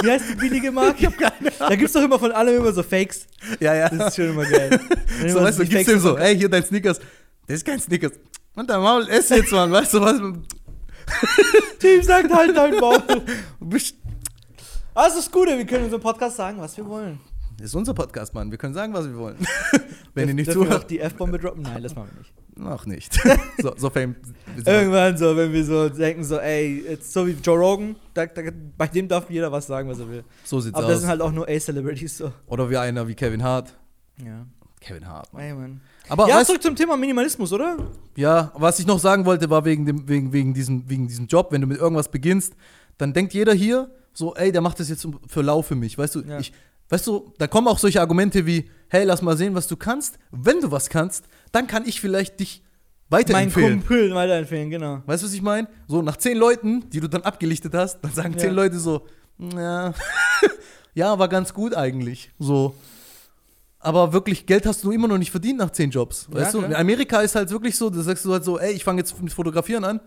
Wie 0.03 0.11
heißt 0.11 0.25
die 0.31 0.35
billige 0.35 0.71
Marke? 0.71 1.13
Da 1.59 1.75
gibt's 1.75 1.93
doch 1.95 2.03
immer 2.03 2.19
von 2.19 2.33
allem 2.33 2.57
immer 2.57 2.73
so 2.73 2.83
Fakes. 2.83 3.27
ja, 3.61 3.75
ja. 3.75 3.89
Das 3.89 4.09
ist 4.09 4.17
schon 4.17 4.31
immer 4.31 4.45
geil. 4.45 4.79
Wenn 5.21 5.31
So, 5.31 5.41
weißt 5.41 5.59
du, 5.61 5.67
gibst 5.67 5.89
dem 5.89 6.01
so, 6.01 6.17
ey, 6.19 6.37
hier 6.37 6.49
dein 6.49 6.65
Snickers. 6.65 6.99
Das 7.47 7.57
ist 7.57 7.65
kein 7.67 7.81
Snickers. 7.81 8.13
Und 8.55 8.69
dein 8.71 8.81
Maul, 8.81 9.09
ess 9.09 9.29
jetzt, 9.31 9.53
Mann, 9.53 9.71
weißt 9.73 9.95
du 9.95 10.01
was? 10.01 10.19
Typ 11.79 12.03
sagt 12.05 12.33
halt 12.33 12.57
dein 12.57 12.75
Maul. 12.77 13.03
Bist- 13.61 13.97
das 14.95 15.17
ist 15.17 15.31
gut, 15.31 15.47
wir 15.49 15.57
können 15.67 15.81
in 15.81 15.85
unserem 15.85 16.03
Podcast 16.03 16.37
sagen, 16.37 16.59
was 16.61 16.77
wir 16.77 16.87
wollen. 16.87 17.21
Das 17.59 17.67
ist 17.69 17.75
unser 17.75 17.95
Podcast, 17.95 18.35
Mann. 18.35 18.51
Wir 18.51 18.59
können 18.59 18.75
sagen, 18.75 18.93
was 18.93 19.07
wir 19.07 19.17
wollen. 19.17 19.37
Wenn 20.15 20.29
ihr 20.29 20.35
nicht 20.35 20.49
Dürfen 20.49 20.63
wir 20.63 20.67
auch 20.69 20.73
zuhört, 20.75 20.91
die 20.91 21.01
F-Bombe 21.01 21.39
droppen? 21.39 21.63
Nein, 21.63 21.83
das 21.83 21.95
machen 21.95 22.11
wir 22.13 22.19
nicht. 22.19 22.35
noch 22.59 22.87
nicht. 22.87 23.19
so, 23.63 23.75
so 23.77 23.89
fame. 23.91 24.15
Irgendwann 24.65 25.17
so, 25.17 25.37
wenn 25.37 25.53
wir 25.53 25.65
so 25.65 25.89
denken, 25.89 26.23
so, 26.25 26.39
ey, 26.39 26.85
jetzt 26.89 27.13
so 27.13 27.27
wie 27.27 27.33
Joe 27.33 27.59
Rogan, 27.59 27.97
da, 28.15 28.27
da, 28.27 28.43
bei 28.77 28.87
dem 28.89 29.09
darf 29.09 29.31
jeder 29.31 29.51
was 29.53 29.67
sagen, 29.67 29.89
was 29.89 29.99
er 29.99 30.09
will. 30.11 30.25
So 30.45 30.61
sieht's 30.61 30.75
Aber 30.75 30.87
das 30.87 30.97
aus. 30.97 31.01
sind 31.03 31.11
halt 31.11 31.21
auch 31.23 31.33
nur 31.33 31.49
A-Celebrities 31.49 32.19
so. 32.19 32.33
Oder 32.47 32.69
wie 32.69 32.77
einer 32.77 33.09
wie 33.09 33.15
Kevin 33.15 33.43
Hart. 33.43 33.75
Ja. 34.23 34.47
Kevin 34.81 35.07
Hart, 35.07 35.33
Mann. 35.33 35.43
Ey, 35.43 35.55
Mann. 35.55 35.81
Aber 36.09 36.29
ja, 36.29 36.37
weißt, 36.37 36.47
zurück 36.47 36.63
zum 36.63 36.77
Thema 36.77 36.97
Minimalismus, 36.97 37.53
oder? 37.53 37.77
ja, 38.17 38.53
was 38.55 38.79
ich 38.79 38.87
noch 38.87 38.99
sagen 38.99 39.25
wollte, 39.25 39.49
war 39.51 39.65
wegen, 39.65 39.85
dem, 39.87 40.09
wegen, 40.09 40.33
wegen, 40.33 40.55
diesem, 40.55 40.89
wegen 40.89 41.09
diesem 41.09 41.27
Job, 41.27 41.53
wenn 41.53 41.63
du 41.63 41.67
mit 41.67 41.79
irgendwas 41.79 42.11
beginnst, 42.11 42.55
dann 42.99 43.13
denkt 43.13 43.35
jeder 43.35 43.53
hier 43.53 43.91
so, 44.13 44.35
ey, 44.35 44.51
der 44.53 44.63
macht 44.63 44.81
das 44.81 44.89
jetzt 44.89 45.07
für 45.27 45.43
lau 45.43 45.61
für 45.63 45.75
mich. 45.75 45.99
Weißt 45.99 46.15
du, 46.15 46.21
Ja. 46.21 46.39
ich, 46.39 46.53
weißt 46.89 47.07
du, 47.07 47.33
da 47.39 47.47
kommen 47.47 47.69
auch 47.69 47.79
solche 47.79 48.01
Argumente 48.01 48.47
wie, 48.47 48.71
hey, 48.89 49.05
lass 49.05 49.23
mal 49.23 49.37
sehen, 49.37 49.55
was 49.55 49.67
du 49.69 49.77
kannst. 49.77 50.19
Wenn 50.31 50.61
du 50.61 50.71
was 50.71 50.89
kannst, 50.89 51.25
dann 51.53 51.67
kann 51.67 51.87
ich 51.87 52.01
vielleicht 52.01 52.39
dich 52.41 52.63
Mein 53.09 53.21
weiterempfehlen. 53.21 53.79
Kumpel 53.81 54.15
weiterempfehlen, 54.15 54.71
genau. 54.71 55.03
Weißt 55.07 55.23
du, 55.23 55.27
was 55.27 55.35
ich 55.35 55.43
meine? 55.43 55.69
So, 55.89 56.03
nach 56.03 56.17
zehn 56.17 56.37
Leuten, 56.37 56.89
die 56.91 57.01
du 57.01 57.09
dann 57.09 57.23
abgelichtet 57.23 57.75
hast, 57.75 58.01
dann 58.01 58.13
sagen 58.13 58.33
Ja. 58.35 58.39
zehn 58.39 58.55
Leute 58.55 58.79
so, 58.79 59.07
ja, 59.39 59.93
ja, 60.95 61.19
war 61.19 61.29
ganz 61.29 61.53
gut 61.53 61.75
eigentlich. 61.75 62.31
So. 62.39 62.75
Aber 63.79 64.13
wirklich, 64.13 64.47
Geld 64.47 64.67
hast 64.67 64.83
du 64.83 64.91
immer 64.91 65.07
noch 65.07 65.19
nicht 65.19 65.31
verdient 65.31 65.59
nach 65.59 65.71
zehn 65.71 65.91
Jobs. 65.91 66.27
Ja, 66.33 66.41
Weißt 66.41 66.55
du? 66.55 66.59
klar. 66.59 66.71
In 66.71 66.77
Amerika 66.77 67.21
ist 67.21 67.35
halt 67.37 67.51
wirklich 67.51 67.77
so, 67.77 67.91
da 67.91 68.01
sagst 68.03 68.25
du 68.25 68.33
halt 68.33 68.43
so, 68.45 68.59
ey, 68.59 68.73
ich 68.73 68.83
fange 68.83 69.01
jetzt 69.01 69.21
mit 69.23 69.33
Fotografieren 69.33 69.85
an. 69.85 70.01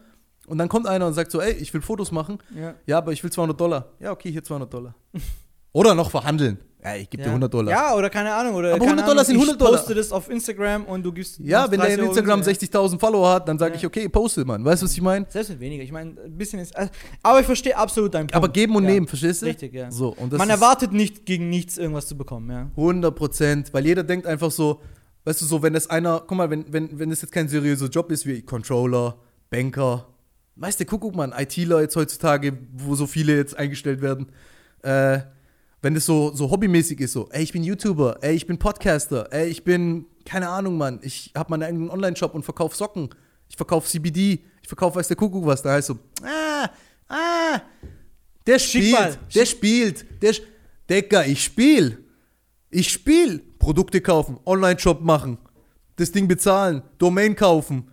Und 0.47 0.57
dann 0.57 0.67
kommt 0.67 0.87
einer 0.87 1.05
und 1.05 1.13
sagt 1.13 1.31
so, 1.31 1.39
ey, 1.39 1.53
ich 1.53 1.71
will 1.73 1.81
Fotos 1.81 2.11
machen. 2.11 2.39
Ja. 2.55 2.73
Ja, 2.87 2.97
aber 2.97 3.11
ich 3.13 3.23
will 3.23 3.31
200 3.31 3.59
Dollar. 3.59 3.91
Ja, 3.99 4.11
okay, 4.11 4.31
hier 4.31 4.43
200 4.43 4.73
Dollar. 4.73 4.95
Oder 5.71 5.93
noch 5.93 6.09
verhandeln. 6.09 6.57
Ja, 6.81 6.95
ich 6.95 7.09
gebe 7.09 7.23
dir 7.23 7.29
100 7.29 7.53
Dollar. 7.53 7.71
Ja, 7.71 7.93
oder 7.95 8.09
keine 8.09 8.33
Ahnung. 8.33 8.55
Oder 8.55 8.69
Aber 8.69 8.79
keine 8.79 8.91
100 9.01 9.05
Dollar 9.07 9.19
Ahnung, 9.19 9.25
sind 9.25 9.35
100 9.35 9.55
Ich 9.55 9.59
Dollar. 9.59 9.77
poste 9.79 9.95
das 9.95 10.11
auf 10.13 10.29
Instagram 10.29 10.85
und 10.85 11.03
du 11.03 11.11
gibst. 11.11 11.37
Ja, 11.39 11.63
wenn 11.69 11.71
der 11.79 11.89
30 11.89 11.99
in 11.99 12.05
Instagram 12.05 12.39
Gewinn, 12.41 12.55
60.000 12.55 12.99
Follower 12.99 13.29
hat, 13.33 13.49
dann 13.49 13.59
sage 13.59 13.71
Ja. 13.73 13.77
ich, 13.79 13.85
okay, 13.85 14.07
poste, 14.07 14.45
Mann. 14.45 14.63
Weißt 14.63 14.81
du, 14.81 14.85
was 14.85 14.93
ich 14.93 15.01
meine? 15.01 15.25
ja. 15.25 15.31
Selbst 15.31 15.49
mit 15.49 15.59
weniger. 15.59 15.83
Ich 15.83 15.91
meine, 15.91 16.11
ein 16.11 16.37
bisschen 16.37 16.59
ist. 16.59 16.73
äh, 16.77 16.87
Aber 17.21 17.41
ich 17.41 17.45
verstehe 17.45 17.75
absolut 17.75 18.13
deinen 18.13 18.27
Punkt. 18.27 18.35
Aber 18.35 18.47
geben 18.47 18.77
und 18.77 18.85
ja. 18.85 18.91
nehmen, 18.91 19.07
verstehst 19.07 19.41
du? 19.41 19.47
Richtig, 19.47 19.73
ja. 19.73 19.91
So, 19.91 20.09
und 20.15 20.31
das 20.31 20.37
Man 20.37 20.49
erwartet 20.49 20.93
nicht 20.93 21.25
gegen 21.25 21.49
nichts 21.49 21.77
irgendwas 21.77 22.07
zu 22.07 22.17
bekommen, 22.17 22.49
ja. 22.49 22.69
100 22.77 23.13
Prozent, 23.13 23.73
weil 23.73 23.85
jeder 23.85 24.03
denkt 24.03 24.25
einfach 24.25 24.49
so, 24.51 24.79
weißt 25.25 25.41
du, 25.41 25.45
so, 25.47 25.61
wenn 25.61 25.73
das 25.73 25.89
einer, 25.89 26.21
guck 26.25 26.37
mal, 26.37 26.49
wenn, 26.49 26.71
wenn, 26.71 26.97
wenn 26.97 27.09
das 27.09 27.21
jetzt 27.21 27.31
kein 27.33 27.49
seriöser 27.49 27.87
Job 27.87 28.09
ist 28.09 28.25
wie 28.25 28.41
Controller, 28.41 29.17
Banker, 29.49 30.07
weißt 30.55 30.79
du, 30.79 30.85
guck, 30.85 31.01
guck 31.01 31.15
mal, 31.15 31.33
ITler 31.37 31.81
jetzt 31.81 31.97
heutzutage, 31.97 32.57
wo 32.71 32.95
so 32.95 33.05
viele 33.05 33.35
jetzt 33.35 33.57
eingestellt 33.57 34.01
werden, 34.01 34.27
äh, 34.83 35.19
wenn 35.81 35.93
das 35.93 36.05
so, 36.05 36.31
so 36.33 36.49
hobbymäßig 36.51 36.99
ist, 36.99 37.13
so, 37.13 37.29
ey, 37.31 37.43
ich 37.43 37.53
bin 37.53 37.63
YouTuber, 37.63 38.17
ey, 38.21 38.35
ich 38.35 38.45
bin 38.45 38.57
Podcaster, 38.57 39.27
ey, 39.31 39.47
ich 39.47 39.63
bin, 39.63 40.05
keine 40.25 40.49
Ahnung, 40.49 40.77
Mann, 40.77 40.99
ich 41.03 41.31
habe 41.35 41.51
meinen 41.51 41.63
eigenen 41.63 41.89
Online-Shop 41.89 42.33
und 42.35 42.43
verkaufe 42.43 42.75
Socken, 42.75 43.09
ich 43.47 43.55
verkaufe 43.55 43.87
CBD, 43.87 44.39
ich 44.61 44.67
verkaufe, 44.67 44.97
weiß 44.97 45.07
der 45.07 45.17
Kuckuck 45.17 45.45
was, 45.45 45.61
da 45.61 45.71
heißt 45.73 45.87
so, 45.87 45.99
ah, 46.23 46.69
ah, 47.07 47.61
der 48.45 48.59
spielt, 48.59 49.19
der 49.33 49.45
spielt, 49.45 50.21
der, 50.21 50.33
Decker, 50.89 51.25
ich 51.25 51.43
spiel, 51.43 52.03
ich 52.71 52.91
spiel, 52.91 53.39
Produkte 53.59 54.01
kaufen, 54.01 54.39
Online-Shop 54.45 55.01
machen, 55.01 55.37
das 55.95 56.11
Ding 56.11 56.27
bezahlen, 56.27 56.81
Domain 56.97 57.35
kaufen, 57.35 57.87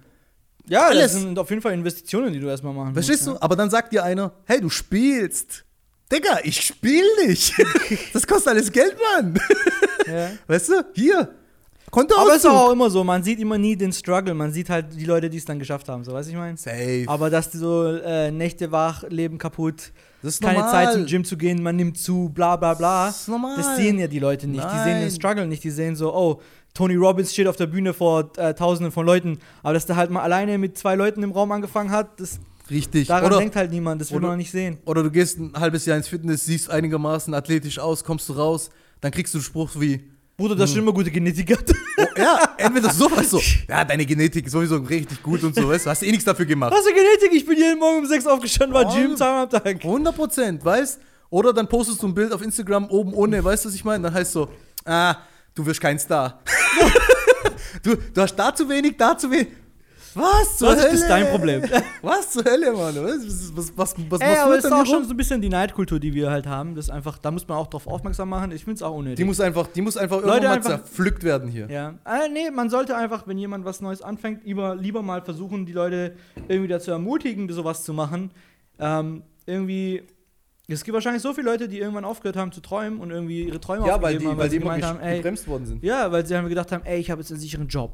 Ja, 0.68 0.88
Alles. 0.88 1.12
das 1.12 1.20
sind 1.20 1.38
auf 1.38 1.48
jeden 1.50 1.62
Fall 1.62 1.74
Investitionen, 1.74 2.32
die 2.32 2.40
du 2.40 2.48
erstmal 2.48 2.72
machen 2.74 2.94
Verstehst 2.94 3.26
musst. 3.26 3.38
du? 3.38 3.42
Aber 3.42 3.54
dann 3.54 3.70
sagt 3.70 3.92
dir 3.92 4.02
einer, 4.02 4.32
hey, 4.46 4.60
du 4.60 4.68
spielst. 4.68 5.64
Digga, 6.12 6.38
ich 6.44 6.60
spiel 6.60 7.04
nicht. 7.26 7.54
Das 8.12 8.26
kostet 8.26 8.48
alles 8.48 8.70
Geld, 8.70 8.96
Mann. 9.14 9.38
Ja. 10.06 10.30
Weißt 10.46 10.68
du? 10.68 10.84
Hier. 10.94 11.28
Konto 11.90 12.16
Aber 12.16 12.30
es 12.30 12.38
ist 12.38 12.46
auch 12.46 12.72
immer 12.72 12.90
so, 12.90 13.04
man 13.04 13.22
sieht 13.22 13.38
immer 13.40 13.58
nie 13.58 13.76
den 13.76 13.92
Struggle, 13.92 14.34
man 14.34 14.52
sieht 14.52 14.68
halt 14.68 14.86
die 14.94 15.04
Leute, 15.04 15.30
die 15.30 15.38
es 15.38 15.44
dann 15.44 15.58
geschafft 15.58 15.88
haben, 15.88 16.04
so, 16.04 16.12
weißt 16.12 16.28
du, 16.28 16.32
ich 16.32 16.38
meine? 16.38 16.56
Safe. 16.56 17.04
Aber 17.06 17.30
dass 17.30 17.50
die 17.50 17.58
so 17.58 17.86
äh, 17.86 18.30
Nächte 18.30 18.70
wach, 18.72 19.04
Leben 19.08 19.38
kaputt, 19.38 19.92
keine 20.40 20.58
normal. 20.58 20.70
Zeit 20.70 20.92
zum 20.92 21.06
Gym 21.06 21.24
zu 21.24 21.36
gehen, 21.36 21.62
man 21.62 21.76
nimmt 21.76 21.98
zu, 21.98 22.30
bla 22.34 22.56
bla 22.56 22.74
bla. 22.74 23.06
Das 23.06 23.22
ist 23.22 23.28
normal. 23.28 23.56
Das 23.56 23.76
sehen 23.76 23.98
ja 23.98 24.08
die 24.08 24.18
Leute 24.18 24.46
nicht. 24.46 24.64
Die 24.64 24.78
sehen 24.78 24.94
den 24.94 25.00
Nein. 25.02 25.10
Struggle 25.10 25.46
nicht. 25.46 25.62
Die 25.62 25.70
sehen 25.70 25.94
so, 25.94 26.14
oh, 26.14 26.40
Tony 26.74 26.96
Robbins 26.96 27.32
steht 27.32 27.46
auf 27.46 27.56
der 27.56 27.66
Bühne 27.66 27.94
vor 27.94 28.30
äh, 28.36 28.54
Tausenden 28.54 28.92
von 28.92 29.06
Leuten. 29.06 29.38
Aber 29.62 29.74
dass 29.74 29.86
der 29.86 29.96
halt 29.96 30.10
mal 30.10 30.22
alleine 30.22 30.58
mit 30.58 30.76
zwei 30.76 30.94
Leuten 30.96 31.22
im 31.22 31.30
Raum 31.30 31.52
angefangen 31.52 31.90
hat, 31.90 32.20
das, 32.20 32.40
Richtig. 32.70 33.08
daran 33.08 33.26
Oder, 33.26 33.38
denkt 33.38 33.56
halt 33.56 33.70
niemand. 33.70 34.00
Das 34.00 34.10
will 34.10 34.18
oder- 34.18 34.28
man 34.28 34.38
nicht 34.38 34.50
sehen. 34.50 34.78
oder 34.84 35.02
du 35.02 35.10
gehst 35.10 35.38
ein 35.38 35.52
halbes 35.54 35.86
Jahr 35.86 35.96
ins 35.96 36.08
Fitness, 36.08 36.44
siehst 36.44 36.70
einigermaßen 36.70 37.32
athletisch 37.34 37.78
aus, 37.78 38.02
kommst 38.04 38.28
du 38.28 38.32
raus, 38.34 38.70
dann 39.00 39.10
kriegst 39.12 39.34
du 39.34 39.38
einen 39.38 39.44
Spruch 39.44 39.70
wie, 39.78 40.10
Bruder, 40.36 40.54
das 40.54 40.70
schon 40.70 40.80
immer 40.80 40.92
gute 40.92 41.10
Genetik 41.10 41.50
hat. 41.56 41.64
oh, 41.98 42.04
ja, 42.18 42.54
entweder 42.58 42.90
so, 42.90 43.10
weißt 43.10 43.32
du, 43.34 43.40
ja, 43.68 43.84
deine 43.84 44.04
Genetik 44.04 44.46
ist 44.46 44.52
sowieso 44.52 44.76
richtig 44.76 45.22
gut 45.22 45.42
und 45.44 45.54
so, 45.54 45.66
weißt 45.68 45.86
du, 45.86 45.90
hast 45.90 46.02
eh 46.02 46.10
nichts 46.10 46.24
dafür 46.24 46.44
gemacht. 46.44 46.72
Was 46.72 46.84
für 46.86 46.92
Genetik? 46.92 47.30
Ich 47.32 47.46
bin 47.46 47.56
jeden 47.56 47.78
Morgen 47.78 48.00
um 48.00 48.06
sechs 48.06 48.26
aufgestanden, 48.26 48.74
war 48.74 48.86
Oh. 48.86 48.94
Gym 48.94 49.16
zweimal 49.16 49.44
am 49.44 49.50
Tag. 49.50 49.64
100 49.66 50.14
Prozent, 50.14 50.64
weißt 50.64 51.00
Oder 51.30 51.52
dann 51.52 51.66
postest 51.68 52.02
du 52.02 52.06
ein 52.08 52.14
Bild 52.14 52.32
auf 52.32 52.42
Instagram 52.42 52.86
oben 52.90 53.14
ohne, 53.14 53.42
weißt 53.42 53.64
du, 53.64 53.68
was 53.68 53.74
ich 53.74 53.84
meine? 53.84 54.04
Dann 54.04 54.14
heißt 54.14 54.32
so, 54.32 54.48
ah, 54.84 55.16
du 55.54 55.64
wirst 55.66 55.80
kein 55.80 55.98
Star. 55.98 56.40
du, 57.82 57.96
du 57.96 58.20
hast 58.20 58.36
da 58.36 58.54
zu 58.54 58.68
wenig, 58.68 58.96
da 58.96 59.16
zu 59.16 59.30
wenig. 59.30 59.48
Was 60.16 60.56
zur 60.58 60.68
Was 60.68 60.78
Hölle? 60.82 60.88
ist 60.94 61.00
das 61.02 61.08
dein 61.08 61.26
Problem? 61.28 61.62
Was 62.02 62.30
zur 62.30 62.44
Hölle, 62.44 62.72
Mann? 62.72 62.94
Was, 62.96 63.54
was, 63.54 63.56
was, 63.56 63.76
was, 63.76 63.94
was, 64.10 64.20
Ey, 64.20 64.28
was 64.30 64.38
aber 64.40 64.56
ist 64.58 64.72
auch 64.72 64.86
schon 64.86 65.04
so 65.04 65.10
ein 65.10 65.16
bisschen 65.16 65.40
die 65.42 65.48
Neidkultur, 65.48 66.00
die 66.00 66.14
wir 66.14 66.30
halt 66.30 66.46
haben. 66.46 66.74
Das 66.74 66.86
ist 66.86 66.90
einfach, 66.90 67.18
da 67.18 67.30
muss 67.30 67.46
man 67.46 67.58
auch 67.58 67.66
drauf 67.66 67.86
aufmerksam 67.86 68.28
machen. 68.30 68.50
Ich 68.52 68.64
finde 68.64 68.76
es 68.76 68.82
auch 68.82 68.94
unnötig. 68.96 69.16
Die 69.18 69.24
muss 69.24 69.40
einfach, 69.40 69.66
die 69.68 69.82
muss 69.82 69.96
einfach 69.96 70.16
Leute 70.16 70.28
irgendwann 70.46 70.48
mal 70.48 70.54
einfach- 70.56 70.70
zerpflückt 70.84 71.22
werden 71.22 71.48
hier. 71.50 71.68
Ja, 71.70 71.90
äh, 72.06 72.28
nee, 72.32 72.50
man 72.50 72.70
sollte 72.70 72.96
einfach, 72.96 73.26
wenn 73.26 73.38
jemand 73.38 73.64
was 73.64 73.80
Neues 73.80 74.00
anfängt, 74.02 74.44
lieber, 74.44 74.74
lieber 74.76 75.02
mal 75.02 75.22
versuchen, 75.22 75.66
die 75.66 75.72
Leute 75.72 76.16
irgendwie 76.48 76.68
dazu 76.68 76.90
ermutigen, 76.90 77.48
sowas 77.52 77.84
zu 77.84 77.92
machen. 77.92 78.30
Ähm, 78.78 79.22
irgendwie, 79.46 80.02
es 80.68 80.82
gibt 80.82 80.94
wahrscheinlich 80.94 81.22
so 81.22 81.32
viele 81.34 81.50
Leute, 81.50 81.68
die 81.68 81.78
irgendwann 81.78 82.04
aufgehört 82.04 82.36
haben 82.36 82.52
zu 82.52 82.60
träumen 82.60 83.00
und 83.00 83.10
irgendwie 83.10 83.44
ihre 83.44 83.60
Träume 83.60 83.86
Ja, 83.86 84.00
weil 84.02 84.16
aufgegeben 84.16 84.20
die, 84.22 84.28
haben, 84.30 84.38
weil 84.38 84.48
die 84.48 84.50
sie 84.50 84.56
immer 84.56 84.74
gemeint 84.76 84.84
haben, 84.84 85.00
ey, 85.00 85.16
gebremst 85.18 85.46
worden 85.48 85.66
sind. 85.66 85.82
ja, 85.84 86.10
weil 86.10 86.24
sie 86.26 86.36
haben 86.36 86.48
gedacht 86.48 86.72
haben, 86.72 86.84
ey, 86.84 86.98
ich 86.98 87.10
habe 87.10 87.20
jetzt 87.20 87.30
einen 87.30 87.40
sicheren 87.40 87.68
Job. 87.68 87.92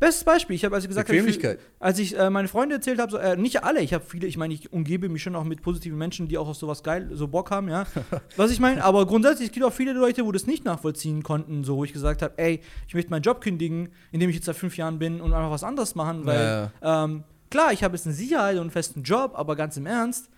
Bestes 0.00 0.22
Beispiel, 0.22 0.54
ich 0.54 0.64
habe, 0.64 0.76
als 0.76 0.84
ich 0.84 0.88
gesagt 0.88 1.08
habe, 1.08 1.58
als 1.80 1.98
ich 1.98 2.16
äh, 2.16 2.30
meine 2.30 2.46
Freunde 2.46 2.76
erzählt 2.76 3.00
habe, 3.00 3.10
so, 3.10 3.18
äh, 3.18 3.36
nicht 3.36 3.64
alle, 3.64 3.80
ich 3.80 3.92
habe 3.92 4.04
viele, 4.06 4.28
ich 4.28 4.36
meine, 4.36 4.54
ich 4.54 4.72
umgebe 4.72 5.08
mich 5.08 5.24
schon 5.24 5.34
auch 5.34 5.42
mit 5.42 5.60
positiven 5.60 5.98
Menschen, 5.98 6.28
die 6.28 6.38
auch 6.38 6.46
auf 6.46 6.56
sowas 6.56 6.84
geil, 6.84 7.08
so 7.12 7.26
Bock 7.26 7.50
haben, 7.50 7.68
ja. 7.68 7.84
Was 8.36 8.52
ich 8.52 8.60
meine, 8.60 8.84
aber 8.84 9.06
grundsätzlich, 9.06 9.48
es 9.48 9.52
gibt 9.52 9.66
auch 9.66 9.72
viele 9.72 9.92
Leute, 9.94 10.24
wo 10.24 10.30
das 10.30 10.46
nicht 10.46 10.64
nachvollziehen 10.64 11.24
konnten, 11.24 11.64
so, 11.64 11.76
wo 11.78 11.84
ich 11.84 11.92
gesagt 11.92 12.22
habe, 12.22 12.34
ey, 12.36 12.60
ich 12.86 12.94
möchte 12.94 13.10
meinen 13.10 13.22
Job 13.22 13.40
kündigen, 13.40 13.88
in 14.12 14.20
dem 14.20 14.30
ich 14.30 14.36
jetzt 14.36 14.46
seit 14.46 14.56
fünf 14.56 14.76
Jahren 14.76 15.00
bin 15.00 15.20
und 15.20 15.32
einfach 15.32 15.50
was 15.50 15.64
anderes 15.64 15.96
machen, 15.96 16.24
weil, 16.26 16.70
ähm, 16.80 17.24
klar, 17.50 17.72
ich 17.72 17.82
habe 17.82 17.96
jetzt 17.96 18.06
eine 18.06 18.14
Sicherheit 18.14 18.54
und 18.54 18.62
einen 18.62 18.70
festen 18.70 19.02
Job, 19.02 19.32
aber 19.34 19.56
ganz 19.56 19.76
im 19.76 19.86
Ernst, 19.86 20.28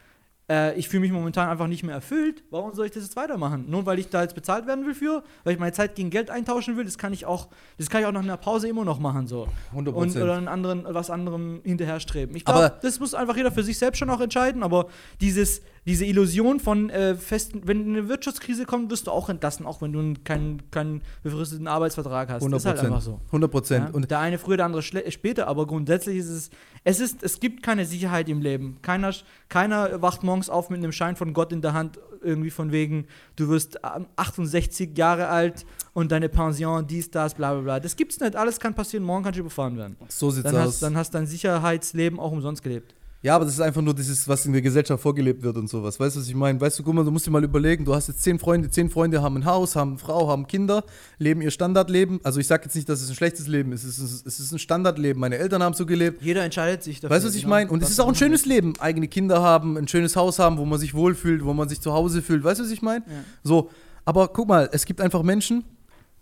äh, 0.50 0.74
ich 0.74 0.88
fühle 0.88 1.02
mich 1.02 1.12
momentan 1.12 1.48
einfach 1.48 1.68
nicht 1.68 1.84
mehr 1.84 1.94
erfüllt. 1.94 2.42
Warum 2.50 2.74
soll 2.74 2.86
ich 2.86 2.92
das 2.92 3.04
jetzt 3.04 3.16
weitermachen? 3.16 3.66
Nur 3.68 3.86
weil 3.86 4.00
ich 4.00 4.08
da 4.08 4.22
jetzt 4.22 4.34
bezahlt 4.34 4.66
werden 4.66 4.84
will 4.84 4.94
für, 4.94 5.22
weil 5.44 5.54
ich 5.54 5.58
meine 5.60 5.72
Zeit 5.72 5.94
gegen 5.94 6.10
Geld 6.10 6.28
eintauschen 6.28 6.76
will, 6.76 6.84
das 6.84 6.98
kann 6.98 7.12
ich 7.12 7.24
auch, 7.24 7.48
das 7.78 7.88
kann 7.88 8.00
ich 8.00 8.06
auch 8.06 8.12
nach 8.12 8.22
einer 8.22 8.36
Pause 8.36 8.68
immer 8.68 8.84
noch 8.84 8.98
machen 8.98 9.28
so. 9.28 9.48
100%. 9.74 9.92
Und 9.92 10.16
oder 10.16 10.36
einen 10.36 10.48
anderen, 10.48 10.84
was 10.88 11.08
anderem 11.08 11.60
hinterher 11.64 12.00
streben. 12.00 12.34
Ich 12.34 12.44
glaube, 12.44 12.72
das 12.82 12.98
muss 12.98 13.14
einfach 13.14 13.36
jeder 13.36 13.52
für 13.52 13.62
sich 13.62 13.78
selbst 13.78 13.98
schon 13.98 14.10
auch 14.10 14.20
entscheiden, 14.20 14.64
aber 14.64 14.88
dieses, 15.20 15.62
diese 15.86 16.04
Illusion 16.04 16.60
von 16.60 16.90
äh, 16.90 17.14
festen, 17.16 17.62
wenn 17.64 17.82
eine 17.88 18.08
Wirtschaftskrise 18.08 18.66
kommt, 18.66 18.90
wirst 18.90 19.06
du 19.06 19.10
auch 19.10 19.28
entlassen, 19.30 19.64
auch 19.66 19.80
wenn 19.80 19.92
du 19.92 19.98
einen- 19.98 20.24
keinen, 20.24 20.70
keinen 20.70 21.00
befristeten 21.22 21.66
Arbeitsvertrag 21.66 22.28
hast. 22.28 22.42
100 22.42 22.56
Das 22.58 22.62
ist 22.64 22.68
halt 22.82 22.86
einfach 22.86 23.00
so. 23.02 23.20
100 23.28 23.50
Prozent. 23.50 23.90
Ja? 23.94 24.00
Der 24.00 24.18
eine 24.18 24.38
früher, 24.38 24.58
der 24.58 24.66
andere 24.66 24.82
später, 24.82 25.46
aber 25.48 25.66
grundsätzlich 25.66 26.18
ist 26.18 26.28
es, 26.28 26.50
es 26.84 27.00
ist, 27.00 27.22
es 27.22 27.40
gibt 27.40 27.62
keine 27.62 27.86
Sicherheit 27.86 28.28
im 28.28 28.40
Leben. 28.42 28.76
Keiner, 28.82 29.12
keiner 29.48 30.02
wacht 30.02 30.22
morgens 30.22 30.50
auf 30.50 30.68
mit 30.70 30.78
einem 30.78 30.92
Schein 30.92 31.16
von 31.16 31.32
Gott 31.32 31.52
in 31.52 31.62
der 31.62 31.72
Hand, 31.72 31.98
irgendwie 32.22 32.50
von 32.50 32.70
wegen, 32.72 33.06
du 33.36 33.48
wirst 33.48 33.78
ähm, 33.96 34.06
68 34.16 34.96
Jahre 34.96 35.28
alt 35.28 35.64
und 35.94 36.12
deine 36.12 36.28
Pension, 36.28 36.86
dies, 36.86 37.10
das, 37.10 37.34
bla 37.34 37.52
bla 37.54 37.62
bla. 37.62 37.80
Das 37.80 37.96
gibt's 37.96 38.20
nicht, 38.20 38.36
alles 38.36 38.60
kann 38.60 38.74
passieren, 38.74 39.04
morgen 39.04 39.24
kannst 39.24 39.38
du 39.38 39.40
überfahren 39.40 39.78
werden. 39.78 39.96
so 40.08 40.30
sieht's 40.30 40.44
Dann 40.44 40.56
aus. 40.56 40.66
hast, 40.66 40.82
dann 40.82 40.96
hast 40.96 41.14
dein 41.14 41.26
Sicherheitsleben 41.26 42.20
auch 42.20 42.32
umsonst 42.32 42.62
gelebt. 42.62 42.94
Ja, 43.22 43.36
aber 43.36 43.44
das 43.44 43.52
ist 43.52 43.60
einfach 43.60 43.82
nur 43.82 43.92
dieses, 43.92 44.26
was 44.28 44.46
in 44.46 44.52
der 44.54 44.62
Gesellschaft 44.62 45.02
vorgelebt 45.02 45.42
wird 45.42 45.54
und 45.58 45.68
sowas. 45.68 46.00
Weißt 46.00 46.16
du, 46.16 46.20
was 46.20 46.28
ich 46.28 46.34
meine? 46.34 46.58
Weißt 46.58 46.78
du, 46.78 46.82
guck 46.82 46.94
mal, 46.94 47.04
du 47.04 47.10
musst 47.10 47.26
dir 47.26 47.30
mal 47.30 47.44
überlegen, 47.44 47.84
du 47.84 47.94
hast 47.94 48.08
jetzt 48.08 48.22
zehn 48.22 48.38
Freunde, 48.38 48.70
zehn 48.70 48.88
Freunde 48.88 49.20
haben 49.20 49.36
ein 49.36 49.44
Haus, 49.44 49.76
haben 49.76 49.90
eine 49.90 49.98
Frau, 49.98 50.28
haben 50.28 50.46
Kinder, 50.46 50.84
leben 51.18 51.42
ihr 51.42 51.50
Standardleben. 51.50 52.20
Also 52.24 52.40
ich 52.40 52.46
sage 52.46 52.64
jetzt 52.64 52.74
nicht, 52.76 52.88
dass 52.88 53.02
es 53.02 53.10
ein 53.10 53.14
schlechtes 53.14 53.46
Leben 53.46 53.72
ist, 53.72 53.84
es 53.84 53.98
ist, 53.98 54.26
es 54.26 54.40
ist 54.40 54.52
ein 54.52 54.58
Standardleben. 54.58 55.20
Meine 55.20 55.36
Eltern 55.36 55.62
haben 55.62 55.74
so 55.74 55.84
gelebt. 55.84 56.22
Jeder 56.22 56.44
entscheidet 56.44 56.82
sich 56.82 57.00
dafür. 57.00 57.14
Weißt 57.14 57.24
du, 57.24 57.28
was 57.28 57.34
ich 57.34 57.42
genau, 57.42 57.56
meine? 57.56 57.70
Und 57.70 57.82
es 57.82 57.90
ist 57.90 58.00
auch 58.00 58.08
ein 58.08 58.14
schönes. 58.14 58.46
Leben. 58.46 58.72
Eigene 58.80 59.06
Kinder 59.06 59.42
haben, 59.42 59.76
ein 59.76 59.86
schönes 59.86 60.16
Haus 60.16 60.38
haben, 60.38 60.56
wo 60.56 60.64
man 60.64 60.78
sich 60.78 60.94
wohlfühlt, 60.94 61.44
wo 61.44 61.52
man 61.52 61.68
sich 61.68 61.80
zu 61.82 61.92
Hause 61.92 62.22
fühlt. 62.22 62.42
Weißt 62.42 62.58
du, 62.60 62.64
was 62.64 62.70
ich 62.70 62.80
meine? 62.80 63.04
Ja. 63.06 63.12
So, 63.42 63.68
aber 64.06 64.28
guck 64.28 64.48
mal, 64.48 64.70
es 64.72 64.86
gibt 64.86 64.98
einfach 65.02 65.22
Menschen, 65.22 65.62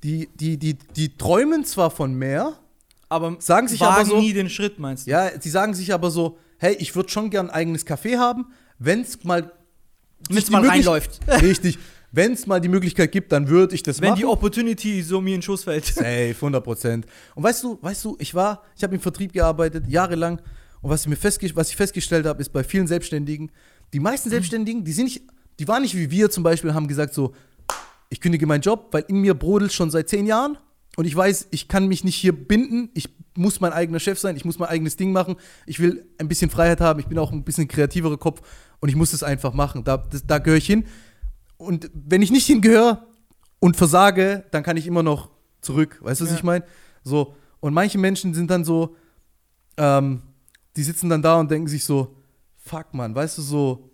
die, 0.02 0.28
die, 0.34 0.56
die, 0.56 0.74
die 0.96 1.16
träumen 1.16 1.64
zwar 1.64 1.90
von 1.92 2.12
mehr, 2.14 2.54
Aber 3.08 3.36
Sagen 3.38 3.68
sich 3.68 3.80
aber 3.82 4.04
so- 4.04 4.18
nie 4.18 4.32
den 4.32 4.50
Schritt, 4.50 4.80
meinst 4.80 5.06
du? 5.06 5.12
ja, 5.12 5.30
sie 5.40 5.48
sagen 5.50 5.74
sich 5.74 5.94
aber 5.94 6.10
so, 6.10 6.38
hey, 6.58 6.76
ich 6.78 6.94
würde 6.94 7.08
schon 7.08 7.30
gern 7.30 7.48
ein 7.48 7.54
eigenes 7.54 7.86
Café 7.86 8.18
haben, 8.18 8.46
wenn 8.78 9.00
es 9.00 9.24
mal 9.24 9.52
Wenn 10.28 10.38
es 10.38 10.50
mal 10.50 10.66
reinläuft. 10.66 11.20
Richtig. 11.42 11.78
Wenn 12.10 12.32
es 12.32 12.46
mal 12.46 12.60
die 12.60 12.68
Möglichkeit 12.68 13.12
gibt, 13.12 13.32
dann 13.32 13.48
würde 13.48 13.74
ich 13.74 13.82
das 13.82 14.00
Wenn 14.00 14.10
machen. 14.10 14.20
die 14.20 14.24
Opportunity 14.24 15.02
so 15.02 15.20
mir 15.20 15.34
in 15.34 15.36
den 15.36 15.42
Schoß 15.42 15.64
fällt. 15.64 15.84
Safe, 15.84 16.34
100 16.34 16.64
Prozent. 16.64 17.06
Und 17.34 17.42
weißt 17.42 17.62
du, 17.64 17.78
weißt 17.82 18.04
du, 18.04 18.16
ich 18.18 18.34
war, 18.34 18.62
ich 18.76 18.82
habe 18.82 18.94
im 18.94 19.00
Vertrieb 19.00 19.32
gearbeitet, 19.32 19.86
jahrelang. 19.88 20.40
Und 20.80 20.90
was 20.90 21.02
ich, 21.02 21.08
mir 21.08 21.16
festge 21.16 21.54
was 21.54 21.68
ich 21.68 21.76
festgestellt 21.76 22.24
habe, 22.24 22.40
ist 22.40 22.50
bei 22.50 22.64
vielen 22.64 22.86
Selbstständigen, 22.86 23.50
die 23.92 24.00
meisten 24.00 24.30
Selbstständigen, 24.30 24.84
die 24.84 24.92
sind 24.92 25.04
nicht, 25.04 25.22
die 25.58 25.68
waren 25.68 25.82
nicht 25.82 25.96
wie 25.96 26.10
wir 26.10 26.30
zum 26.30 26.42
Beispiel, 26.42 26.72
haben 26.72 26.88
gesagt 26.88 27.14
so, 27.14 27.34
ich 28.10 28.20
kündige 28.20 28.46
meinen 28.46 28.62
Job, 28.62 28.88
weil 28.92 29.04
in 29.08 29.20
mir 29.20 29.34
brodelt 29.34 29.72
schon 29.72 29.90
seit 29.90 30.08
zehn 30.08 30.26
Jahren 30.26 30.56
und 30.96 31.04
ich 31.04 31.14
weiß, 31.14 31.48
ich 31.50 31.68
kann 31.68 31.88
mich 31.88 32.04
nicht 32.04 32.16
hier 32.16 32.32
binden, 32.32 32.90
ich 32.94 33.10
muss 33.38 33.60
mein 33.60 33.72
eigener 33.72 34.00
Chef 34.00 34.18
sein, 34.18 34.36
ich 34.36 34.44
muss 34.44 34.58
mein 34.58 34.68
eigenes 34.68 34.96
Ding 34.96 35.12
machen, 35.12 35.36
ich 35.66 35.78
will 35.80 36.06
ein 36.18 36.28
bisschen 36.28 36.50
Freiheit 36.50 36.80
haben, 36.80 37.00
ich 37.00 37.06
bin 37.06 37.18
auch 37.18 37.32
ein 37.32 37.44
bisschen 37.44 37.68
kreativerer 37.68 38.18
Kopf 38.18 38.42
und 38.80 38.88
ich 38.88 38.96
muss 38.96 39.12
das 39.12 39.22
einfach 39.22 39.54
machen, 39.54 39.84
da, 39.84 39.96
das, 39.96 40.26
da 40.26 40.38
gehöre 40.38 40.58
ich 40.58 40.66
hin. 40.66 40.84
Und 41.56 41.90
wenn 41.94 42.20
ich 42.22 42.30
nicht 42.30 42.46
hingehöre 42.46 43.06
und 43.60 43.76
versage, 43.76 44.44
dann 44.50 44.62
kann 44.62 44.76
ich 44.76 44.86
immer 44.86 45.02
noch 45.02 45.30
zurück, 45.60 45.98
weißt 46.02 46.20
du, 46.20 46.24
was 46.24 46.32
Ja. 46.32 46.36
ich 46.36 46.42
meine? 46.44 46.64
So, 47.02 47.34
und 47.60 47.72
manche 47.74 47.98
Menschen 47.98 48.34
sind 48.34 48.50
dann 48.50 48.64
so, 48.64 48.96
ähm, 49.76 50.22
die 50.76 50.82
sitzen 50.82 51.08
dann 51.08 51.22
da 51.22 51.40
und 51.40 51.50
denken 51.50 51.68
sich 51.68 51.84
so, 51.84 52.16
fuck 52.58 52.92
man, 52.94 53.14
weißt 53.14 53.38
du, 53.38 53.42
so, 53.42 53.90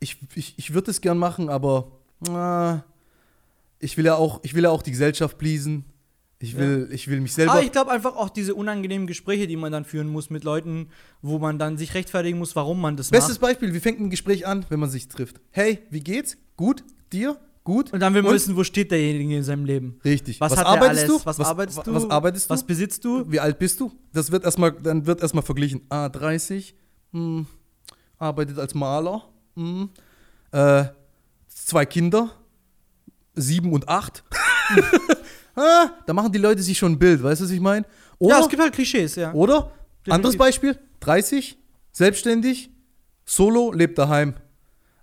ich, 0.00 0.18
ich, 0.34 0.54
ich 0.58 0.74
würde 0.74 0.90
es 0.90 1.00
gern 1.00 1.18
machen, 1.18 1.48
aber 1.48 1.92
äh, 2.28 2.78
ich 3.78 3.96
will 3.96 4.04
ja 4.06 4.14
auch, 4.16 4.40
ich 4.42 4.54
will 4.54 4.64
ja 4.64 4.70
auch 4.70 4.82
die 4.82 4.90
Gesellschaft 4.90 5.38
pleasen. 5.38 5.84
Ich 6.44 6.58
will, 6.58 6.88
ich 6.92 7.08
will 7.08 7.20
mich 7.20 7.32
selber. 7.32 7.52
Aber 7.52 7.62
ich 7.62 7.72
glaube 7.72 7.90
einfach 7.90 8.16
auch 8.16 8.28
diese 8.28 8.54
unangenehmen 8.54 9.06
Gespräche, 9.06 9.46
die 9.46 9.56
man 9.56 9.72
dann 9.72 9.84
führen 9.86 10.08
muss 10.08 10.28
mit 10.28 10.44
Leuten, 10.44 10.88
wo 11.22 11.38
man 11.38 11.58
dann 11.58 11.78
sich 11.78 11.94
rechtfertigen 11.94 12.38
muss, 12.38 12.54
warum 12.54 12.80
man 12.80 12.96
das 12.98 13.10
Bestes 13.10 13.40
macht. 13.40 13.52
Beispiel, 13.52 13.72
wie 13.72 13.80
fängt 13.80 13.98
ein 14.00 14.10
Gespräch 14.10 14.46
an, 14.46 14.66
wenn 14.68 14.78
man 14.78 14.90
sich 14.90 15.08
trifft? 15.08 15.40
Hey, 15.50 15.78
wie 15.90 16.00
geht's? 16.00 16.36
Gut? 16.56 16.84
Dir? 17.12 17.38
Gut? 17.64 17.94
Und 17.94 18.00
dann 18.00 18.12
will 18.12 18.20
man 18.22 18.34
wissen, 18.34 18.54
wo 18.56 18.62
steht 18.62 18.90
derjenige 18.90 19.38
in 19.38 19.42
seinem 19.42 19.64
Leben. 19.64 19.98
Richtig. 20.04 20.38
Was, 20.38 20.52
Was 20.52 20.58
arbeitest 20.58 21.08
du? 21.08 21.20
Was, 21.24 21.38
Was- 21.38 21.46
arbeitest 21.48 21.86
du? 21.86 21.94
was 21.94 22.10
arbeitest 22.10 22.50
du? 22.50 22.54
Was 22.54 22.62
besitzt 22.62 23.04
du? 23.06 23.24
Wie 23.32 23.40
alt 23.40 23.58
bist 23.58 23.80
du? 23.80 23.90
Das 24.12 24.30
wird 24.30 24.44
erstmal, 24.44 24.72
dann 24.72 25.06
wird 25.06 25.22
erstmal 25.22 25.42
verglichen. 25.42 25.80
Ah, 25.88 26.10
30, 26.10 26.74
hm, 27.12 27.46
arbeitet 28.18 28.58
als 28.58 28.74
Maler, 28.74 29.22
hm, 29.56 29.88
äh, 30.52 30.84
zwei 31.48 31.86
Kinder, 31.86 32.32
sieben 33.34 33.72
und 33.72 33.88
acht. 33.88 34.24
ah, 35.56 35.90
da 36.06 36.12
machen 36.12 36.32
die 36.32 36.38
Leute 36.38 36.62
sich 36.62 36.76
schon 36.78 36.92
ein 36.92 36.98
Bild, 36.98 37.22
weißt 37.22 37.40
du, 37.40 37.44
was 37.44 37.50
ich 37.50 37.60
meine? 37.60 37.86
Ja, 38.20 38.40
es 38.40 38.48
gibt 38.48 38.62
halt 38.62 38.72
Klischees, 38.72 39.16
ja. 39.16 39.32
oder 39.32 39.72
anderes 40.08 40.34
Definitiv. 40.34 40.38
Beispiel, 40.38 40.78
30, 41.00 41.58
selbstständig, 41.92 42.70
solo, 43.24 43.72
lebt 43.72 43.98
daheim. 43.98 44.34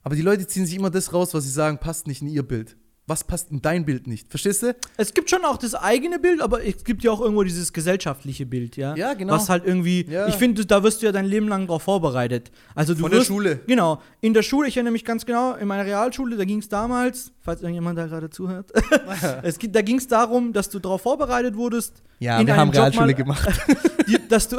Aber 0.03 0.15
die 0.15 0.21
Leute 0.21 0.47
ziehen 0.47 0.65
sich 0.65 0.75
immer 0.75 0.89
das 0.89 1.13
raus, 1.13 1.33
was 1.33 1.43
sie 1.43 1.51
sagen, 1.51 1.77
passt 1.77 2.07
nicht 2.07 2.21
in 2.21 2.27
ihr 2.27 2.43
Bild. 2.43 2.75
Was 3.07 3.23
passt 3.23 3.51
in 3.51 3.61
dein 3.61 3.83
Bild 3.83 4.07
nicht? 4.07 4.29
Verstehst 4.29 4.63
du? 4.63 4.75
Es 4.95 5.13
gibt 5.13 5.29
schon 5.29 5.43
auch 5.43 5.57
das 5.57 5.75
eigene 5.75 6.17
Bild, 6.19 6.39
aber 6.39 6.63
es 6.63 6.83
gibt 6.83 7.03
ja 7.03 7.11
auch 7.11 7.19
irgendwo 7.19 7.43
dieses 7.43 7.73
gesellschaftliche 7.73 8.45
Bild, 8.45 8.77
ja. 8.77 8.95
Ja, 8.95 9.15
genau. 9.15 9.33
Was 9.33 9.49
halt 9.49 9.65
irgendwie, 9.65 10.05
Ja. 10.07 10.27
ich 10.27 10.35
finde, 10.35 10.65
da 10.65 10.81
wirst 10.83 11.01
du 11.01 11.07
ja 11.07 11.11
dein 11.11 11.25
Leben 11.25 11.47
lang 11.47 11.67
drauf 11.67 11.83
vorbereitet. 11.83 12.51
Also 12.73 12.93
du 12.93 13.01
Von 13.01 13.11
der 13.11 13.19
wirst, 13.19 13.27
Schule. 13.27 13.59
Genau. 13.67 14.01
In 14.21 14.33
der 14.33 14.43
Schule, 14.43 14.67
ich 14.67 14.77
erinnere 14.77 14.93
mich 14.93 15.03
ganz 15.03 15.25
genau, 15.25 15.55
in 15.55 15.67
meiner 15.67 15.85
Realschule, 15.85 16.37
da 16.37 16.45
ging 16.45 16.59
es 16.59 16.69
damals, 16.69 17.31
falls 17.41 17.61
irgendjemand 17.61 17.97
da 17.97 18.05
gerade 18.07 18.29
zuhört, 18.29 18.71
es, 19.43 19.57
da 19.59 19.81
ging 19.81 19.97
es 19.97 20.07
darum, 20.07 20.53
dass 20.53 20.69
du 20.69 20.79
darauf 20.79 21.01
vorbereitet 21.01 21.55
wurdest, 21.55 22.01
Ja, 22.19 22.39
in 22.39 22.47
wir 22.47 22.55
haben 22.55 22.67
Job 22.69 22.75
Realschule 22.77 23.05
mal- 23.07 23.13
gemacht. 23.15 23.49
die, 24.07 24.17
dass, 24.27 24.47
du, 24.47 24.57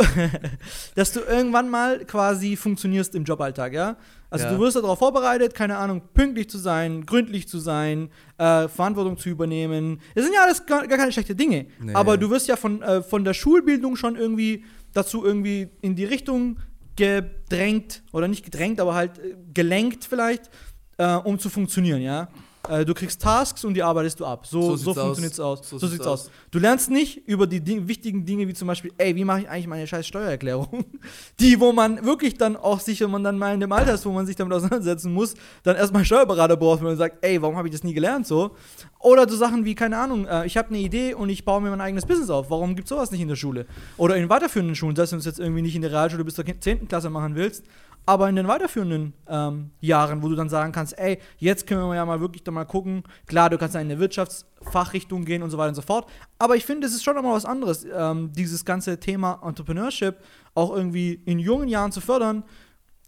dass 0.95 1.13
du 1.13 1.21
irgendwann 1.21 1.69
mal 1.69 2.05
quasi 2.05 2.57
funktionierst 2.57 3.15
im 3.15 3.25
Joballtag, 3.25 3.73
ja? 3.73 3.97
Also 4.31 4.47
Ja. 4.47 4.53
du 4.53 4.59
wirst 4.61 4.77
darauf 4.77 4.99
vorbereitet, 4.99 5.55
keine 5.55 5.77
Ahnung, 5.77 6.01
pünktlich 6.15 6.49
zu 6.49 6.57
sein, 6.59 7.05
gründlich 7.05 7.47
zu 7.49 7.59
sein, 7.59 8.09
äh, 8.39 8.67
Verantwortung 8.69 9.19
zu 9.19 9.29
übernehmen. 9.29 10.01
Das 10.15 10.25
sind 10.25 10.35
ja 10.35 10.43
alles 10.45 10.65
gar, 10.65 10.87
gar 10.87 10.97
keine 10.99 11.13
schlechten 11.13 11.37
Dinge. 11.37 11.67
Nee. 11.81 11.93
Aber 11.95 12.17
du 12.17 12.31
wirst 12.31 12.49
ja 12.49 12.57
von, 12.57 12.81
äh, 12.83 13.03
von 13.03 13.25
der 13.25 13.35
Schulbildung 13.35 13.95
schon 13.97 14.17
irgendwie 14.17 14.65
dazu 14.95 15.25
irgendwie 15.25 15.69
in 15.83 15.95
die 15.97 16.05
Richtung 16.07 16.57
gedrängt, 16.97 18.03
oder 18.13 18.29
nicht 18.29 18.45
gedrängt, 18.45 18.81
aber 18.81 18.95
halt 18.95 19.19
äh, 19.19 19.35
gelenkt 19.53 20.05
vielleicht, 20.05 20.51
äh, 20.99 21.15
um 21.15 21.39
zu 21.39 21.49
funktionieren, 21.51 22.01
ja? 22.03 22.29
Äh, 22.69 22.85
du 22.85 22.95
kriegst 22.95 23.21
Tasks 23.21 23.65
und 23.65 23.75
die 23.75 23.83
arbeitest 23.83 24.21
du 24.21 24.25
ab. 24.27 24.47
So, 24.47 24.77
So 24.77 24.77
so, 24.77 24.95
funktioniert 24.95 25.33
es 25.33 25.41
aus. 25.41 25.61
aus. 25.61 25.69
So, 25.71 25.79
So 25.79 25.87
sieht's 25.89 25.93
sieht's 25.99 26.07
aus. 26.07 26.27
aus. 26.27 26.31
Du 26.51 26.59
lernst 26.61 26.91
nicht 26.91 27.27
über 27.27 27.47
die 27.47 27.61
Ding 27.61 27.89
wichtigen 27.89 28.25
Dinge 28.25 28.47
wie 28.47 28.55
zum 28.55 28.69
Beispiel, 28.69 28.93
ey, 28.99 29.17
wie 29.17 29.25
mache 29.25 29.41
ich 29.41 29.49
eigentlich 29.49 29.67
meine 29.67 29.87
scheiß 29.87 30.07
Steuererklärung? 30.07 30.85
Die, 31.41 31.59
wo 31.59 31.73
man 31.73 32.05
wirklich 32.05 32.35
dann 32.39 32.57
auch 32.57 32.79
sich, 32.81 33.01
wenn 33.01 33.11
man 33.11 33.25
dann 33.25 33.37
mal 33.39 33.53
in 33.55 33.61
dem 33.61 33.73
Alter 33.73 33.95
ist, 33.95 34.07
wo 34.07 34.13
man 34.13 34.27
sich 34.27 34.37
damit 34.37 34.53
auseinandersetzen 34.55 35.13
muss, 35.13 35.35
dann 35.65 35.75
erstmal 35.77 36.05
Steuerberater 36.05 36.57
braucht, 36.57 36.81
wenn 36.81 36.89
man 36.89 36.97
sagt, 36.97 37.25
ey, 37.25 37.43
warum 37.43 37.57
habe 37.57 37.67
ich 37.69 37.73
das 37.73 37.83
nie 37.83 37.95
gelernt 37.95 38.27
so? 38.27 38.55
Oder 39.01 39.29
so 39.29 39.37
Sachen 39.37 39.65
wie, 39.65 39.75
keine 39.75 39.99
Ahnung, 39.99 40.27
äh, 40.27 40.47
ich 40.47 40.57
habe 40.57 40.69
eine 40.69 40.79
Idee 40.79 41.15
und 41.15 41.29
ich 41.31 41.45
baue 41.45 41.61
mir 41.61 41.71
mein 41.71 41.81
eigenes 41.81 42.07
Business 42.07 42.31
auf. 42.31 42.49
Warum 42.51 42.77
gibt 42.77 42.87
es 42.87 42.91
sowas 42.91 43.11
nicht 43.11 43.21
in 43.21 43.29
der 43.29 43.37
Schule? 43.37 43.67
Oder 43.97 44.17
in 44.17 44.29
weiterführenden 44.29 44.77
Schulen, 44.77 44.95
selbst 44.95 45.11
wenn 45.13 45.19
du 45.19 45.21
es 45.21 45.27
jetzt 45.27 45.41
irgendwie 45.41 45.63
nicht 45.63 45.75
in 45.75 45.83
der 45.83 45.91
Realschule 45.91 46.25
bis 46.25 46.35
zur 46.37 46.45
10. 46.45 46.87
Klasse 46.87 47.11
machen 47.11 47.35
willst, 47.35 47.65
aber 48.05 48.29
in 48.29 48.35
den 48.35 48.49
weiterführenden 48.49 49.13
ähm, 49.29 49.71
Jahren, 49.81 50.23
wo 50.23 50.29
du 50.29 50.35
dann 50.35 50.49
sagen 50.49 50.73
kannst, 50.73 50.99
ey, 50.99 51.19
jetzt 51.39 51.67
können 51.69 51.83
wir 51.89 51.95
ja 51.95 52.05
mal 52.05 52.21
wirklich 52.21 52.43
da 52.53 52.61
mal 52.61 52.65
gucken. 52.65 53.03
Klar, 53.27 53.51
du 53.51 53.59
kannst 53.59 53.75
in 53.75 53.81
eine 53.81 53.99
Wirtschaftsfachrichtung 53.99 55.25
gehen 55.25 55.43
und 55.43 55.51
so 55.51 55.59
weiter 55.59 55.71
und 55.71 55.75
so 55.75 55.83
fort. 55.83 56.09
Aber 56.39 56.57
ich 56.57 56.65
finde, 56.65 56.87
es 56.87 56.95
ist 56.95 57.05
schon 57.05 57.17
nochmal 57.17 57.35
was 57.35 57.45
anderes, 57.45 57.87
ähm, 57.93 58.33
dieses 58.33 58.65
ganze 58.65 59.01
Thema 59.01 59.41
Entrepreneurship 59.45 60.17
auch 60.55 60.75
irgendwie 60.75 61.21
in 61.25 61.39
jungen 61.39 61.69
Jahren 61.69 61.93
zu 61.93 62.01
fördern. 62.01 62.45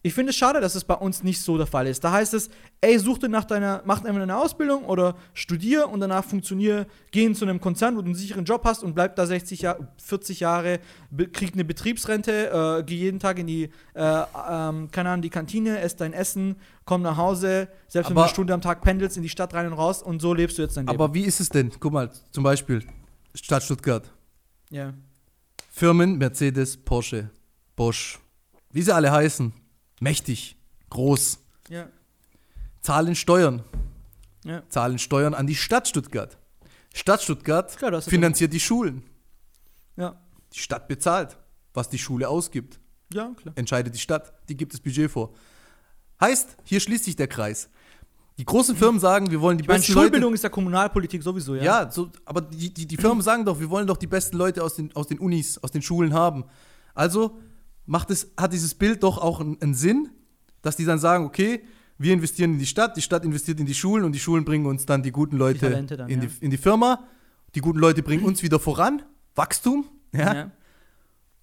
Ich 0.06 0.12
finde 0.12 0.30
es 0.30 0.36
schade, 0.36 0.60
dass 0.60 0.74
es 0.74 0.84
bei 0.84 0.92
uns 0.96 1.22
nicht 1.22 1.40
so 1.40 1.56
der 1.56 1.66
Fall 1.66 1.86
ist. 1.86 2.04
Da 2.04 2.12
heißt 2.12 2.34
es, 2.34 2.50
ey, 2.82 2.98
such 2.98 3.20
dir 3.20 3.30
nach 3.30 3.46
deiner, 3.46 3.80
mach 3.86 4.04
einfach 4.04 4.20
eine 4.20 4.36
Ausbildung 4.36 4.84
oder 4.84 5.16
studier 5.32 5.88
und 5.88 6.00
danach 6.00 6.22
funktionier, 6.26 6.86
geh 7.10 7.32
zu 7.32 7.46
einem 7.46 7.58
Konzern, 7.58 7.96
wo 7.96 8.00
du 8.02 8.08
einen 8.08 8.14
sicheren 8.14 8.44
Job 8.44 8.64
hast 8.66 8.84
und 8.84 8.94
bleib 8.94 9.16
da 9.16 9.24
60 9.24 9.62
Jahre, 9.62 9.88
40 9.96 10.40
Jahre, 10.40 10.80
krieg 11.32 11.54
eine 11.54 11.64
Betriebsrente, 11.64 12.50
äh, 12.80 12.82
geh 12.84 12.96
jeden 12.96 13.18
Tag 13.18 13.38
in 13.38 13.46
die, 13.46 13.70
äh, 13.94 14.22
ähm, 14.50 14.90
keine 14.90 15.08
Ahnung, 15.08 15.22
die 15.22 15.30
Kantine, 15.30 15.78
ess 15.78 15.96
dein 15.96 16.12
Essen, 16.12 16.56
komm 16.84 17.00
nach 17.00 17.16
Hause, 17.16 17.68
selbst 17.88 18.10
wenn 18.10 18.14
du 18.16 18.20
Aber- 18.20 18.26
eine 18.26 18.34
Stunde 18.34 18.52
am 18.52 18.60
Tag 18.60 18.82
pendelst 18.82 19.16
in 19.16 19.22
die 19.22 19.30
Stadt 19.30 19.54
rein 19.54 19.66
und 19.68 19.72
raus 19.72 20.02
und 20.02 20.20
so 20.20 20.34
lebst 20.34 20.58
du 20.58 20.62
jetzt 20.62 20.76
dein 20.76 20.84
Leben. 20.86 21.00
Aber 21.00 21.14
wie 21.14 21.22
ist 21.24 21.40
es 21.40 21.48
denn? 21.48 21.72
Guck 21.80 21.94
mal, 21.94 22.10
zum 22.30 22.44
Beispiel 22.44 22.84
Stadt 23.34 23.62
Stuttgart. 23.62 24.12
ja. 24.70 24.92
Firmen, 25.70 26.18
Mercedes, 26.18 26.76
Porsche, 26.76 27.30
Bosch, 27.74 28.20
wie 28.70 28.82
sie 28.82 28.94
alle 28.94 29.10
heißen, 29.10 29.52
mächtig, 30.04 30.56
groß, 30.90 31.40
Ja. 31.68 31.88
zahlen 32.80 33.16
Steuern, 33.16 33.64
Ja. 34.44 34.62
zahlen 34.68 34.98
Steuern 34.98 35.34
an 35.34 35.46
die 35.48 35.56
Stadt 35.56 35.88
Stuttgart. 35.88 36.38
Stadt 36.94 37.22
Stuttgart 37.22 37.76
Klar, 37.76 38.00
finanziert 38.02 38.52
die 38.52 38.60
Schulen. 38.60 39.02
Ja. 39.96 40.20
Die 40.52 40.60
Stadt 40.60 40.86
bezahlt, 40.86 41.36
was 41.72 41.88
die 41.88 41.98
Schule 41.98 42.28
ausgibt. 42.28 42.78
Ja, 43.12 43.32
klar. 43.36 43.52
Entscheidet 43.56 43.94
die 43.94 43.98
Stadt, 43.98 44.32
die 44.48 44.56
gibt 44.56 44.72
das 44.74 44.80
Budget 44.80 45.10
vor. 45.10 45.32
Heißt, 46.20 46.56
hier 46.64 46.78
schließt 46.80 47.04
sich 47.04 47.16
der 47.16 47.26
Kreis. 47.26 47.68
Die 48.38 48.44
großen 48.44 48.76
Firmen 48.76 49.00
sagen, 49.00 49.30
wir 49.30 49.40
wollen 49.40 49.58
die 49.58 49.62
Ich 49.62 49.68
meine, 49.68 49.78
besten 49.80 49.92
Schulbildung 49.92 50.30
Leute. 50.30 50.34
ist 50.34 50.42
ja 50.42 50.48
Kommunalpolitik 50.50 51.22
sowieso, 51.22 51.54
ja. 51.54 51.62
Ja, 51.62 51.90
so, 51.90 52.10
aber 52.24 52.40
die, 52.42 52.72
die, 52.72 52.86
die 52.86 52.96
Firmen 52.96 53.22
sagen 53.22 53.44
doch, 53.44 53.58
wir 53.60 53.70
wollen 53.70 53.86
doch 53.86 53.96
die 53.96 54.06
besten 54.08 54.36
Leute 54.36 54.62
aus 54.62 54.74
den, 54.76 54.94
aus 54.94 55.06
den 55.06 55.18
Unis, 55.18 55.58
aus 55.58 55.70
den 55.70 55.82
Schulen 55.82 56.12
haben. 56.14 56.44
Also 56.94 57.38
macht 57.86 58.10
es, 58.10 58.32
hat 58.36 58.52
dieses 58.52 58.74
Bild 58.74 59.02
doch 59.02 59.18
auch 59.18 59.40
einen, 59.40 59.74
Sinn, 59.74 60.10
dass 60.62 60.76
die 60.76 60.84
dann 60.84 60.98
sagen, 60.98 61.24
okay, 61.24 61.62
wir 61.98 62.12
investieren 62.12 62.54
in 62.54 62.58
die 62.58 62.66
Stadt, 62.66 62.96
die 62.96 63.02
Stadt 63.02 63.24
investiert 63.24 63.60
in 63.60 63.66
die 63.66 63.74
Schulen 63.74 64.04
und 64.04 64.12
die 64.12 64.18
Schulen 64.18 64.44
bringen 64.44 64.66
uns 64.66 64.86
dann 64.86 65.02
die 65.02 65.12
guten 65.12 65.36
Leute 65.36 65.60
Talente 65.60 65.96
dann, 65.96 66.08
in, 66.08 66.22
ja. 66.22 66.28
die, 66.28 66.44
in 66.44 66.50
die 66.50 66.56
Firma. 66.56 67.04
Die 67.54 67.60
guten 67.60 67.78
Leute 67.78 68.02
bringen 68.02 68.24
uns 68.24 68.42
wieder 68.42 68.58
voran, 68.58 69.02
Wachstum, 69.36 69.84
ja, 70.12 70.34
Ja. 70.34 70.50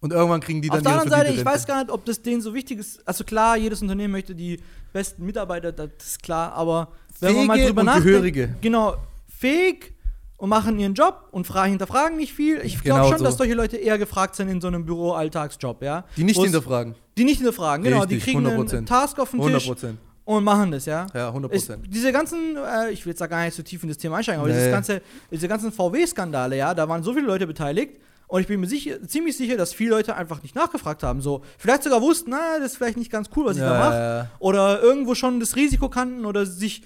und 0.01 0.11
irgendwann 0.11 0.41
kriegen 0.41 0.61
die 0.61 0.67
dann 0.67 0.79
Auf 0.79 0.83
der 0.83 0.91
anderen 0.91 1.09
Seite, 1.09 1.31
ich 1.31 1.45
weiß 1.45 1.65
gar 1.65 1.83
nicht, 1.83 1.89
ob 1.91 2.03
das 2.03 2.21
denen 2.21 2.41
so 2.41 2.53
wichtig 2.53 2.79
ist. 2.79 3.07
Also 3.07 3.23
klar, 3.23 3.55
jedes 3.55 3.81
Unternehmen 3.81 4.11
möchte 4.11 4.35
die 4.35 4.59
besten 4.91 5.25
Mitarbeiter, 5.25 5.71
das 5.71 5.89
ist 5.99 6.23
klar, 6.23 6.51
aber 6.51 6.91
wenn 7.21 7.33
man 7.35 7.47
mal 7.47 7.53
Fähige 7.53 7.67
drüber 7.69 7.81
und 7.81 7.85
nachdenkt, 7.85 8.07
Gehörige. 8.07 8.55
genau, 8.59 8.97
fähig 9.29 9.93
und 10.41 10.49
machen 10.49 10.79
ihren 10.79 10.95
Job 10.95 11.27
und 11.31 11.45
fra 11.45 11.65
hinterfragen 11.65 12.17
nicht 12.17 12.33
viel. 12.33 12.59
Ich 12.63 12.81
glaube 12.81 13.01
Genau 13.01 13.09
schon, 13.11 13.19
so. 13.19 13.25
dass 13.25 13.37
solche 13.37 13.53
Leute 13.53 13.77
eher 13.77 13.99
gefragt 13.99 14.35
sind 14.35 14.49
in 14.49 14.59
so 14.59 14.67
einem 14.69 14.85
Büro-Alltagsjob, 14.85 15.83
ja. 15.83 16.03
Die 16.17 16.23
nicht 16.23 16.35
Wo's- 16.37 16.45
hinterfragen. 16.45 16.95
Die 17.15 17.23
nicht 17.25 17.37
hinterfragen, 17.37 17.83
genau. 17.83 18.05
die 18.05 18.15
Richtig, 18.15 18.33
kriegen 18.33 18.45
einen 18.47 18.57
100%. 18.67 18.87
Task 18.87 19.19
auf 19.19 19.29
den 19.29 19.39
100 19.39 19.59
Tisch 19.61 19.67
Prozent. 19.69 19.99
und 20.25 20.43
machen 20.43 20.71
das, 20.71 20.85
ja. 20.87 21.05
Ja, 21.13 21.27
100 21.31 21.53
Ist, 21.53 21.67
Prozent. 21.67 21.85
diese 21.93 22.11
ganzen, 22.11 22.55
äh, 22.57 22.89
ich 22.89 23.05
will 23.05 23.11
jetzt 23.11 23.21
da 23.21 23.27
gar 23.27 23.45
nicht 23.45 23.53
so 23.55 23.61
tief 23.61 23.83
in 23.83 23.89
das 23.89 23.99
Thema 23.99 24.17
einsteigen, 24.17 24.39
aber 24.41 24.49
Nee. 24.49 24.55
dieses 24.55 24.71
ganze, 24.71 25.01
diese 25.29 25.47
ganzen 25.47 25.71
VW-Skandale, 25.71 26.57
ja, 26.57 26.73
da 26.73 26.89
waren 26.89 27.03
so 27.03 27.13
viele 27.13 27.27
Leute 27.27 27.45
beteiligt 27.45 27.99
und 28.27 28.41
ich 28.41 28.47
bin 28.47 28.59
mir 28.59 28.67
sicher, 28.67 28.95
ziemlich 29.07 29.37
sicher, 29.37 29.57
dass 29.57 29.73
viele 29.73 29.91
Leute 29.91 30.15
einfach 30.15 30.41
nicht 30.41 30.55
nachgefragt 30.55 31.03
haben. 31.03 31.21
So, 31.21 31.43
vielleicht 31.59 31.83
sogar 31.83 32.01
wussten, 32.01 32.31
na, 32.31 32.57
das 32.59 32.71
ist 32.71 32.77
vielleicht 32.77 32.97
nicht 32.97 33.11
ganz 33.11 33.29
cool, 33.35 33.45
was 33.45 33.57
ich 33.57 33.61
da 33.61 33.77
mache. 33.77 33.93
Ja, 33.95 34.27
Oder 34.39 34.81
irgendwo 34.81 35.13
schon 35.13 35.39
das 35.39 35.55
Risiko 35.55 35.87
kannten 35.89 36.25
oder 36.25 36.47
sich, 36.47 36.81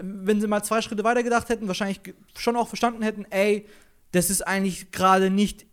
wenn 0.00 0.40
sie 0.40 0.46
mal 0.46 0.62
zwei 0.62 0.82
Schritte 0.82 1.04
weiter 1.04 1.22
gedacht 1.22 1.48
hätten, 1.48 1.66
wahrscheinlich 1.68 2.00
schon 2.36 2.56
auch 2.56 2.68
verstanden 2.68 3.02
hätten, 3.02 3.24
ey, 3.30 3.66
das 4.12 4.30
ist 4.30 4.46
eigentlich 4.46 4.90
gerade 4.92 5.30
nicht 5.30 5.66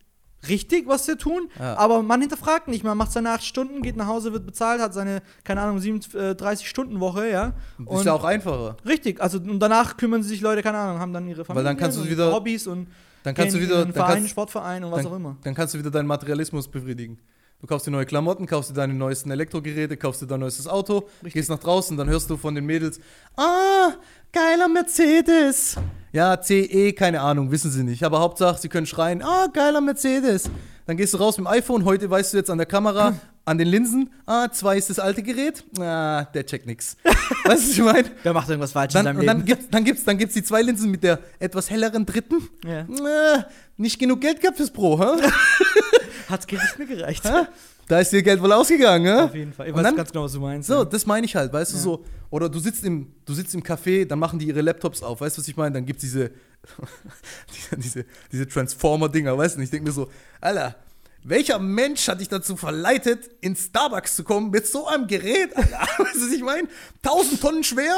richtig, 0.48 0.88
was 0.88 1.08
wir 1.08 1.18
tun. 1.18 1.50
Ja. 1.60 1.76
Aber 1.78 2.04
man 2.04 2.22
hinterfragt 2.22 2.68
nicht, 2.68 2.84
man 2.84 2.98
macht 2.98 3.12
seine 3.12 3.32
acht 3.32 3.44
Stunden, 3.44 3.82
geht 3.82 3.96
nach 3.96 4.08
Hause, 4.08 4.32
wird 4.32 4.46
bezahlt, 4.46 4.80
hat 4.82 4.94
seine, 4.94 5.22
keine 5.44 5.62
Ahnung, 5.62 5.80
37-Stunden-Woche, 5.80 7.30
ja. 7.30 7.54
Das 7.80 8.00
ist 8.00 8.06
ja 8.06 8.14
auch 8.14 8.24
einfacher. 8.24 8.78
Richtig, 8.86 9.22
also 9.22 9.38
und 9.40 9.60
danach 9.60 9.98
kümmern 9.98 10.24
sie 10.24 10.30
sich 10.30 10.42
Leute, 10.42 10.62
keine 10.62 10.78
Ahnung, 10.78 11.00
haben 11.00 11.14
dann 11.14 11.28
ihre 11.28 11.46
Familie 11.46 11.64
dann 11.66 11.78
kannst 11.78 11.98
du 11.98 12.02
und 12.02 12.10
wieder- 12.10 12.32
Hobbys 12.32 12.68
und 12.68 12.88
Dann 13.24 13.34
kannst 13.36 13.56
du 13.56 13.60
wieder, 13.60 13.88
Verein, 13.92 14.16
kannst, 14.16 14.30
Sportverein 14.30 14.84
und 14.84 14.92
was 14.92 15.04
dann, 15.04 15.12
auch 15.12 15.16
immer. 15.16 15.38
dann 15.44 15.56
kannst 15.56 15.74
du 15.74 15.80
wieder 15.80 15.92
deinen 15.92 16.08
Materialismus 16.08 16.68
befriedigen. 16.68 17.18
Du 17.66 17.70
kaufst 17.70 17.88
dir 17.88 17.92
neue 17.92 18.06
Klamotten, 18.06 18.46
kaufst 18.46 18.70
dir 18.70 18.76
deine 18.76 18.94
neuesten 18.94 19.32
Elektrogeräte, 19.32 19.98
kaufst 19.98 20.22
dir 20.22 20.28
dein 20.28 20.40
neuestes 20.40 20.68
Auto, 20.68 21.08
Richtig. 21.24 21.34
gehst 21.34 21.50
nach 21.50 21.58
draußen, 21.58 21.98
dann 21.98 22.08
hörst 22.08 22.30
du 22.30 22.38
von 22.38 22.54
den 22.54 22.64
Mädels, 22.64 23.00
ah, 23.38 23.94
geiler 24.32 24.68
Mercedes. 24.68 25.76
Ja, 26.12 26.40
CE, 26.40 26.94
keine 26.94 27.22
Ahnung, 27.22 27.50
wissen 27.50 27.72
sie 27.72 27.84
nicht. 27.84 28.04
Aber 28.04 28.20
Hauptsache, 28.20 28.62
sie 28.62 28.70
können 28.70 28.86
schreien, 28.86 29.24
ah, 29.24 29.48
geiler 29.52 29.82
Mercedes. 29.82 30.48
Dann 30.86 30.96
gehst 30.96 31.16
du 31.16 31.18
raus 31.18 31.40
mit 31.40 31.48
dem 31.48 31.54
iPhone, 31.54 31.86
heute 31.86 32.08
weißt 32.08 32.34
du 32.34 32.38
jetzt 32.38 32.52
an 32.52 32.60
der 32.60 32.68
Kamera, 32.68 33.16
an 33.46 33.58
den 33.60 33.68
Linsen, 33.68 34.10
ah, 34.26 34.50
zwei 34.52 34.78
ist 34.78 34.90
das 34.90 34.98
alte 35.00 35.22
Gerät, 35.22 35.64
ah, 35.80 36.24
der 36.34 36.46
checkt 36.46 36.66
nix. 36.66 36.98
weißt 37.04 37.46
du, 37.46 37.50
was 37.50 37.70
ich 37.70 37.82
meine? 37.82 38.12
Wer 38.24 38.34
macht 38.34 38.50
irgendwas 38.50 38.72
falsch 38.72 38.94
Dann, 38.94 39.02
in 39.02 39.06
seinem 39.06 39.20
und 39.20 39.26
dann 39.28 39.38
Leben? 39.38 39.46
gibt's, 39.48 39.66
dann, 39.70 39.84
gibt's, 39.84 40.04
dann 40.04 40.18
gibt's 40.18 40.34
die 40.34 40.44
zwei 40.44 40.62
Linsen 40.64 40.90
mit 40.90 41.04
der 41.04 41.20
etwas 41.40 41.70
helleren 41.70 42.06
dritten. 42.06 42.48
Ja. 42.66 42.82
Äh, 42.82 43.44
nicht 43.78 44.00
genug 44.00 44.22
Geld 44.22 44.42
gehabt 44.42 44.58
fürs 44.58 44.72
Pro, 44.72 45.00
hä? 45.00 45.22
Hat's 46.30 46.48
Geld 46.48 46.62
nicht 46.64 46.80
mehr 46.80 46.98
gereicht. 46.98 47.24
Da 47.88 48.00
ist 48.00 48.12
dir 48.12 48.24
Geld 48.24 48.42
wohl 48.42 48.52
ausgegangen, 48.52 49.06
hä? 49.06 49.22
Auf 49.26 49.36
jeden 49.36 49.54
Fall. 49.54 49.68
Ich 49.68 49.74
Und 49.74 49.78
weiß 49.78 49.84
dann- 49.84 49.96
ganz 49.96 50.12
genau, 50.12 50.26
was 50.26 50.32
du 50.32 50.40
meinst. 50.40 50.68
So, 50.68 50.74
ja. 50.80 50.86
das 50.86 51.06
meine 51.06 51.26
ich 51.26 51.36
halt, 51.36 51.54
weißt 51.54 51.72
du 51.74 51.76
Ja. 51.78 51.82
so. 51.84 52.06
Oder 52.32 52.50
du 52.50 52.58
sitzt 52.60 52.84
im, 52.84 53.12
du 53.26 53.34
sitzt 53.36 53.54
im 53.54 53.62
Café, 53.62 54.06
dann 54.06 54.18
machen 54.18 54.40
die 54.40 54.48
ihre 54.48 54.62
Laptops 54.62 55.04
auf, 55.04 55.22
weißt 55.22 55.38
du, 55.38 55.42
was 55.42 55.48
ich 55.48 55.56
meine? 55.56 55.74
Dann 55.76 55.86
gibt's 55.86 56.02
diese, 56.02 56.32
diese, 57.78 58.06
diese, 58.32 58.48
Transformer-Dinger, 58.48 59.38
weißt 59.38 59.58
du? 59.58 59.62
Ich 59.62 59.70
denke 59.70 59.86
mir 59.86 59.94
so, 59.94 60.10
Alter, 60.42 60.76
welcher 61.28 61.58
Mensch 61.58 62.08
hat 62.08 62.22
dich 62.22 62.30
dazu 62.30 62.56
verleitet, 62.56 63.32
in 63.42 63.56
Starbucks 63.56 64.16
zu 64.16 64.24
kommen 64.24 64.52
mit 64.52 64.68
so 64.68 64.86
einem 64.88 65.08
Gerät? 65.08 65.56
Alter? 65.58 65.80
Weißt 65.98 66.16
du, 66.16 66.22
was 66.22 66.32
ich 66.32 66.44
meine? 66.44 66.68
1000 67.04 67.42
Tonnen 67.42 67.64
schwer. 67.64 67.98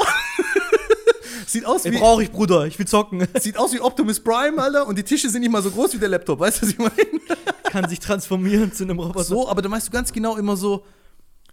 Sieht 1.46 1.66
aus 1.66 1.82
Den 1.82 1.92
wie, 1.92 1.98
brauche 1.98 2.22
ich, 2.22 2.32
Bruder. 2.32 2.66
Ich 2.66 2.78
will 2.78 2.86
zocken. 2.86 3.26
sieht 3.40 3.58
aus 3.58 3.72
wie 3.74 3.80
Optimus 3.80 4.18
Prime, 4.18 4.60
Alter, 4.60 4.86
und 4.86 4.96
die 4.96 5.02
Tische 5.02 5.28
sind 5.28 5.42
nicht 5.42 5.50
mal 5.50 5.62
so 5.62 5.70
groß 5.70 5.94
wie 5.94 5.98
der 5.98 6.08
Laptop, 6.08 6.40
weißt 6.40 6.62
du, 6.62 6.66
was 6.66 6.72
ich 6.72 6.78
meine? 6.78 7.20
Kann 7.64 7.88
sich 7.88 8.00
transformieren 8.00 8.72
zu 8.72 8.84
einem 8.84 8.98
Roboter. 8.98 9.24
So, 9.24 9.48
aber 9.48 9.60
da 9.60 9.70
weißt 9.70 9.88
du 9.88 9.92
ganz 9.92 10.10
genau 10.10 10.36
immer 10.36 10.56
so, 10.56 10.84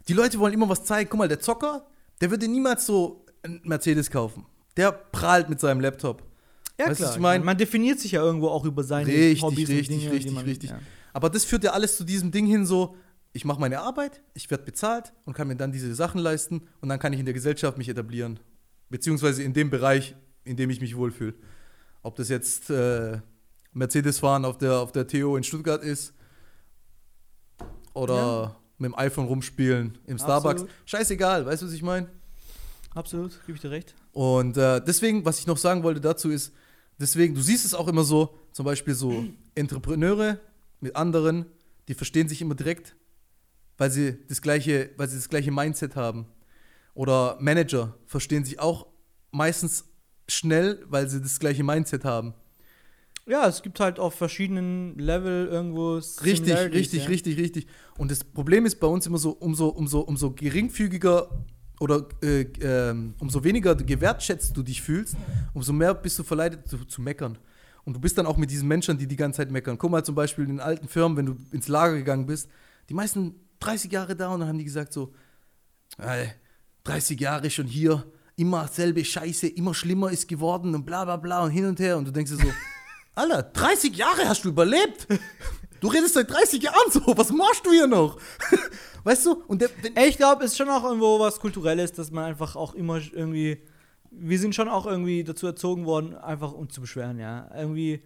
die 0.08 0.14
Leute 0.14 0.40
wollen 0.40 0.54
immer 0.54 0.70
was 0.70 0.86
zeigen. 0.86 1.10
Guck 1.10 1.20
mal, 1.20 1.28
der 1.28 1.42
Zocker, 1.42 1.86
der 2.22 2.32
würde 2.32 2.48
niemals 2.48 2.86
so 2.86 3.26
einen 3.44 3.62
Mercedes 3.64 4.10
kaufen. 4.10 4.46
Der 4.78 4.94
prahlt 4.94 5.50
mit 5.50 5.60
seinem 5.60 5.82
Laptop. 5.82 6.24
Ja, 6.80 6.88
Weißt 6.88 6.98
klar. 6.98 7.10
was 7.10 7.16
ich 7.16 7.22
mein? 7.22 7.44
Man 7.44 7.58
definiert 7.58 8.00
sich 8.00 8.14
ja 8.14 8.22
irgendwo 8.22 8.48
auch 8.48 8.66
über 8.66 8.84
seine 8.84 9.08
Richtig, 9.08 9.42
Hobbys 9.42 9.70
richtig, 9.70 9.80
und 9.80 10.02
Dinge, 10.02 10.12
richtig, 10.12 10.30
die 10.30 10.36
man, 10.36 10.46
richtig. 10.46 10.70
Ja. 10.72 10.80
Aber 11.16 11.30
das 11.30 11.46
führt 11.46 11.64
ja 11.64 11.72
alles 11.72 11.96
zu 11.96 12.04
diesem 12.04 12.30
Ding 12.32 12.46
hin, 12.46 12.66
so, 12.66 12.98
ich 13.32 13.46
mache 13.46 13.58
meine 13.62 13.80
Arbeit, 13.80 14.22
ich 14.34 14.52
werde 14.52 14.66
bezahlt 14.66 15.14
und 15.24 15.34
kann 15.34 15.48
mir 15.48 15.56
dann 15.56 15.72
diese 15.72 15.96
Sachen 15.96 16.20
leisten 16.20 16.68
und 16.82 16.90
dann 16.90 17.00
kann 17.00 17.14
ich 17.14 17.20
in 17.22 17.26
der 17.26 17.34
Gesellschaft 17.34 17.78
mich 17.78 17.88
etablieren. 17.88 18.38
Beziehungsweise 18.90 19.42
in 19.42 19.54
dem 19.54 19.70
Bereich, 19.70 20.14
in 20.44 20.58
dem 20.58 20.70
ich 20.70 20.82
mich 20.82 20.98
wohlfühle. 20.98 21.34
Ob 22.02 22.18
das 22.18 22.28
jetzt 22.28 22.70
äh, 22.70 23.20
Mercedes 23.72 24.20
fahren 24.20 24.44
auf 24.44 24.58
der, 24.58 24.74
auf 24.80 24.92
der 24.92 25.08
TO 25.08 25.38
in 25.38 25.44
Stuttgart 25.46 25.82
ist 25.84 26.14
oder 27.94 28.14
Ja. 28.16 28.56
mit 28.78 28.92
dem 28.92 28.98
iPhone 29.00 29.26
rumspielen 29.28 29.98
im 30.08 30.18
Starbucks. 30.18 30.64
Absolut. 30.64 30.72
Scheißegal, 30.86 31.46
weißt 31.46 31.62
du, 31.62 31.68
was 31.68 31.74
ich 31.74 31.82
meine? 31.84 32.10
Absolut, 32.94 33.40
gebe 33.46 33.56
ich 33.56 33.62
dir 33.62 33.72
recht. 33.72 33.96
Und 34.12 34.58
äh, 34.58 34.82
deswegen, 34.82 35.24
was 35.24 35.40
ich 35.40 35.48
noch 35.48 35.58
sagen 35.58 35.82
wollte 35.84 36.02
dazu 36.02 36.30
ist, 36.30 36.54
deswegen, 37.00 37.36
du 37.36 37.42
siehst 37.42 37.66
es 37.66 37.74
auch 37.74 37.88
immer 37.88 38.04
so, 38.04 38.38
zum 38.52 38.66
Beispiel 38.66 38.94
so 38.96 39.26
Entrepreneure 39.56 40.40
mit 40.86 40.96
anderen, 40.96 41.46
die 41.88 41.96
verstehen 41.96 42.30
sich 42.30 42.42
immer 42.42 42.56
direkt, 42.56 42.96
weil 43.78 43.92
sie 43.92 44.18
das 44.28 44.42
gleiche, 44.42 44.92
weil 44.98 45.10
sie 45.10 45.18
das 45.18 45.30
gleiche 45.30 45.52
Mindset 45.52 45.96
haben. 45.96 46.28
Oder 46.94 47.38
Manager 47.42 47.98
verstehen 48.06 48.46
sich 48.46 48.60
auch 48.60 48.88
meistens 49.32 49.86
schnell, 50.28 50.86
weil 50.88 51.10
sie 51.10 51.22
das 51.22 51.40
gleiche 51.40 51.64
Mindset 51.64 52.06
haben. 52.06 52.34
Ja, 53.28 53.48
es 53.48 53.64
gibt 53.64 53.80
halt 53.80 54.00
auf 54.00 54.14
verschiedenen 54.14 54.98
Level 55.00 55.48
irgendwo 55.48 55.96
Richtig, 55.96 56.56
richtig, 56.72 57.04
ja. 57.04 57.10
richtig, 57.10 57.38
richtig. 57.38 57.68
Und 57.98 58.12
das 58.12 58.24
Problem 58.24 58.68
ist 58.68 58.80
bei 58.80 58.88
uns 58.88 59.08
immer 59.08 59.18
so, 59.18 59.32
umso, 59.32 59.70
umso, 59.70 60.02
umso 60.02 60.32
geringfügiger 60.32 61.44
oder 61.80 62.08
äh, 62.22 62.46
ähm, 62.62 63.16
umso 63.20 63.44
weniger 63.44 63.76
gewertschätzt 63.76 64.56
du 64.56 64.62
dich 64.62 64.82
fühlst, 64.82 65.18
umso 65.54 65.74
mehr 65.74 65.96
bist 65.96 66.20
du 66.20 66.24
verleitet 66.24 66.68
zu, 66.68 66.86
zu 66.86 67.02
meckern. 67.02 67.40
Und 67.86 67.94
du 67.94 68.00
bist 68.00 68.18
dann 68.18 68.26
auch 68.26 68.38
mit 68.38 68.50
diesen 68.50 68.68
Menschen, 68.68 68.98
die 68.98 69.08
die 69.08 69.16
ganze 69.16 69.38
Zeit 69.38 69.52
meckern. 69.52 69.78
Guck 69.78 69.92
mal 69.92 70.04
zum 70.04 70.16
Beispiel 70.16 70.44
in 70.46 70.52
den 70.52 70.60
alten 70.60 70.88
Firmen, 70.88 71.18
wenn 71.18 71.26
du 71.28 71.38
ins 71.52 71.68
Lager 71.68 71.96
gegangen 71.96 72.26
bist, 72.26 72.50
die 72.90 72.94
meisten 72.94 73.36
30 73.60 73.92
Jahre 73.92 74.16
da 74.16 74.30
und 74.30 74.40
dann 74.40 74.50
haben 74.50 74.58
die 74.58 74.66
gesagt 74.66 74.92
so, 74.92 75.14
ey, 75.98 76.32
30 76.84 77.20
Jahre 77.20 77.50
schon 77.50 77.68
hier, 77.68 78.06
immer 78.36 78.68
selbe 78.68 79.06
Scheiße, 79.06 79.48
immer 79.48 79.74
schlimmer 79.74 80.12
ist 80.12 80.28
geworden 80.28 80.76
und 80.76 80.86
bla 80.86 81.06
bla 81.06 81.18
bla 81.18 81.44
und 81.44 81.52
hin 81.52 81.66
und 81.66 81.80
her. 81.80 81.98
Und 81.98 82.06
du 82.06 82.12
denkst 82.12 82.32
dir 82.32 82.38
so, 82.38 82.52
Alter, 83.16 83.44
30 83.44 83.96
Jahre 83.96 84.28
hast 84.28 84.44
du 84.44 84.50
überlebt. 84.50 85.08
Du 85.80 85.88
redest 85.88 86.16
seit 86.16 86.30
30 86.30 86.64
Jahren 86.64 86.92
so, 86.92 87.02
was 87.16 87.32
machst 87.32 87.66
du 87.66 87.72
hier 87.72 87.88
noch? 87.88 88.20
Weißt 89.04 89.26
du? 89.26 89.44
Und 89.48 89.62
der, 89.62 89.70
ich 90.08 90.18
glaube, 90.18 90.44
es 90.44 90.52
ist 90.52 90.58
schon 90.58 90.70
auch 90.70 90.84
irgendwo 90.84 91.20
was 91.20 91.40
Kulturelles, 91.40 91.94
dass 91.94 92.12
man 92.12 92.26
einfach 92.26 92.56
auch 92.56 92.74
immer 92.74 92.98
irgendwie. 92.98 93.62
Wir 94.20 94.40
sind 94.40 94.56
schon 94.56 94.70
auch 94.70 94.86
irgendwie 94.86 95.24
dazu 95.24 95.48
erzogen 95.48 95.86
worden, 95.86 96.16
einfach 96.16 96.52
uns 96.52 96.74
zu 96.74 96.82
beschweren, 96.82 97.20
ja. 97.20 97.50
Irgendwie. 97.56 98.02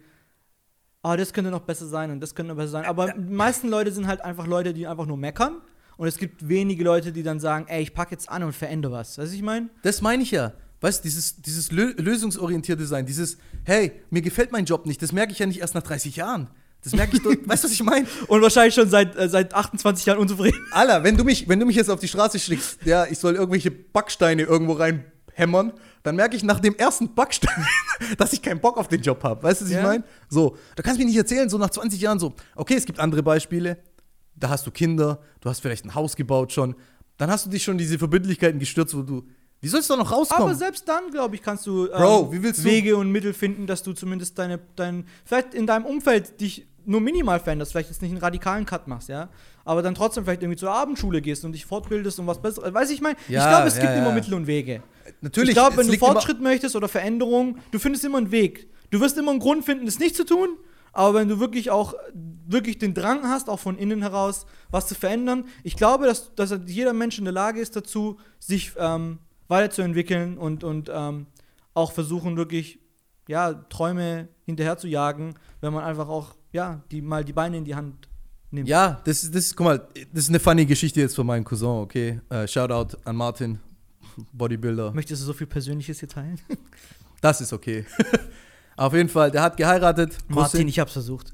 Ah, 1.02 1.16
das 1.16 1.32
könnte 1.32 1.50
noch 1.50 1.62
besser 1.62 1.86
sein 1.86 2.10
und 2.10 2.20
das 2.20 2.34
könnte 2.34 2.52
noch 2.52 2.58
besser 2.58 2.72
sein. 2.72 2.84
Aber 2.84 3.12
die 3.12 3.32
meisten 3.32 3.68
Leute 3.68 3.90
sind 3.90 4.06
halt 4.06 4.20
einfach 4.20 4.46
Leute, 4.46 4.74
die 4.74 4.86
einfach 4.86 5.06
nur 5.06 5.16
meckern. 5.16 5.62
Und 5.96 6.08
es 6.08 6.16
gibt 6.16 6.48
wenige 6.48 6.82
Leute, 6.84 7.12
die 7.12 7.22
dann 7.22 7.40
sagen, 7.40 7.66
ey, 7.68 7.82
ich 7.82 7.94
pack 7.94 8.10
jetzt 8.10 8.28
an 8.30 8.42
und 8.42 8.54
verändere 8.54 8.92
was. 8.92 9.08
Weißt 9.08 9.18
du, 9.18 9.22
was 9.22 9.32
ich 9.32 9.42
meine? 9.42 9.68
das 9.82 10.00
meine 10.00 10.22
ich 10.22 10.30
ja. 10.30 10.52
Weißt 10.80 11.00
du, 11.00 11.08
dieses, 11.08 11.42
dieses 11.42 11.72
lö 11.72 11.92
lösungsorientierte 11.96 12.86
Sein, 12.86 13.04
dieses, 13.04 13.36
hey, 13.64 13.92
mir 14.08 14.22
gefällt 14.22 14.50
mein 14.50 14.64
Job 14.64 14.86
nicht, 14.86 15.02
das 15.02 15.12
merke 15.12 15.32
ich 15.32 15.38
ja 15.38 15.46
nicht 15.46 15.60
erst 15.60 15.74
nach 15.74 15.82
30 15.82 16.16
Jahren. 16.16 16.48
Das 16.82 16.94
merke 16.94 17.16
ich 17.16 17.22
doch, 17.22 17.30
weißt 17.44 17.64
du, 17.64 17.68
was 17.68 17.74
ich 17.74 17.82
meine? 17.82 18.06
Und 18.28 18.40
wahrscheinlich 18.40 18.74
schon 18.74 18.88
seit, 18.88 19.14
äh, 19.16 19.28
seit 19.28 19.52
28 19.52 20.06
Jahren 20.06 20.18
unzufrieden. 20.18 20.58
Alter, 20.70 21.04
wenn 21.04 21.16
du 21.16 21.24
mich, 21.24 21.48
wenn 21.48 21.60
du 21.60 21.66
mich 21.66 21.76
jetzt 21.76 21.90
auf 21.90 22.00
die 22.00 22.08
Straße 22.08 22.38
schickst, 22.38 22.84
ja, 22.86 23.04
ich 23.04 23.18
soll 23.18 23.34
irgendwelche 23.34 23.70
Backsteine 23.70 24.42
irgendwo 24.42 24.72
rein 24.72 25.04
hämmern, 25.34 25.72
dann 26.02 26.16
merke 26.16 26.36
ich 26.36 26.42
nach 26.42 26.60
dem 26.60 26.74
ersten 26.76 27.14
Backstein, 27.14 27.66
dass 28.18 28.32
ich 28.32 28.40
keinen 28.42 28.60
Bock 28.60 28.76
auf 28.78 28.88
den 28.88 29.02
Job 29.02 29.22
habe. 29.22 29.42
Weißt 29.42 29.60
du, 29.60 29.64
was 29.66 29.72
Ja. 29.72 29.78
ich 29.80 29.84
meine? 29.86 30.04
So, 30.28 30.56
da 30.76 30.82
kannst 30.82 30.98
du 30.98 31.02
mir 31.04 31.08
nicht 31.08 31.16
erzählen, 31.18 31.48
so 31.48 31.58
nach 31.58 31.70
20 31.70 32.00
Jahren 32.00 32.18
so, 32.18 32.34
okay, 32.56 32.74
es 32.74 32.84
gibt 32.86 32.98
andere 33.00 33.22
Beispiele, 33.22 33.78
da 34.34 34.48
hast 34.48 34.66
du 34.66 34.70
Kinder, 34.70 35.20
du 35.40 35.48
hast 35.50 35.60
vielleicht 35.60 35.84
ein 35.84 35.94
Haus 35.94 36.16
gebaut 36.16 36.52
schon, 36.52 36.74
dann 37.18 37.30
hast 37.30 37.44
du 37.46 37.50
dich 37.50 37.62
schon 37.62 37.76
diese 37.76 37.98
Verbindlichkeiten 37.98 38.58
gestürzt, 38.58 38.96
wo 38.96 39.02
du, 39.02 39.26
wie 39.60 39.68
sollst 39.68 39.90
du 39.90 39.94
da 39.94 39.98
noch 39.98 40.10
rauskommen? 40.10 40.44
Aber 40.44 40.54
selbst 40.54 40.88
dann, 40.88 41.10
glaube 41.10 41.34
ich, 41.34 41.42
kannst 41.42 41.66
du 41.66 41.84
ähm, 41.86 41.92
Bro, 41.92 42.30
du- 42.32 42.64
Wege 42.64 42.96
und 42.96 43.10
Mittel 43.12 43.34
finden, 43.34 43.66
dass 43.66 43.82
du 43.82 43.92
zumindest 43.92 44.38
deine, 44.38 44.58
dein, 44.76 45.04
vielleicht 45.26 45.52
in 45.52 45.66
deinem 45.66 45.84
Umfeld 45.84 46.40
dich 46.40 46.66
nur 46.90 47.00
minimal 47.00 47.38
veränderst, 47.38 47.70
vielleicht 47.70 47.88
jetzt 47.88 48.02
nicht 48.02 48.10
einen 48.10 48.20
radikalen 48.20 48.66
Cut 48.66 48.88
machst, 48.88 49.08
ja, 49.08 49.28
aber 49.64 49.80
dann 49.80 49.94
trotzdem 49.94 50.24
vielleicht 50.24 50.42
irgendwie 50.42 50.58
zur 50.58 50.72
Abendschule 50.72 51.22
gehst 51.22 51.44
und 51.44 51.52
dich 51.52 51.64
fortbildest 51.64 52.18
und 52.18 52.26
was 52.26 52.42
besseres. 52.42 52.74
Weiß 52.74 52.90
ich 52.90 53.00
mein, 53.00 53.14
ich 53.28 53.34
Ja, 53.34 53.48
glaube, 53.48 53.68
es 53.68 53.76
ja, 53.76 53.82
gibt 53.82 53.94
ja. 53.94 54.00
immer 54.02 54.12
Mittel 54.12 54.34
und 54.34 54.48
Wege. 54.48 54.82
Natürlich, 55.20 55.50
ich 55.50 55.54
glaube, 55.54 55.76
wenn 55.76 55.86
du 55.86 55.96
Fortschritt 55.96 56.40
möchtest 56.40 56.74
oder 56.74 56.88
Veränderung, 56.88 57.58
du 57.70 57.78
findest 57.78 58.04
immer 58.04 58.18
einen 58.18 58.32
Weg. 58.32 58.68
Du 58.90 59.00
wirst 59.00 59.16
immer 59.16 59.30
einen 59.30 59.38
Grund 59.38 59.64
finden, 59.64 59.86
es 59.86 60.00
nicht 60.00 60.16
zu 60.16 60.24
tun. 60.24 60.48
Aber 60.92 61.14
wenn 61.14 61.28
du 61.28 61.38
wirklich 61.38 61.70
auch 61.70 61.94
wirklich 62.48 62.78
den 62.78 62.94
Drang 62.94 63.22
hast, 63.28 63.48
auch 63.48 63.60
von 63.60 63.78
innen 63.78 64.02
heraus 64.02 64.46
was 64.72 64.88
zu 64.88 64.96
verändern, 64.96 65.44
ich 65.62 65.76
glaube, 65.76 66.06
dass, 66.06 66.34
dass 66.34 66.52
jeder 66.66 66.92
Mensch 66.92 67.16
in 67.18 67.24
der 67.24 67.32
Lage 67.32 67.60
ist 67.60 67.76
dazu, 67.76 68.18
sich 68.40 68.72
ähm, 68.76 69.18
weiterzuentwickeln 69.46 70.36
und, 70.36 70.64
und 70.64 70.90
ähm, 70.92 71.26
auch 71.74 71.92
versuchen, 71.92 72.36
wirklich 72.36 72.80
ja, 73.28 73.52
Träume 73.52 74.26
hinterher 74.44 74.76
zu 74.76 74.88
jagen, 74.88 75.34
wenn 75.60 75.72
man 75.72 75.84
einfach 75.84 76.08
auch 76.08 76.34
ja, 76.52 76.82
die, 76.90 77.00
mal 77.00 77.24
die 77.24 77.32
Beine 77.32 77.58
in 77.58 77.64
die 77.64 77.74
Hand 77.74 78.08
nimmt. 78.50 78.68
Ja, 78.68 79.00
das 79.04 79.22
ist, 79.24 79.34
das 79.34 79.46
ist, 79.46 79.56
guck 79.56 79.66
mal, 79.66 79.88
das 80.12 80.24
ist 80.24 80.28
eine 80.28 80.40
funny 80.40 80.66
Geschichte 80.66 81.00
jetzt 81.00 81.14
von 81.14 81.26
meinem 81.26 81.44
Cousin, 81.44 81.68
okay? 81.68 82.20
Äh, 82.28 82.46
Shoutout 82.46 82.96
an 83.04 83.16
Martin, 83.16 83.60
Bodybuilder. 84.32 84.92
Möchtest 84.92 85.22
du 85.22 85.26
so 85.26 85.32
viel 85.32 85.46
Persönliches 85.46 86.00
hier 86.00 86.08
teilen? 86.08 86.40
Das 87.22 87.38
ist 87.42 87.52
okay. 87.52 87.84
Auf 88.78 88.94
jeden 88.94 89.10
Fall, 89.10 89.30
der 89.30 89.42
hat 89.42 89.54
geheiratet. 89.58 90.16
Martin, 90.26 90.66
ich 90.68 90.78
hab's 90.78 90.94
versucht. 90.94 91.30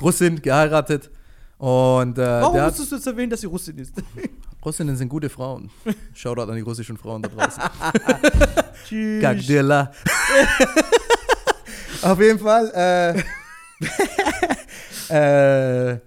Russin 0.00 0.40
geheiratet. 0.40 1.10
Und 1.58 2.16
äh, 2.16 2.22
Warum 2.22 2.56
hat, 2.56 2.68
musstest 2.68 2.90
du 2.90 2.96
jetzt 2.96 3.06
erwähnen, 3.06 3.28
dass 3.28 3.42
sie 3.42 3.48
Russin 3.48 3.76
ist? 3.76 3.92
Russinnen 4.64 4.96
sind 4.96 5.10
gute 5.10 5.28
Frauen. 5.28 5.68
Shoutout 6.14 6.50
an 6.50 6.56
die 6.56 6.62
russischen 6.62 6.96
Frauen 6.96 7.20
da 7.20 7.28
draußen. 7.28 7.62
Tschüss. 8.88 9.20
Gagdilla. 9.20 9.92
Auf 12.00 12.18
jeden 12.18 12.38
Fall, 12.38 12.70
äh, 12.74 13.22
äh, 15.08 15.98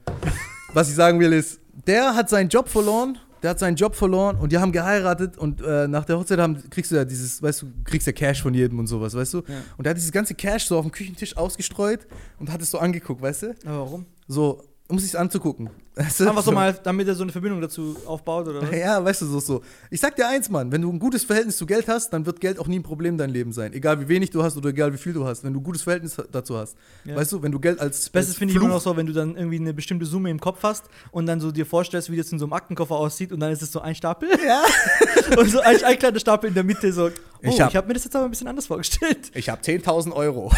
was 0.73 0.89
ich 0.89 0.95
sagen 0.95 1.19
will 1.19 1.34
ist, 1.34 1.60
der 1.88 2.15
hat 2.15 2.29
seinen 2.29 2.49
Job 2.49 2.69
verloren. 2.69 3.17
Der 3.41 3.51
hat 3.51 3.60
seinen 3.60 3.77
Job 3.77 3.95
verloren 3.95 4.36
und 4.36 4.51
die 4.51 4.58
haben 4.58 4.73
geheiratet 4.73 5.38
und 5.38 5.62
äh, 5.62 5.88
nach 5.88 6.03
der 6.03 6.19
Hochzeit 6.19 6.39
haben, 6.39 6.62
kriegst 6.69 6.91
du 6.91 6.95
ja 6.95 7.05
dieses, 7.05 7.41
weißt 7.41 7.62
du, 7.62 7.67
kriegst 7.86 8.05
ja 8.05 8.12
Cash 8.12 8.41
von 8.41 8.53
jedem 8.53 8.79
und 8.79 8.88
sowas, 8.88 9.15
weißt 9.15 9.34
du? 9.34 9.38
Ja. 9.47 9.55
Und 9.77 9.86
der 9.86 9.91
hat 9.91 9.97
dieses 9.97 10.12
ganze 10.12 10.36
Cash 10.36 10.65
so 10.65 10.77
auf 10.77 10.84
dem 10.84 10.91
Küchentisch 10.91 11.38
ausgestreut 11.38 12.05
und 12.38 12.51
hat 12.51 12.62
es 12.62 12.69
so 12.69 12.79
angeguckt, 12.79 13.21
weißt 13.21 13.43
du? 13.43 13.55
Aber 13.65 13.79
warum? 13.79 14.05
So, 14.27 14.62
um 14.89 14.99
sich 14.99 15.17
anzugucken. 15.17 15.69
Weißt 15.95 16.21
du? 16.21 16.30
Einfach 16.30 16.43
so 16.43 16.52
mal, 16.52 16.73
damit 16.84 17.08
er 17.08 17.15
so 17.15 17.23
eine 17.23 17.32
Verbindung 17.32 17.60
dazu 17.62 17.95
aufbaut, 18.06 18.47
oder 18.47 18.62
was? 18.62 18.71
Ja, 18.75 19.04
weißt 19.04 19.21
du, 19.21 19.25
so, 19.25 19.39
so. 19.41 19.62
Ich 19.89 19.99
sag 19.99 20.15
dir 20.15 20.28
eins, 20.30 20.49
Mann, 20.49 20.71
wenn 20.71 20.82
du 20.82 20.89
ein 20.89 20.97
gutes 20.97 21.25
Verhältnis 21.25 21.58
zu 21.58 21.65
Geld 21.65 21.89
hast, 21.89 22.12
dann 22.12 22.25
wird 22.25 22.39
Geld 22.39 22.58
auch 22.58 22.67
nie 22.67 22.80
ein 22.80 22.84
Problem 22.84 23.15
in 23.15 23.17
deinem 23.17 23.34
Leben 23.34 23.52
sein. 23.52 23.73
Egal 23.73 23.99
wie 23.99 24.08
wenig 24.08 24.30
du 24.30 24.41
hast 24.41 24.56
oder 24.56 24.69
egal 24.69 24.93
wie 24.93 24.97
viel 24.97 25.12
du 25.12 25.25
hast. 25.25 25.43
Wenn 25.43 25.52
du 25.54 25.60
ein 25.60 25.63
gutes 25.63 25.82
Verhältnis 25.82 26.15
dazu 26.32 26.58
hast. 26.58 26.78
Ja. 27.04 27.17
Weißt 27.17 27.34
du, 27.34 27.41
wenn 27.43 27.52
du 27.52 27.60
Geld 27.60 27.82
als. 27.82 28.10
Bestes 28.10 28.38
finde 28.38 28.54
ich 28.54 28.60
immer 28.62 28.69
noch 28.69 28.80
so, 28.80 28.95
wenn 28.95 29.08
du 29.08 29.13
dann 29.13 29.36
irgendwie 29.36 29.58
eine 29.58 29.73
bestimmte 29.73 30.06
Summe 30.06 30.30
im 30.30 30.39
Kopf 30.39 30.63
hast 30.63 30.86
und 31.12 31.25
dann 31.25 31.41
so 31.41 31.52
dir 31.52 31.65
vorstellst, 31.65 32.10
wie 32.10 32.15
das 32.17 32.32
in 32.32 32.39
so 32.39 32.45
einem 32.45 32.54
Aktenkoffer 32.54 32.95
aussieht 32.95 33.34
und 33.34 33.41
dann 33.41 33.52
ist 33.52 33.62
es 33.62 33.71
so 33.73 33.82
ein 33.82 33.93
Stapel. 33.95 34.30
Ja. 34.45 34.63
und 35.38 35.49
so 35.49 35.60
ein, 35.60 35.84
ein 35.84 35.99
kleiner 35.99 36.19
Stapel 36.19 36.47
in 36.47 36.54
der 36.54 36.63
Mitte 36.63 36.93
so, 36.93 37.08
oh, 37.08 37.10
Ich 37.41 37.56
ich 37.56 37.62
hab- 37.62 37.73
habe 37.73 37.88
mir 37.88 37.95
das 37.95 38.06
jetzt 38.06 38.15
aber 38.15 38.23
ein 38.25 38.32
bisschen 38.32 38.47
anders 38.47 38.67
vorgestellt. 38.67 39.32
Ich 39.34 39.49
habe 39.49 39.62
10.000 39.62 40.13
Euro. 40.13 40.49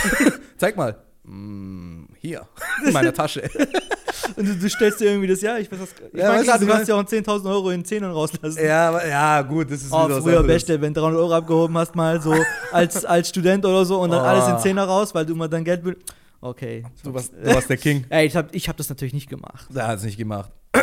Zeig 0.58 0.78
mal. 0.78 0.98
Mm, 1.23 2.05
hier, 2.19 2.47
in 2.86 2.93
meiner 2.93 3.13
Tasche. 3.13 3.43
Und 4.36 4.47
du, 4.47 4.55
du 4.55 4.69
stellst 4.69 4.99
dir 4.99 5.05
irgendwie 5.05 5.27
das, 5.27 5.41
ja, 5.41 5.57
ich 5.57 5.71
weiß 5.71 5.79
was. 5.79 5.89
Ich 6.13 6.19
Ja, 6.19 6.41
klar, 6.41 6.57
du, 6.60 6.65
du 6.65 6.71
kannst 6.71 6.88
ja 6.88 6.95
auch 6.95 7.03
10.000 7.03 7.49
Euro 7.49 7.69
in 7.71 7.84
Zehnern 7.86 8.12
rauslassen. 8.12 8.63
ja, 8.63 9.05
ja, 9.07 9.41
gut, 9.41 9.69
das 9.71 9.81
ist 9.84 9.91
Oh, 9.91 10.05
wieder 10.07 10.21
früher. 10.21 10.43
Beste, 10.43 10.79
wenn 10.81 10.93
300 10.93 11.19
Euro 11.19 11.34
abgehoben 11.36 11.77
hast, 11.77 11.95
mal 11.95 12.21
so 12.21 12.34
als, 12.71 13.05
als 13.05 13.29
Student 13.29 13.65
oder 13.65 13.86
so 13.86 13.99
und 14.01 14.10
dann 14.12 14.21
Oh. 14.21 14.25
alles 14.27 14.47
in 14.47 14.57
Zehner 14.60 14.84
raus, 14.86 15.13
weil 15.13 15.25
du 15.25 15.34
immer 15.34 15.47
dein 15.47 15.63
Geld 15.63 15.84
will. 15.86 15.97
Okay. 16.39 16.84
Du 17.03 17.13
warst, 17.13 17.34
du 17.34 17.53
warst 17.53 17.69
der 17.69 17.77
King. 17.77 18.05
Ey, 18.10 18.25
ich 18.25 18.36
hab, 18.36 18.53
ich 18.55 18.67
hab 18.67 18.77
das 18.77 18.89
natürlich 18.89 19.13
nicht 19.13 19.29
gemacht. 19.29 19.67
Der 19.69 19.88
hat 19.88 19.99
es 19.99 20.03
nicht 20.03 20.17
gemacht. 20.17 20.49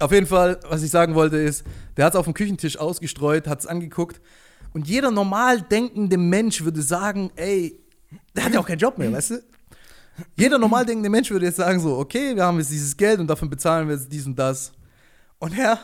Auf 0.00 0.12
jeden 0.12 0.26
Fall, 0.26 0.60
was 0.68 0.82
ich 0.82 0.90
sagen 0.90 1.14
wollte, 1.14 1.36
ist, 1.38 1.64
der 1.96 2.04
hat 2.04 2.12
es 2.12 2.18
auf 2.18 2.26
dem 2.26 2.34
Küchentisch 2.34 2.76
ausgestreut, 2.78 3.46
hat 3.48 3.60
es 3.60 3.66
angeguckt. 3.66 4.20
Und 4.74 4.86
jeder 4.86 5.10
normal 5.10 5.62
denkende 5.62 6.18
Mensch 6.18 6.62
würde 6.62 6.82
sagen, 6.82 7.30
ey, 7.36 7.78
der 8.36 8.44
hat 8.44 8.54
ja 8.54 8.60
auch 8.60 8.66
keinen 8.66 8.78
Job 8.78 8.96
mehr, 8.98 9.12
weißt 9.12 9.30
du? 9.30 9.42
Jeder 10.36 10.58
normal 10.58 10.86
denkende 10.86 11.10
Mensch 11.10 11.30
würde 11.30 11.46
jetzt 11.46 11.56
sagen 11.56 11.80
so, 11.80 11.98
okay, 11.98 12.34
wir 12.36 12.44
haben 12.44 12.58
jetzt 12.58 12.70
dieses 12.70 12.96
Geld 12.96 13.20
und 13.20 13.26
davon 13.26 13.50
bezahlen 13.50 13.88
wir 13.88 13.96
jetzt 13.96 14.10
dies 14.10 14.26
und 14.26 14.38
das. 14.38 14.72
Und 15.38 15.58
er 15.58 15.78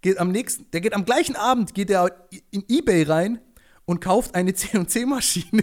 geht 0.00 0.18
am 0.18 0.32
nächsten, 0.32 0.68
der 0.72 0.80
geht 0.80 0.94
am 0.94 1.04
gleichen 1.04 1.36
Abend, 1.36 1.74
geht 1.74 1.90
er 1.90 2.10
in 2.50 2.64
Ebay 2.68 3.02
rein 3.04 3.38
und 3.84 4.00
kauft 4.00 4.34
eine 4.34 4.54
C&C-Maschine. 4.54 5.62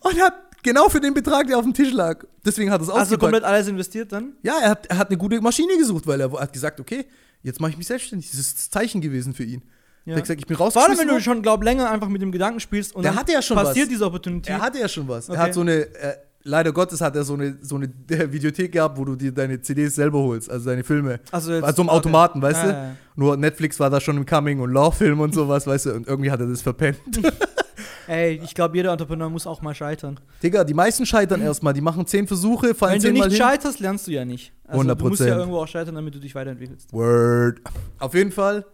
und 0.00 0.20
hat 0.20 0.34
genau 0.62 0.88
für 0.88 1.00
den 1.00 1.14
Betrag, 1.14 1.46
der 1.48 1.58
auf 1.58 1.64
dem 1.64 1.74
Tisch 1.74 1.92
lag. 1.92 2.24
Deswegen 2.44 2.70
hat 2.70 2.80
er 2.80 2.84
es 2.84 2.88
Also 2.90 3.02
ausgepackt. 3.02 3.20
komplett 3.20 3.44
alles 3.44 3.68
investiert 3.68 4.12
dann? 4.12 4.34
Ja, 4.42 4.58
er 4.60 4.70
hat, 4.70 4.86
er 4.86 4.98
hat 4.98 5.08
eine 5.08 5.18
gute 5.18 5.40
Maschine 5.40 5.76
gesucht, 5.76 6.06
weil 6.06 6.20
er 6.20 6.30
hat 6.32 6.52
gesagt, 6.52 6.80
okay, 6.80 7.06
jetzt 7.42 7.60
mache 7.60 7.72
ich 7.72 7.78
mich 7.78 7.86
selbstständig. 7.86 8.30
Das 8.30 8.38
ist 8.38 8.56
das 8.56 8.70
Zeichen 8.70 9.00
gewesen 9.00 9.34
für 9.34 9.44
ihn. 9.44 9.62
Ja. 10.08 10.14
Er 10.14 10.16
hat 10.16 10.24
gesagt, 10.24 10.40
ich 10.40 10.46
bin 10.46 10.56
Vor 10.56 10.66
allem, 10.66 10.72
rausgeschmissen 10.74 11.08
wenn 11.08 11.14
du 11.14 11.20
schon, 11.22 11.42
glaub, 11.42 11.62
länger 11.62 11.90
einfach 11.90 12.08
mit 12.08 12.22
dem 12.22 12.32
Gedanken 12.32 12.60
spielst 12.60 12.94
und 12.94 13.02
Der 13.02 13.12
dann 13.12 13.20
hatte 13.20 13.32
ja 13.32 13.42
schon 13.42 13.56
passiert 13.56 13.86
was. 13.86 13.90
diese 13.90 14.04
Opportunity. 14.06 14.50
Er 14.50 14.60
hatte 14.60 14.78
ja 14.78 14.88
schon 14.88 15.06
was. 15.08 15.28
Okay. 15.28 15.38
Er 15.38 15.42
hat 15.44 15.54
so 15.54 15.60
eine, 15.60 15.72
äh, 15.74 16.14
leider 16.44 16.72
Gottes 16.72 17.00
hat 17.00 17.14
er 17.14 17.24
so 17.24 17.34
eine, 17.34 17.58
so 17.60 17.76
eine 17.76 17.88
Videothek 18.32 18.72
gehabt, 18.72 18.96
wo 18.98 19.04
du 19.04 19.16
dir 19.16 19.32
deine 19.32 19.60
CDs 19.60 19.94
selber 19.94 20.18
holst, 20.20 20.50
also 20.50 20.70
deine 20.70 20.82
Filme. 20.84 21.20
also, 21.30 21.52
jetzt, 21.52 21.64
Also 21.64 21.82
im 21.82 21.88
okay. 21.88 21.96
Automaten, 21.98 22.40
weißt 22.42 22.62
Ja, 22.62 22.66
du? 22.66 22.72
ja, 22.72 22.84
ja. 22.84 22.96
Nur 23.16 23.36
Netflix 23.36 23.78
war 23.80 23.90
da 23.90 24.00
schon 24.00 24.16
im 24.16 24.24
Coming 24.26 24.60
und 24.60 24.72
Law-Film 24.72 25.20
und 25.20 25.34
sowas, 25.34 25.66
weißt 25.66 25.86
du? 25.86 25.94
Und 25.94 26.06
irgendwie 26.08 26.30
hat 26.30 26.40
er 26.40 26.46
das 26.46 26.62
verpennt. 26.62 26.98
Ey, 28.06 28.40
ich 28.42 28.54
glaube, 28.54 28.74
jeder 28.76 28.90
Entrepreneur 28.92 29.28
muss 29.28 29.46
auch 29.46 29.60
mal 29.60 29.74
scheitern. 29.74 30.18
Digga, 30.42 30.64
die 30.64 30.72
meisten 30.72 31.04
scheitern 31.04 31.42
erstmal. 31.42 31.74
Die 31.74 31.80
machen 31.82 32.06
zehn 32.06 32.26
Versuche, 32.26 32.74
fallen 32.74 32.94
Wenn 32.94 33.00
du 33.00 33.06
zehnmal 33.08 33.28
nicht 33.28 33.36
hin. 33.36 33.46
scheiterst, 33.46 33.80
lernst 33.80 34.06
du 34.06 34.12
ja 34.12 34.24
nicht. 34.24 34.52
Also, 34.66 34.82
Du 34.94 35.08
musst 35.08 35.20
100%. 35.20 35.26
ja 35.28 35.36
irgendwo 35.36 35.58
auch 35.58 35.68
scheitern, 35.68 35.94
damit 35.94 36.14
du 36.14 36.18
dich 36.18 36.34
weiterentwickelst. 36.34 36.90
Word. 36.92 37.60
Auf 37.98 38.14
jeden 38.14 38.32
Fall 38.32 38.64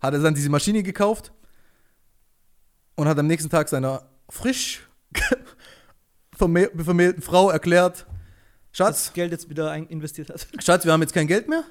hat 0.00 0.14
er 0.14 0.20
dann 0.20 0.34
diese 0.34 0.50
Maschine 0.50 0.82
gekauft 0.82 1.32
und 2.96 3.08
hat 3.08 3.18
am 3.18 3.26
nächsten 3.26 3.50
Tag 3.50 3.68
seiner 3.68 4.02
frisch 4.28 4.86
vermäh 6.36 6.68
vermählten 6.76 7.22
Frau 7.22 7.50
erklärt, 7.50 8.06
Schatz, 8.72 9.06
Das 9.06 9.12
Geld 9.14 9.32
jetzt 9.32 9.48
wieder 9.48 9.74
investiert 9.74 10.30
hat. 10.30 10.46
Schatz, 10.62 10.84
wir 10.84 10.92
haben 10.92 11.00
jetzt 11.02 11.14
kein 11.14 11.26
Geld 11.26 11.48
mehr, 11.48 11.64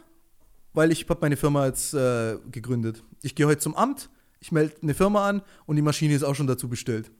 weil 0.73 0.91
ich 0.91 1.07
habe 1.09 1.19
meine 1.21 1.37
Firma 1.37 1.65
jetzt 1.65 1.93
äh, 1.93 2.37
gegründet. 2.51 3.03
Ich 3.21 3.35
gehe 3.35 3.45
heute 3.47 3.59
zum 3.59 3.75
Amt, 3.75 4.09
ich 4.39 4.51
melde 4.51 4.75
eine 4.81 4.93
Firma 4.93 5.27
an 5.27 5.41
und 5.65 5.75
die 5.75 5.81
Maschine 5.81 6.13
ist 6.13 6.23
auch 6.23 6.35
schon 6.35 6.47
dazu 6.47 6.67
bestellt. 6.67 7.11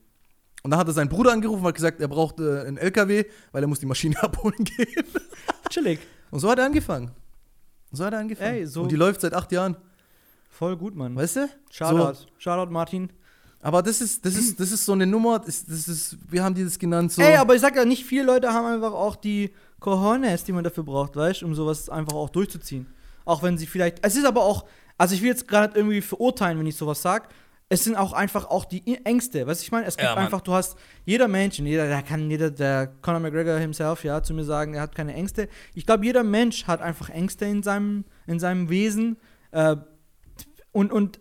Und 0.64 0.72
dann 0.72 0.80
hat 0.80 0.88
er 0.88 0.94
seinen 0.94 1.10
Bruder 1.10 1.32
angerufen 1.32 1.62
und 1.62 1.68
hat 1.68 1.76
gesagt, 1.76 2.02
er 2.02 2.08
braucht 2.08 2.40
äh, 2.40 2.62
einen 2.62 2.78
LKW, 2.78 3.26
weil 3.52 3.64
er 3.64 3.68
muss 3.68 3.80
die 3.80 3.86
Maschine 3.86 4.22
abholen 4.22 4.64
gehen. 4.64 5.06
Chillig. 5.70 6.00
Und 6.32 6.40
so 6.40 6.50
hat 6.50 6.60
er 6.60 6.66
angefangen. 6.66 7.12
So 7.92 8.04
hat 8.04 8.14
er 8.14 8.20
angefangen. 8.20 8.56
Ey, 8.56 8.66
so- 8.66 8.82
Und 8.84 8.92
die 8.92 8.96
läuft 8.98 9.22
seit 9.22 9.34
acht 9.34 9.52
Jahren. 9.52 9.78
Voll 10.50 10.76
gut, 10.78 10.96
Mann. 10.96 11.16
Weißt 11.16 11.36
du? 11.36 11.50
Shoutout. 11.70 12.26
Shoutout, 12.38 12.72
Martin. 12.72 13.12
Aber 13.60 13.82
das 13.82 14.02
ist, 14.02 14.26
das 14.26 14.36
ist, 14.36 14.60
das 14.60 14.72
ist 14.72 14.86
so 14.86 14.94
eine 14.94 15.08
Nummer, 15.08 15.40
das, 15.40 15.66
das 15.66 15.88
ist, 15.88 16.18
wir 16.30 16.44
haben 16.44 16.54
die 16.56 16.64
das 16.64 16.78
genannt 16.78 17.12
so. 17.12 17.22
Ey, 17.22 17.36
aber 17.36 17.56
ich 17.56 17.62
sag 17.62 17.76
ja, 17.76 17.86
nicht 17.86 18.06
viele 18.06 18.24
Leute 18.24 18.54
haben 18.54 18.66
einfach 18.66 18.94
auch 18.94 19.16
die 19.16 19.52
Cojones, 19.80 20.44
die 20.44 20.52
man 20.52 20.64
dafür 20.64 20.84
braucht, 20.84 21.16
weißt 21.16 21.42
du, 21.42 21.48
um 21.48 21.56
sowas 21.56 21.90
einfach 21.90 22.14
auch 22.14 22.30
durchzuziehen. 22.30 22.88
Auch 23.26 23.44
wenn 23.44 23.58
sie 23.58 23.66
vielleicht. 23.66 23.98
Es 24.06 24.16
ist 24.16 24.26
aber 24.26 24.44
auch. 24.44 24.66
Also, 24.98 25.14
ich 25.14 25.22
will 25.22 25.30
jetzt 25.30 25.48
gerade 25.48 25.78
irgendwie 25.78 26.02
verurteilen, 26.02 26.58
wenn 26.58 26.66
ich 26.66 26.76
sowas 26.76 27.02
sag. 27.02 27.30
Es 27.70 27.84
sind 27.84 27.98
auch 27.98 28.14
einfach 28.14 28.46
auch 28.46 28.64
die 28.64 29.04
Ängste. 29.04 29.46
Weißt 29.46 29.62
du, 29.62 29.64
ich 29.66 29.72
meine, 29.74 29.86
es 29.86 29.98
gibt 29.98 30.08
Ja, 30.08 30.16
einfach, 30.16 30.40
du 30.40 30.54
hast 30.54 30.78
jeder 31.04 31.28
Mensch, 31.28 31.60
jeder, 31.60 31.88
der 31.88 32.02
kann 32.02 32.32
jeder, 32.32 32.50
der 32.50 32.88
Conor 33.02 33.20
McGregor 33.20 33.58
himself, 33.58 34.06
ja, 34.06 34.24
zu 34.24 34.34
mir 34.34 34.46
sagen, 34.46 34.76
er 34.76 34.84
hat 34.84 34.96
keine 34.96 35.14
Ängste. 35.14 35.50
Ich 35.76 35.86
glaube, 35.86 36.06
jeder 36.06 36.24
Mensch 36.24 36.66
hat 36.66 36.82
einfach 36.82 37.10
Ängste 37.10 37.44
in 37.46 37.62
seinem, 37.64 38.06
in 38.26 38.40
seinem 38.40 38.70
Wesen. 38.70 39.18
Äh, 39.52 39.76
und, 40.78 40.92
und 40.92 41.20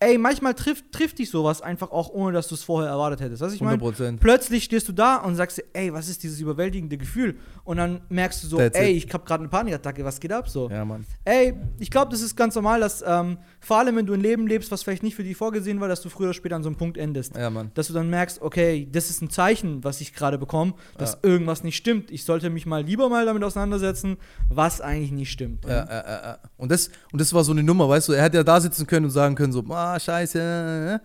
ey, 0.00 0.18
manchmal 0.18 0.54
trifft, 0.54 0.92
trifft 0.92 1.18
dich 1.18 1.30
sowas 1.30 1.62
einfach 1.62 1.90
auch, 1.90 2.10
ohne 2.10 2.32
dass 2.32 2.48
du 2.48 2.54
es 2.54 2.62
vorher 2.62 2.90
erwartet 2.90 3.20
hättest. 3.20 3.40
Was 3.40 3.52
ich 3.54 3.60
meine? 3.60 3.82
100%. 3.82 4.18
Plötzlich 4.18 4.64
stehst 4.64 4.88
du 4.88 4.92
da 4.92 5.16
und 5.16 5.36
sagst 5.36 5.62
ey, 5.72 5.92
was 5.92 6.08
ist 6.08 6.22
dieses 6.22 6.38
überwältigende 6.40 6.98
Gefühl? 6.98 7.36
Und 7.64 7.78
dann 7.78 8.02
merkst 8.08 8.42
du 8.44 8.46
so, 8.48 8.58
That's 8.58 8.78
ey, 8.78 8.92
it. 8.96 9.04
ich 9.06 9.12
hab 9.14 9.24
gerade 9.26 9.40
eine 9.42 9.48
Panikattacke, 9.48 10.04
was 10.04 10.20
geht 10.20 10.32
ab 10.32 10.48
so? 10.48 10.68
Ja, 10.70 10.84
Mann. 10.84 11.06
Ey, 11.24 11.54
ich 11.78 11.90
glaube, 11.90 12.10
das 12.10 12.20
ist 12.20 12.36
ganz 12.36 12.54
normal, 12.54 12.80
dass 12.80 13.02
ähm, 13.06 13.38
vor 13.60 13.78
allem, 13.78 13.96
wenn 13.96 14.06
du 14.06 14.12
ein 14.12 14.20
Leben 14.20 14.46
lebst, 14.46 14.70
was 14.70 14.82
vielleicht 14.82 15.02
nicht 15.02 15.16
für 15.16 15.24
dich 15.24 15.36
vorgesehen 15.36 15.80
war, 15.80 15.88
dass 15.88 16.00
du 16.02 16.08
früher 16.08 16.26
oder 16.26 16.34
später 16.34 16.56
an 16.56 16.62
so 16.62 16.68
einem 16.68 16.76
Punkt 16.76 16.98
endest. 16.98 17.34
Ja, 17.36 17.48
Mann. 17.50 17.70
Dass 17.74 17.88
du 17.88 17.92
dann 17.94 18.10
merkst, 18.10 18.42
okay, 18.42 18.86
das 18.92 19.08
ist 19.10 19.22
ein 19.22 19.30
Zeichen, 19.30 19.82
was 19.82 20.00
ich 20.00 20.12
gerade 20.14 20.36
bekomme, 20.38 20.74
dass 20.98 21.12
Ja. 21.14 21.18
irgendwas 21.30 21.64
nicht 21.64 21.76
stimmt. 21.76 22.10
Ich 22.10 22.24
sollte 22.24 22.50
mich 22.50 22.66
mal 22.66 22.82
lieber 22.84 23.08
mal 23.08 23.24
damit 23.26 23.42
auseinandersetzen, 23.42 24.18
was 24.50 24.80
eigentlich 24.80 25.12
nicht 25.12 25.32
stimmt. 25.32 25.64
Ja, 25.64 25.70
ja, 25.70 25.86
ja, 25.86 26.22
ja. 26.22 26.38
Und, 26.58 26.70
das, 26.70 26.90
und 27.12 27.20
das 27.20 27.32
war 27.32 27.42
so 27.44 27.52
eine 27.52 27.62
Nummer, 27.62 27.88
weißt 27.88 28.08
du, 28.08 28.12
er 28.12 28.22
hätte 28.24 28.36
ja 28.36 28.44
da 28.44 28.60
sitzen 28.60 28.86
können 28.86 29.06
und 29.06 29.10
sagen 29.10 29.34
können, 29.34 29.52
so, 29.52 29.64
ah, 29.70 29.85
scheiße. 29.98 30.38
äh, 30.38 30.94
äh. 30.94 30.98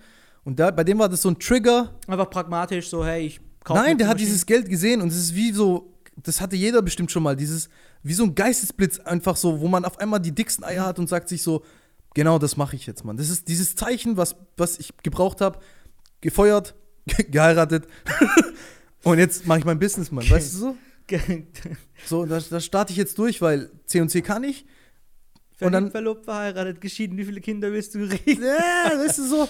Und 0.43 0.59
da, 0.59 0.71
bei 0.71 0.83
dem 0.83 0.97
war 0.99 1.07
das 1.07 1.21
so 1.21 1.29
ein 1.29 1.39
Trigger. 1.39 1.93
Einfach 2.07 2.29
pragmatisch, 2.29 2.89
so, 2.89 3.05
hey, 3.05 3.27
ich 3.27 3.39
kaufe 3.63 3.79
Nein, 3.79 3.97
der 3.97 4.07
hat 4.07 4.19
dieses 4.19 4.45
Geld 4.45 4.69
gesehen 4.69 5.01
und 5.01 5.09
es 5.09 5.17
ist 5.17 5.35
wie 5.35 5.51
so, 5.51 5.93
das 6.15 6.41
hatte 6.41 6.55
jeder 6.55 6.81
bestimmt 6.81 7.11
schon 7.11 7.23
mal, 7.23 7.35
dieses, 7.35 7.69
wie 8.03 8.13
so 8.13 8.23
ein 8.23 8.33
Geistesblitz 8.33 8.99
einfach 8.99 9.35
so, 9.35 9.59
wo 9.61 9.67
man 9.67 9.85
auf 9.85 9.99
einmal 9.99 10.19
die 10.19 10.31
dicksten 10.31 10.63
Eier 10.63 10.85
hat 10.85 10.99
und 10.99 11.07
sagt 11.07 11.29
sich 11.29 11.43
so, 11.43 11.63
genau 12.13 12.39
das 12.39 12.57
mache 12.57 12.75
ich 12.75 12.87
jetzt, 12.87 13.05
Mann. 13.05 13.17
Das 13.17 13.29
ist 13.29 13.47
dieses 13.47 13.75
Zeichen, 13.75 14.17
was, 14.17 14.35
was 14.57 14.79
ich 14.79 14.91
gebraucht 15.03 15.41
habe, 15.41 15.59
gefeuert, 16.21 16.75
geheiratet 17.29 17.87
und 19.03 19.19
jetzt 19.19 19.45
mache 19.45 19.59
ich 19.59 19.65
mein 19.65 19.79
Business, 19.79 20.11
Mann. 20.11 20.27
Weißt 20.29 20.53
du 20.53 20.57
so? 20.57 20.77
So, 22.05 22.25
da, 22.25 22.39
da 22.39 22.59
starte 22.61 22.91
ich 22.93 22.97
jetzt 22.97 23.17
durch, 23.17 23.41
weil 23.41 23.69
C&C 23.85 24.21
kann 24.21 24.45
ich. 24.45 24.65
Und 25.67 25.71
dann- 25.73 25.91
verlobt, 25.91 26.25
verheiratet, 26.25 26.81
geschieden, 26.81 27.17
wie 27.17 27.25
viele 27.25 27.41
Kinder 27.41 27.71
willst 27.71 27.93
du 27.95 28.07
kriegen? 28.07 28.43
Ja, 28.43 28.91
weißt 28.97 29.19
du 29.19 29.23
so. 29.23 29.47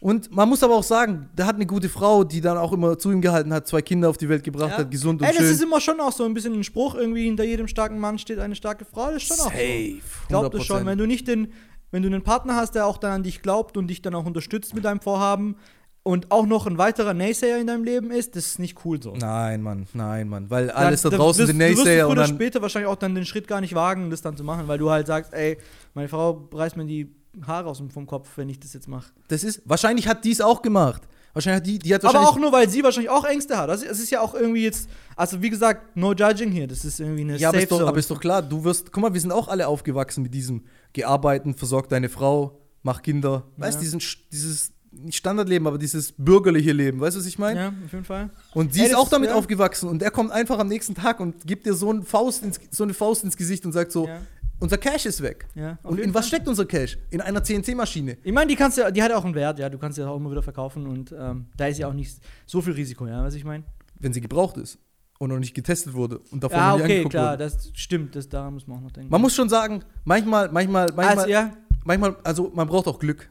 Und 0.00 0.30
man 0.30 0.48
muss 0.48 0.62
aber 0.62 0.76
auch 0.76 0.82
sagen, 0.84 1.28
der 1.36 1.46
hat 1.46 1.56
eine 1.56 1.66
gute 1.66 1.88
Frau, 1.88 2.22
die 2.22 2.40
dann 2.40 2.56
auch 2.56 2.72
immer 2.72 2.96
zu 2.98 3.10
ihm 3.10 3.20
gehalten 3.20 3.52
hat, 3.52 3.66
zwei 3.66 3.82
Kinder 3.82 4.08
auf 4.08 4.16
die 4.16 4.28
Welt 4.28 4.44
gebracht 4.44 4.70
Ja. 4.70 4.78
hat, 4.78 4.90
gesund 4.92 5.20
und 5.20 5.26
Ey, 5.26 5.32
das 5.34 5.42
schön. 5.42 5.52
ist 5.54 5.62
immer 5.62 5.80
schon 5.80 5.98
auch 6.00 6.12
so 6.12 6.24
ein 6.24 6.34
bisschen 6.34 6.52
ein 6.54 6.62
Spruch, 6.62 6.94
irgendwie 6.94 7.24
hinter 7.24 7.42
jedem 7.42 7.66
starken 7.66 7.98
Mann 7.98 8.16
steht 8.18 8.38
eine 8.38 8.54
starke 8.54 8.84
Frau, 8.84 9.06
das 9.06 9.16
ist 9.16 9.22
schon 9.28 9.40
auch 9.40 9.50
so. 9.52 9.58
Ich 9.58 10.02
glaube 10.28 10.56
das 10.56 10.64
schon, 10.66 10.76
100%. 10.84 10.86
wenn 10.86 10.98
du 10.98 11.06
nicht 11.06 11.26
den, 11.26 11.52
wenn 11.90 12.02
du 12.04 12.08
einen 12.08 12.22
Partner 12.22 12.54
hast, 12.54 12.76
der 12.76 12.86
auch 12.86 12.98
dann 12.98 13.10
an 13.10 13.22
dich 13.24 13.42
glaubt 13.42 13.76
und 13.76 13.88
dich 13.88 14.00
dann 14.00 14.14
auch 14.14 14.24
unterstützt 14.24 14.72
mit 14.72 14.84
deinem 14.84 15.00
Vorhaben 15.00 15.56
und 16.02 16.30
auch 16.30 16.46
noch 16.46 16.66
ein 16.66 16.78
weiterer 16.78 17.12
Naysayer 17.14 17.58
in 17.58 17.66
deinem 17.66 17.84
Leben 17.84 18.10
ist, 18.10 18.34
das 18.36 18.46
ist 18.46 18.58
nicht 18.58 18.84
cool 18.84 19.02
so. 19.02 19.14
Nein, 19.14 19.62
Mann, 19.62 19.86
nein, 19.92 20.28
Mann. 20.28 20.48
Weil 20.50 20.68
Dann- 20.68 20.76
alles 20.76 21.02
da 21.02 21.10
dann 21.10 21.18
draußen 21.20 21.40
wirst- 21.40 21.48
sind 21.48 21.58
Du 21.58 21.64
wirst 21.66 21.78
Naysayer 21.84 22.08
und 22.08 22.16
dann. 22.16 22.28
später 22.28 22.62
wahrscheinlich 22.62 22.88
auch 22.90 22.96
dann 22.96 23.14
den 23.14 23.26
Schritt 23.26 23.46
gar 23.46 23.60
nicht 23.60 23.74
wagen, 23.74 24.10
das 24.10 24.22
dann 24.22 24.36
zu 24.36 24.44
machen, 24.44 24.68
weil 24.68 24.78
du 24.78 24.90
halt 24.90 25.06
sagst, 25.06 25.32
ey, 25.34 25.58
meine 25.94 26.08
Frau 26.08 26.48
reißt 26.52 26.76
mir 26.76 26.86
die 26.86 27.14
Haare 27.46 27.68
aus 27.68 27.78
dem 27.78 27.90
vom 27.90 28.06
Kopf, 28.06 28.30
wenn 28.36 28.48
ich 28.48 28.58
das 28.58 28.72
jetzt 28.72 28.88
mache. 28.88 29.12
Das 29.28 29.44
ist. 29.44 29.60
Wahrscheinlich 29.66 30.08
hat 30.08 30.24
die 30.24 30.30
es 30.32 30.40
auch 30.40 30.62
gemacht. 30.62 31.02
Wahrscheinlich 31.34 31.60
hat 31.60 31.66
die, 31.66 31.78
die 31.78 31.94
hat 31.94 32.02
Aber 32.04 32.14
wahrscheinlich. 32.14 32.30
auch 32.30 32.38
nur, 32.40 32.52
weil 32.52 32.68
sie 32.70 32.82
wahrscheinlich 32.82 33.10
auch 33.10 33.24
Ängste 33.24 33.56
hat. 33.58 33.68
Das 33.68 33.82
ist, 33.82 33.90
das 33.90 34.00
ist 34.00 34.10
ja 34.10 34.20
auch 34.22 34.34
irgendwie 34.34 34.64
jetzt, 34.64 34.88
also 35.14 35.40
wie 35.42 35.50
gesagt, 35.50 35.94
no 35.96 36.14
judging 36.14 36.50
hier. 36.50 36.66
Das 36.66 36.84
ist 36.86 36.98
irgendwie 36.98 37.20
eine 37.20 37.36
ja, 37.36 37.50
aber 37.50 37.58
Safe 37.58 37.64
ist, 37.64 37.70
doch, 37.70 37.78
Zone. 37.78 37.88
aber 37.90 37.98
ist 37.98 38.10
doch 38.10 38.18
klar, 38.18 38.42
du 38.42 38.64
wirst. 38.64 38.90
Guck 38.90 39.02
mal, 39.02 39.12
wir 39.12 39.20
sind 39.20 39.30
auch 39.30 39.46
alle 39.46 39.68
aufgewachsen 39.68 40.22
mit 40.22 40.32
diesem 40.34 40.64
Gearbeiten, 40.94 41.54
versorg 41.54 41.88
deine 41.90 42.08
Frau, 42.08 42.58
mach 42.82 43.02
Kinder. 43.02 43.44
Weißt 43.58 43.78
du, 43.78 43.84
Ja. 43.84 43.90
diesen, 43.98 44.02
dieses. 44.32 44.72
Nicht 44.90 45.16
Standardleben, 45.18 45.66
aber 45.68 45.78
dieses 45.78 46.12
bürgerliche 46.12 46.72
Leben. 46.72 47.00
Weißt 47.00 47.14
du, 47.16 47.20
was 47.20 47.26
ich 47.26 47.38
meine? 47.38 47.60
ja, 47.60 47.68
auf 47.84 47.92
jeden 47.92 48.04
Fall. 48.04 48.30
Und 48.54 48.72
sie 48.72 48.80
Ey, 48.80 48.86
ist 48.88 48.94
auch 48.96 49.08
damit 49.08 49.30
ja. 49.30 49.36
aufgewachsen 49.36 49.88
und 49.88 50.02
er 50.02 50.10
kommt 50.10 50.30
einfach 50.32 50.58
am 50.58 50.68
nächsten 50.68 50.94
Tag 50.94 51.20
und 51.20 51.46
gibt 51.46 51.66
dir 51.66 51.74
so, 51.74 52.02
Faust 52.02 52.42
ins, 52.42 52.58
so 52.70 52.84
eine 52.84 52.94
Faust 52.94 53.22
ins 53.24 53.36
Gesicht 53.36 53.66
und 53.66 53.72
sagt 53.72 53.92
so, 53.92 54.06
Ja. 54.06 54.20
unser 54.60 54.78
Cash 54.78 55.04
ist 55.06 55.22
weg. 55.22 55.46
Ja, 55.54 55.78
und 55.82 56.00
in 56.00 56.14
was 56.14 56.24
Fall. 56.26 56.36
steckt 56.36 56.48
unser 56.48 56.64
Cash? 56.64 56.98
In 57.10 57.20
einer 57.20 57.44
CNC-Maschine. 57.44 58.16
Ich 58.24 58.32
meine, 58.32 58.48
die 58.48 58.56
kannst 58.56 58.78
ja, 58.78 58.90
die 58.90 59.02
hat 59.02 59.12
auch 59.12 59.24
einen 59.24 59.34
Wert, 59.34 59.58
ja. 59.58 59.68
Du 59.68 59.78
kannst 59.78 59.96
sie 59.96 60.08
auch 60.08 60.16
immer 60.16 60.30
wieder 60.30 60.42
verkaufen 60.42 60.86
und 60.86 61.12
ähm, 61.16 61.46
da 61.56 61.66
ist 61.66 61.78
ja 61.78 61.86
auch 61.88 61.92
nicht 61.92 62.16
so 62.46 62.60
viel 62.62 62.72
Risiko, 62.72 63.06
ja, 63.06 63.22
was 63.22 63.34
ich 63.34 63.44
meine. 63.44 63.64
Wenn 64.00 64.12
sie 64.12 64.20
gebraucht 64.22 64.56
ist 64.56 64.78
und 65.18 65.28
noch 65.30 65.38
nicht 65.38 65.54
getestet 65.54 65.92
wurde 65.92 66.20
und 66.30 66.42
davor 66.42 66.56
Ja, 66.58 66.76
nie 66.76 66.82
okay, 66.82 66.92
angeguckt 66.92 67.10
klar, 67.10 67.32
wurde. 67.32 67.44
das 67.44 67.70
stimmt, 67.74 68.16
das, 68.16 68.28
daran 68.28 68.54
muss 68.54 68.66
man 68.66 68.78
auch 68.78 68.82
noch 68.82 68.90
denken. 68.92 69.10
Man 69.10 69.20
muss 69.20 69.34
schon 69.34 69.48
sagen, 69.50 69.84
manchmal, 70.04 70.48
manchmal, 70.50 70.86
manchmal, 70.96 71.18
also, 71.18 71.28
ja, 71.28 71.52
manchmal, 71.84 72.16
also 72.24 72.50
man 72.54 72.66
braucht 72.66 72.86
auch 72.86 72.98
Glück. 72.98 73.28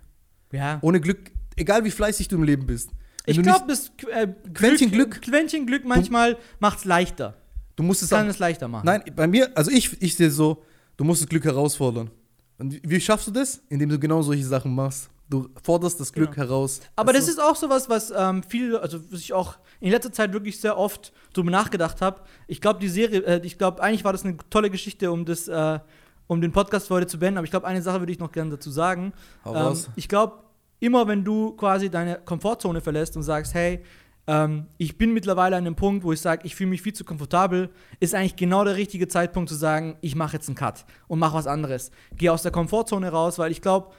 ja. 0.52 0.78
Ohne 0.82 1.02
Glück, 1.02 1.32
egal 1.58 1.84
wie 1.84 1.92
fleißig 1.92 2.28
du 2.30 2.38
im 2.38 2.44
Leben 2.44 2.66
bist. 2.66 2.92
Ich 3.26 3.42
glaube, 3.42 3.66
das 3.68 3.92
äh, 4.10 4.28
Quäntchen 4.54 4.90
Glück. 4.90 5.22
Quäntchen 5.22 5.66
Glück 5.66 5.84
manchmal 5.84 6.38
macht 6.60 6.80
es 6.80 6.86
leichter. 6.86 7.34
du 7.76 7.84
musst 7.84 8.02
es 8.02 8.10
Kann 8.10 8.28
es 8.30 8.40
leichter 8.40 8.70
machen. 8.70 8.86
Nein, 8.86 9.04
bei 9.16 9.28
mir, 9.28 9.50
also 9.56 9.70
ich, 9.70 10.02
ich 10.02 10.16
sehe 10.16 10.32
so, 10.32 10.64
du 10.96 11.04
musst 11.04 11.22
das 11.22 11.28
Glück 11.30 11.44
herausfordern. 11.44 12.10
Und 12.58 12.80
wie, 12.84 13.02
schaffst 13.02 13.28
du 13.28 13.32
das? 13.32 13.62
Indem 13.70 13.90
du 13.90 14.00
genau 14.00 14.22
solche 14.22 14.46
Sachen 14.46 14.74
machst. 14.74 15.10
Du 15.30 15.50
forderst 15.62 16.00
das 16.00 16.14
Glück 16.14 16.32
Genau. 16.32 16.48
heraus. 16.48 16.80
Aber 16.96 17.10
Weißt 17.14 17.20
das 17.24 17.28
ist 17.28 17.40
auch 17.40 17.56
sowas, 17.58 17.90
was 17.90 18.12
ähm, 18.16 18.42
viel, 18.44 18.78
also 18.78 19.00
was 19.12 19.20
ich 19.20 19.34
auch 19.34 19.58
in 19.82 19.92
letzter 19.92 20.12
Zeit 20.14 20.32
wirklich 20.32 20.60
sehr 20.62 20.78
oft 20.78 21.12
drüber 21.34 21.52
nachgedacht 21.52 22.02
habe. 22.02 22.22
Ich 22.48 22.62
glaube, 22.62 22.80
die 22.80 22.88
Serie, 22.88 23.20
äh, 23.26 23.42
ich 23.46 23.58
glaube, 23.58 23.84
eigentlich 23.84 24.06
war 24.06 24.14
das 24.14 24.24
eine 24.24 24.38
tolle 24.50 24.70
Geschichte, 24.70 25.12
um 25.12 25.26
das, 25.26 25.50
äh, 25.50 25.80
um 26.28 26.40
den 26.40 26.54
Podcast 26.54 26.88
für 26.88 26.94
heute 26.96 27.08
zu 27.08 27.20
beenden. 27.20 27.40
Aber 27.40 27.46
ich 27.46 27.52
glaube, 27.52 27.68
eine 27.68 27.82
Sache 27.82 28.00
würde 28.00 28.12
ich 28.14 28.20
noch 28.20 28.32
gerne 28.32 28.52
dazu 28.52 28.72
sagen. 28.72 29.12
Hau 29.44 29.52
Ähm, 29.54 29.58
raus. 29.64 29.90
ich 29.98 30.08
glaube, 30.08 30.40
immer 30.80 31.08
wenn 31.08 31.24
du 31.24 31.54
quasi 31.54 31.90
deine 31.90 32.20
Komfortzone 32.24 32.82
verlässt 32.82 33.16
und 33.16 33.24
sagst, 33.24 33.54
hey, 33.54 33.84
ähm, 34.28 34.68
ich 34.78 34.98
bin 34.98 35.14
mittlerweile 35.14 35.56
an 35.56 35.66
einem 35.66 35.76
Punkt, 35.76 36.04
wo 36.04 36.12
ich 36.12 36.22
sage, 36.22 36.42
ich 36.46 36.56
fühle 36.56 36.70
mich 36.70 36.82
viel 36.82 36.94
zu 36.94 37.06
komfortabel, 37.06 37.70
ist 38.00 38.14
eigentlich 38.14 38.36
genau 38.36 38.64
der 38.64 38.76
richtige 38.76 39.08
Zeitpunkt 39.08 39.50
zu 39.50 39.56
sagen, 39.56 39.98
ich 40.02 40.16
mache 40.16 40.34
jetzt 40.34 40.50
einen 40.50 40.56
Cut 40.56 40.86
und 41.08 41.20
mache 41.20 41.36
was 41.36 41.48
anderes. 41.48 41.92
Gehe 42.16 42.32
aus 42.32 42.44
der 42.44 42.52
Komfortzone 42.52 43.10
raus, 43.10 43.40
weil 43.40 43.52
ich 43.52 43.62
glaube, 43.62 43.92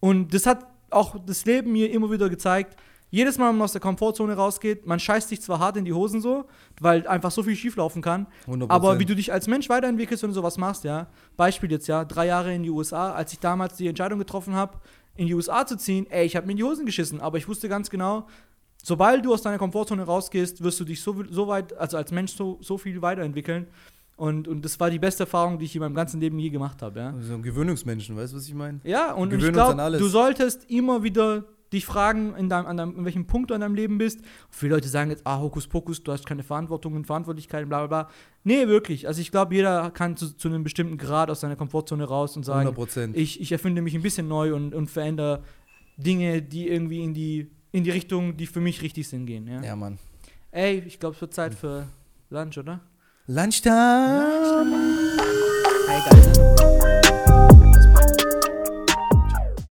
und 0.00 0.32
das 0.32 0.46
hat 0.46 0.66
auch 0.90 1.16
das 1.24 1.44
Leben 1.44 1.72
mir 1.72 1.90
immer 1.90 2.10
wieder 2.10 2.28
gezeigt, 2.28 2.76
jedes 3.10 3.38
Mal, 3.38 3.48
wenn 3.48 3.56
man 3.56 3.64
aus 3.64 3.72
der 3.72 3.80
Komfortzone 3.80 4.34
rausgeht, 4.34 4.84
man 4.84 4.98
scheißt 4.98 5.28
sich 5.28 5.40
zwar 5.40 5.60
hart 5.60 5.76
in 5.76 5.84
die 5.84 5.92
Hosen 5.92 6.20
so, 6.20 6.46
weil 6.80 7.06
einfach 7.06 7.30
so 7.30 7.42
viel 7.42 7.54
schieflaufen 7.54 8.02
kann, 8.02 8.26
100%. 8.46 8.68
aber 8.68 8.98
wie 8.98 9.04
du 9.04 9.14
dich 9.14 9.32
als 9.32 9.46
Mensch 9.46 9.68
weiterentwickelst 9.68 10.24
und 10.24 10.32
sowas 10.32 10.58
machst, 10.58 10.84
ja. 10.84 11.06
Beispiel 11.36 11.70
jetzt, 11.70 11.86
ja, 11.86 12.04
drei 12.04 12.26
Jahre 12.26 12.52
in 12.52 12.64
die 12.64 12.70
USA, 12.70 13.12
als 13.12 13.32
ich 13.32 13.38
damals 13.38 13.76
die 13.76 13.86
Entscheidung 13.86 14.18
getroffen 14.18 14.54
habe, 14.54 14.78
in 15.16 15.26
die 15.26 15.34
USA 15.34 15.66
zu 15.66 15.76
ziehen, 15.76 16.06
ey, 16.10 16.26
ich 16.26 16.36
habe 16.36 16.46
mir 16.46 16.52
in 16.52 16.58
die 16.58 16.64
Hosen 16.64 16.86
geschissen, 16.86 17.20
aber 17.20 17.38
ich 17.38 17.48
wusste 17.48 17.68
ganz 17.68 17.90
genau, 17.90 18.26
sobald 18.82 19.24
du 19.24 19.32
aus 19.32 19.42
deiner 19.42 19.58
Komfortzone 19.58 20.02
rausgehst, 20.02 20.62
wirst 20.62 20.80
du 20.80 20.84
dich 20.84 21.00
so, 21.02 21.24
so 21.30 21.48
weit, 21.48 21.76
also 21.76 21.96
als 21.96 22.12
Mensch 22.12 22.32
so, 22.32 22.58
so 22.60 22.78
viel 22.78 23.02
weiterentwickeln. 23.02 23.66
Und, 24.16 24.48
und 24.48 24.64
das 24.64 24.80
war 24.80 24.88
die 24.88 24.98
beste 24.98 25.24
Erfahrung, 25.24 25.58
die 25.58 25.66
ich 25.66 25.74
in 25.74 25.80
meinem 25.80 25.94
ganzen 25.94 26.20
Leben 26.20 26.38
je 26.38 26.48
gemacht 26.48 26.80
habe, 26.80 26.98
ja. 26.98 27.14
So 27.20 27.34
ein 27.34 27.42
Gewöhnungsmenschen, 27.42 28.16
weißt 28.16 28.32
du, 28.32 28.38
was 28.38 28.48
ich 28.48 28.54
meine? 28.54 28.80
Ja, 28.84 29.12
und, 29.12 29.32
und 29.32 29.42
ich 29.42 29.52
glaube, 29.52 29.98
du 29.98 30.08
solltest 30.08 30.70
immer 30.70 31.02
wieder 31.02 31.44
dich 31.72 31.84
fragen, 31.84 32.34
in, 32.36 32.48
deinem, 32.48 32.66
an, 32.66 32.76
deinem, 32.76 32.98
in 32.98 33.04
welchem 33.04 33.26
Punkt 33.26 33.50
du 33.50 33.54
in 33.54 33.60
deinem 33.60 33.74
Leben 33.74 33.98
bist. 33.98 34.20
Viele 34.50 34.74
Leute 34.74 34.88
sagen 34.88 35.10
jetzt, 35.10 35.26
ah, 35.26 35.40
Hokuspokus, 35.40 36.02
du 36.02 36.12
hast 36.12 36.26
keine 36.26 36.42
Verantwortung 36.42 36.94
und 36.94 37.06
Verantwortlichkeiten, 37.06 37.68
bla 37.68 37.86
bla 37.86 38.04
bla. 38.04 38.10
Nee, 38.44 38.68
wirklich. 38.68 39.08
Also 39.08 39.20
ich 39.20 39.30
glaube, 39.30 39.54
jeder 39.54 39.90
kann 39.90 40.16
zu, 40.16 40.36
zu 40.36 40.48
einem 40.48 40.62
bestimmten 40.62 40.96
Grad 40.98 41.30
aus 41.30 41.40
seiner 41.40 41.56
Komfortzone 41.56 42.04
raus 42.04 42.36
und 42.36 42.44
sagen, 42.44 42.68
100%. 42.68 43.14
ich, 43.14 43.40
ich 43.40 43.52
erfinde 43.52 43.82
mich 43.82 43.94
ein 43.94 44.02
bisschen 44.02 44.28
neu 44.28 44.54
und, 44.54 44.74
und 44.74 44.88
verändere 44.88 45.42
Dinge, 45.96 46.42
die 46.42 46.68
irgendwie 46.68 47.02
in 47.02 47.14
die, 47.14 47.50
in 47.72 47.84
die 47.84 47.90
Richtung, 47.90 48.36
die 48.36 48.46
für 48.46 48.60
mich 48.60 48.82
richtig 48.82 49.08
sind, 49.08 49.26
gehen. 49.26 49.46
Ja? 49.48 49.62
ja, 49.62 49.76
Mann. 49.76 49.98
Ey, 50.50 50.82
ich 50.86 51.00
glaube, 51.00 51.14
es 51.16 51.20
wird 51.20 51.34
Zeit 51.34 51.54
für 51.54 51.88
Lunch, 52.30 52.58
oder? 52.58 52.80
Lunchtime! 53.26 54.24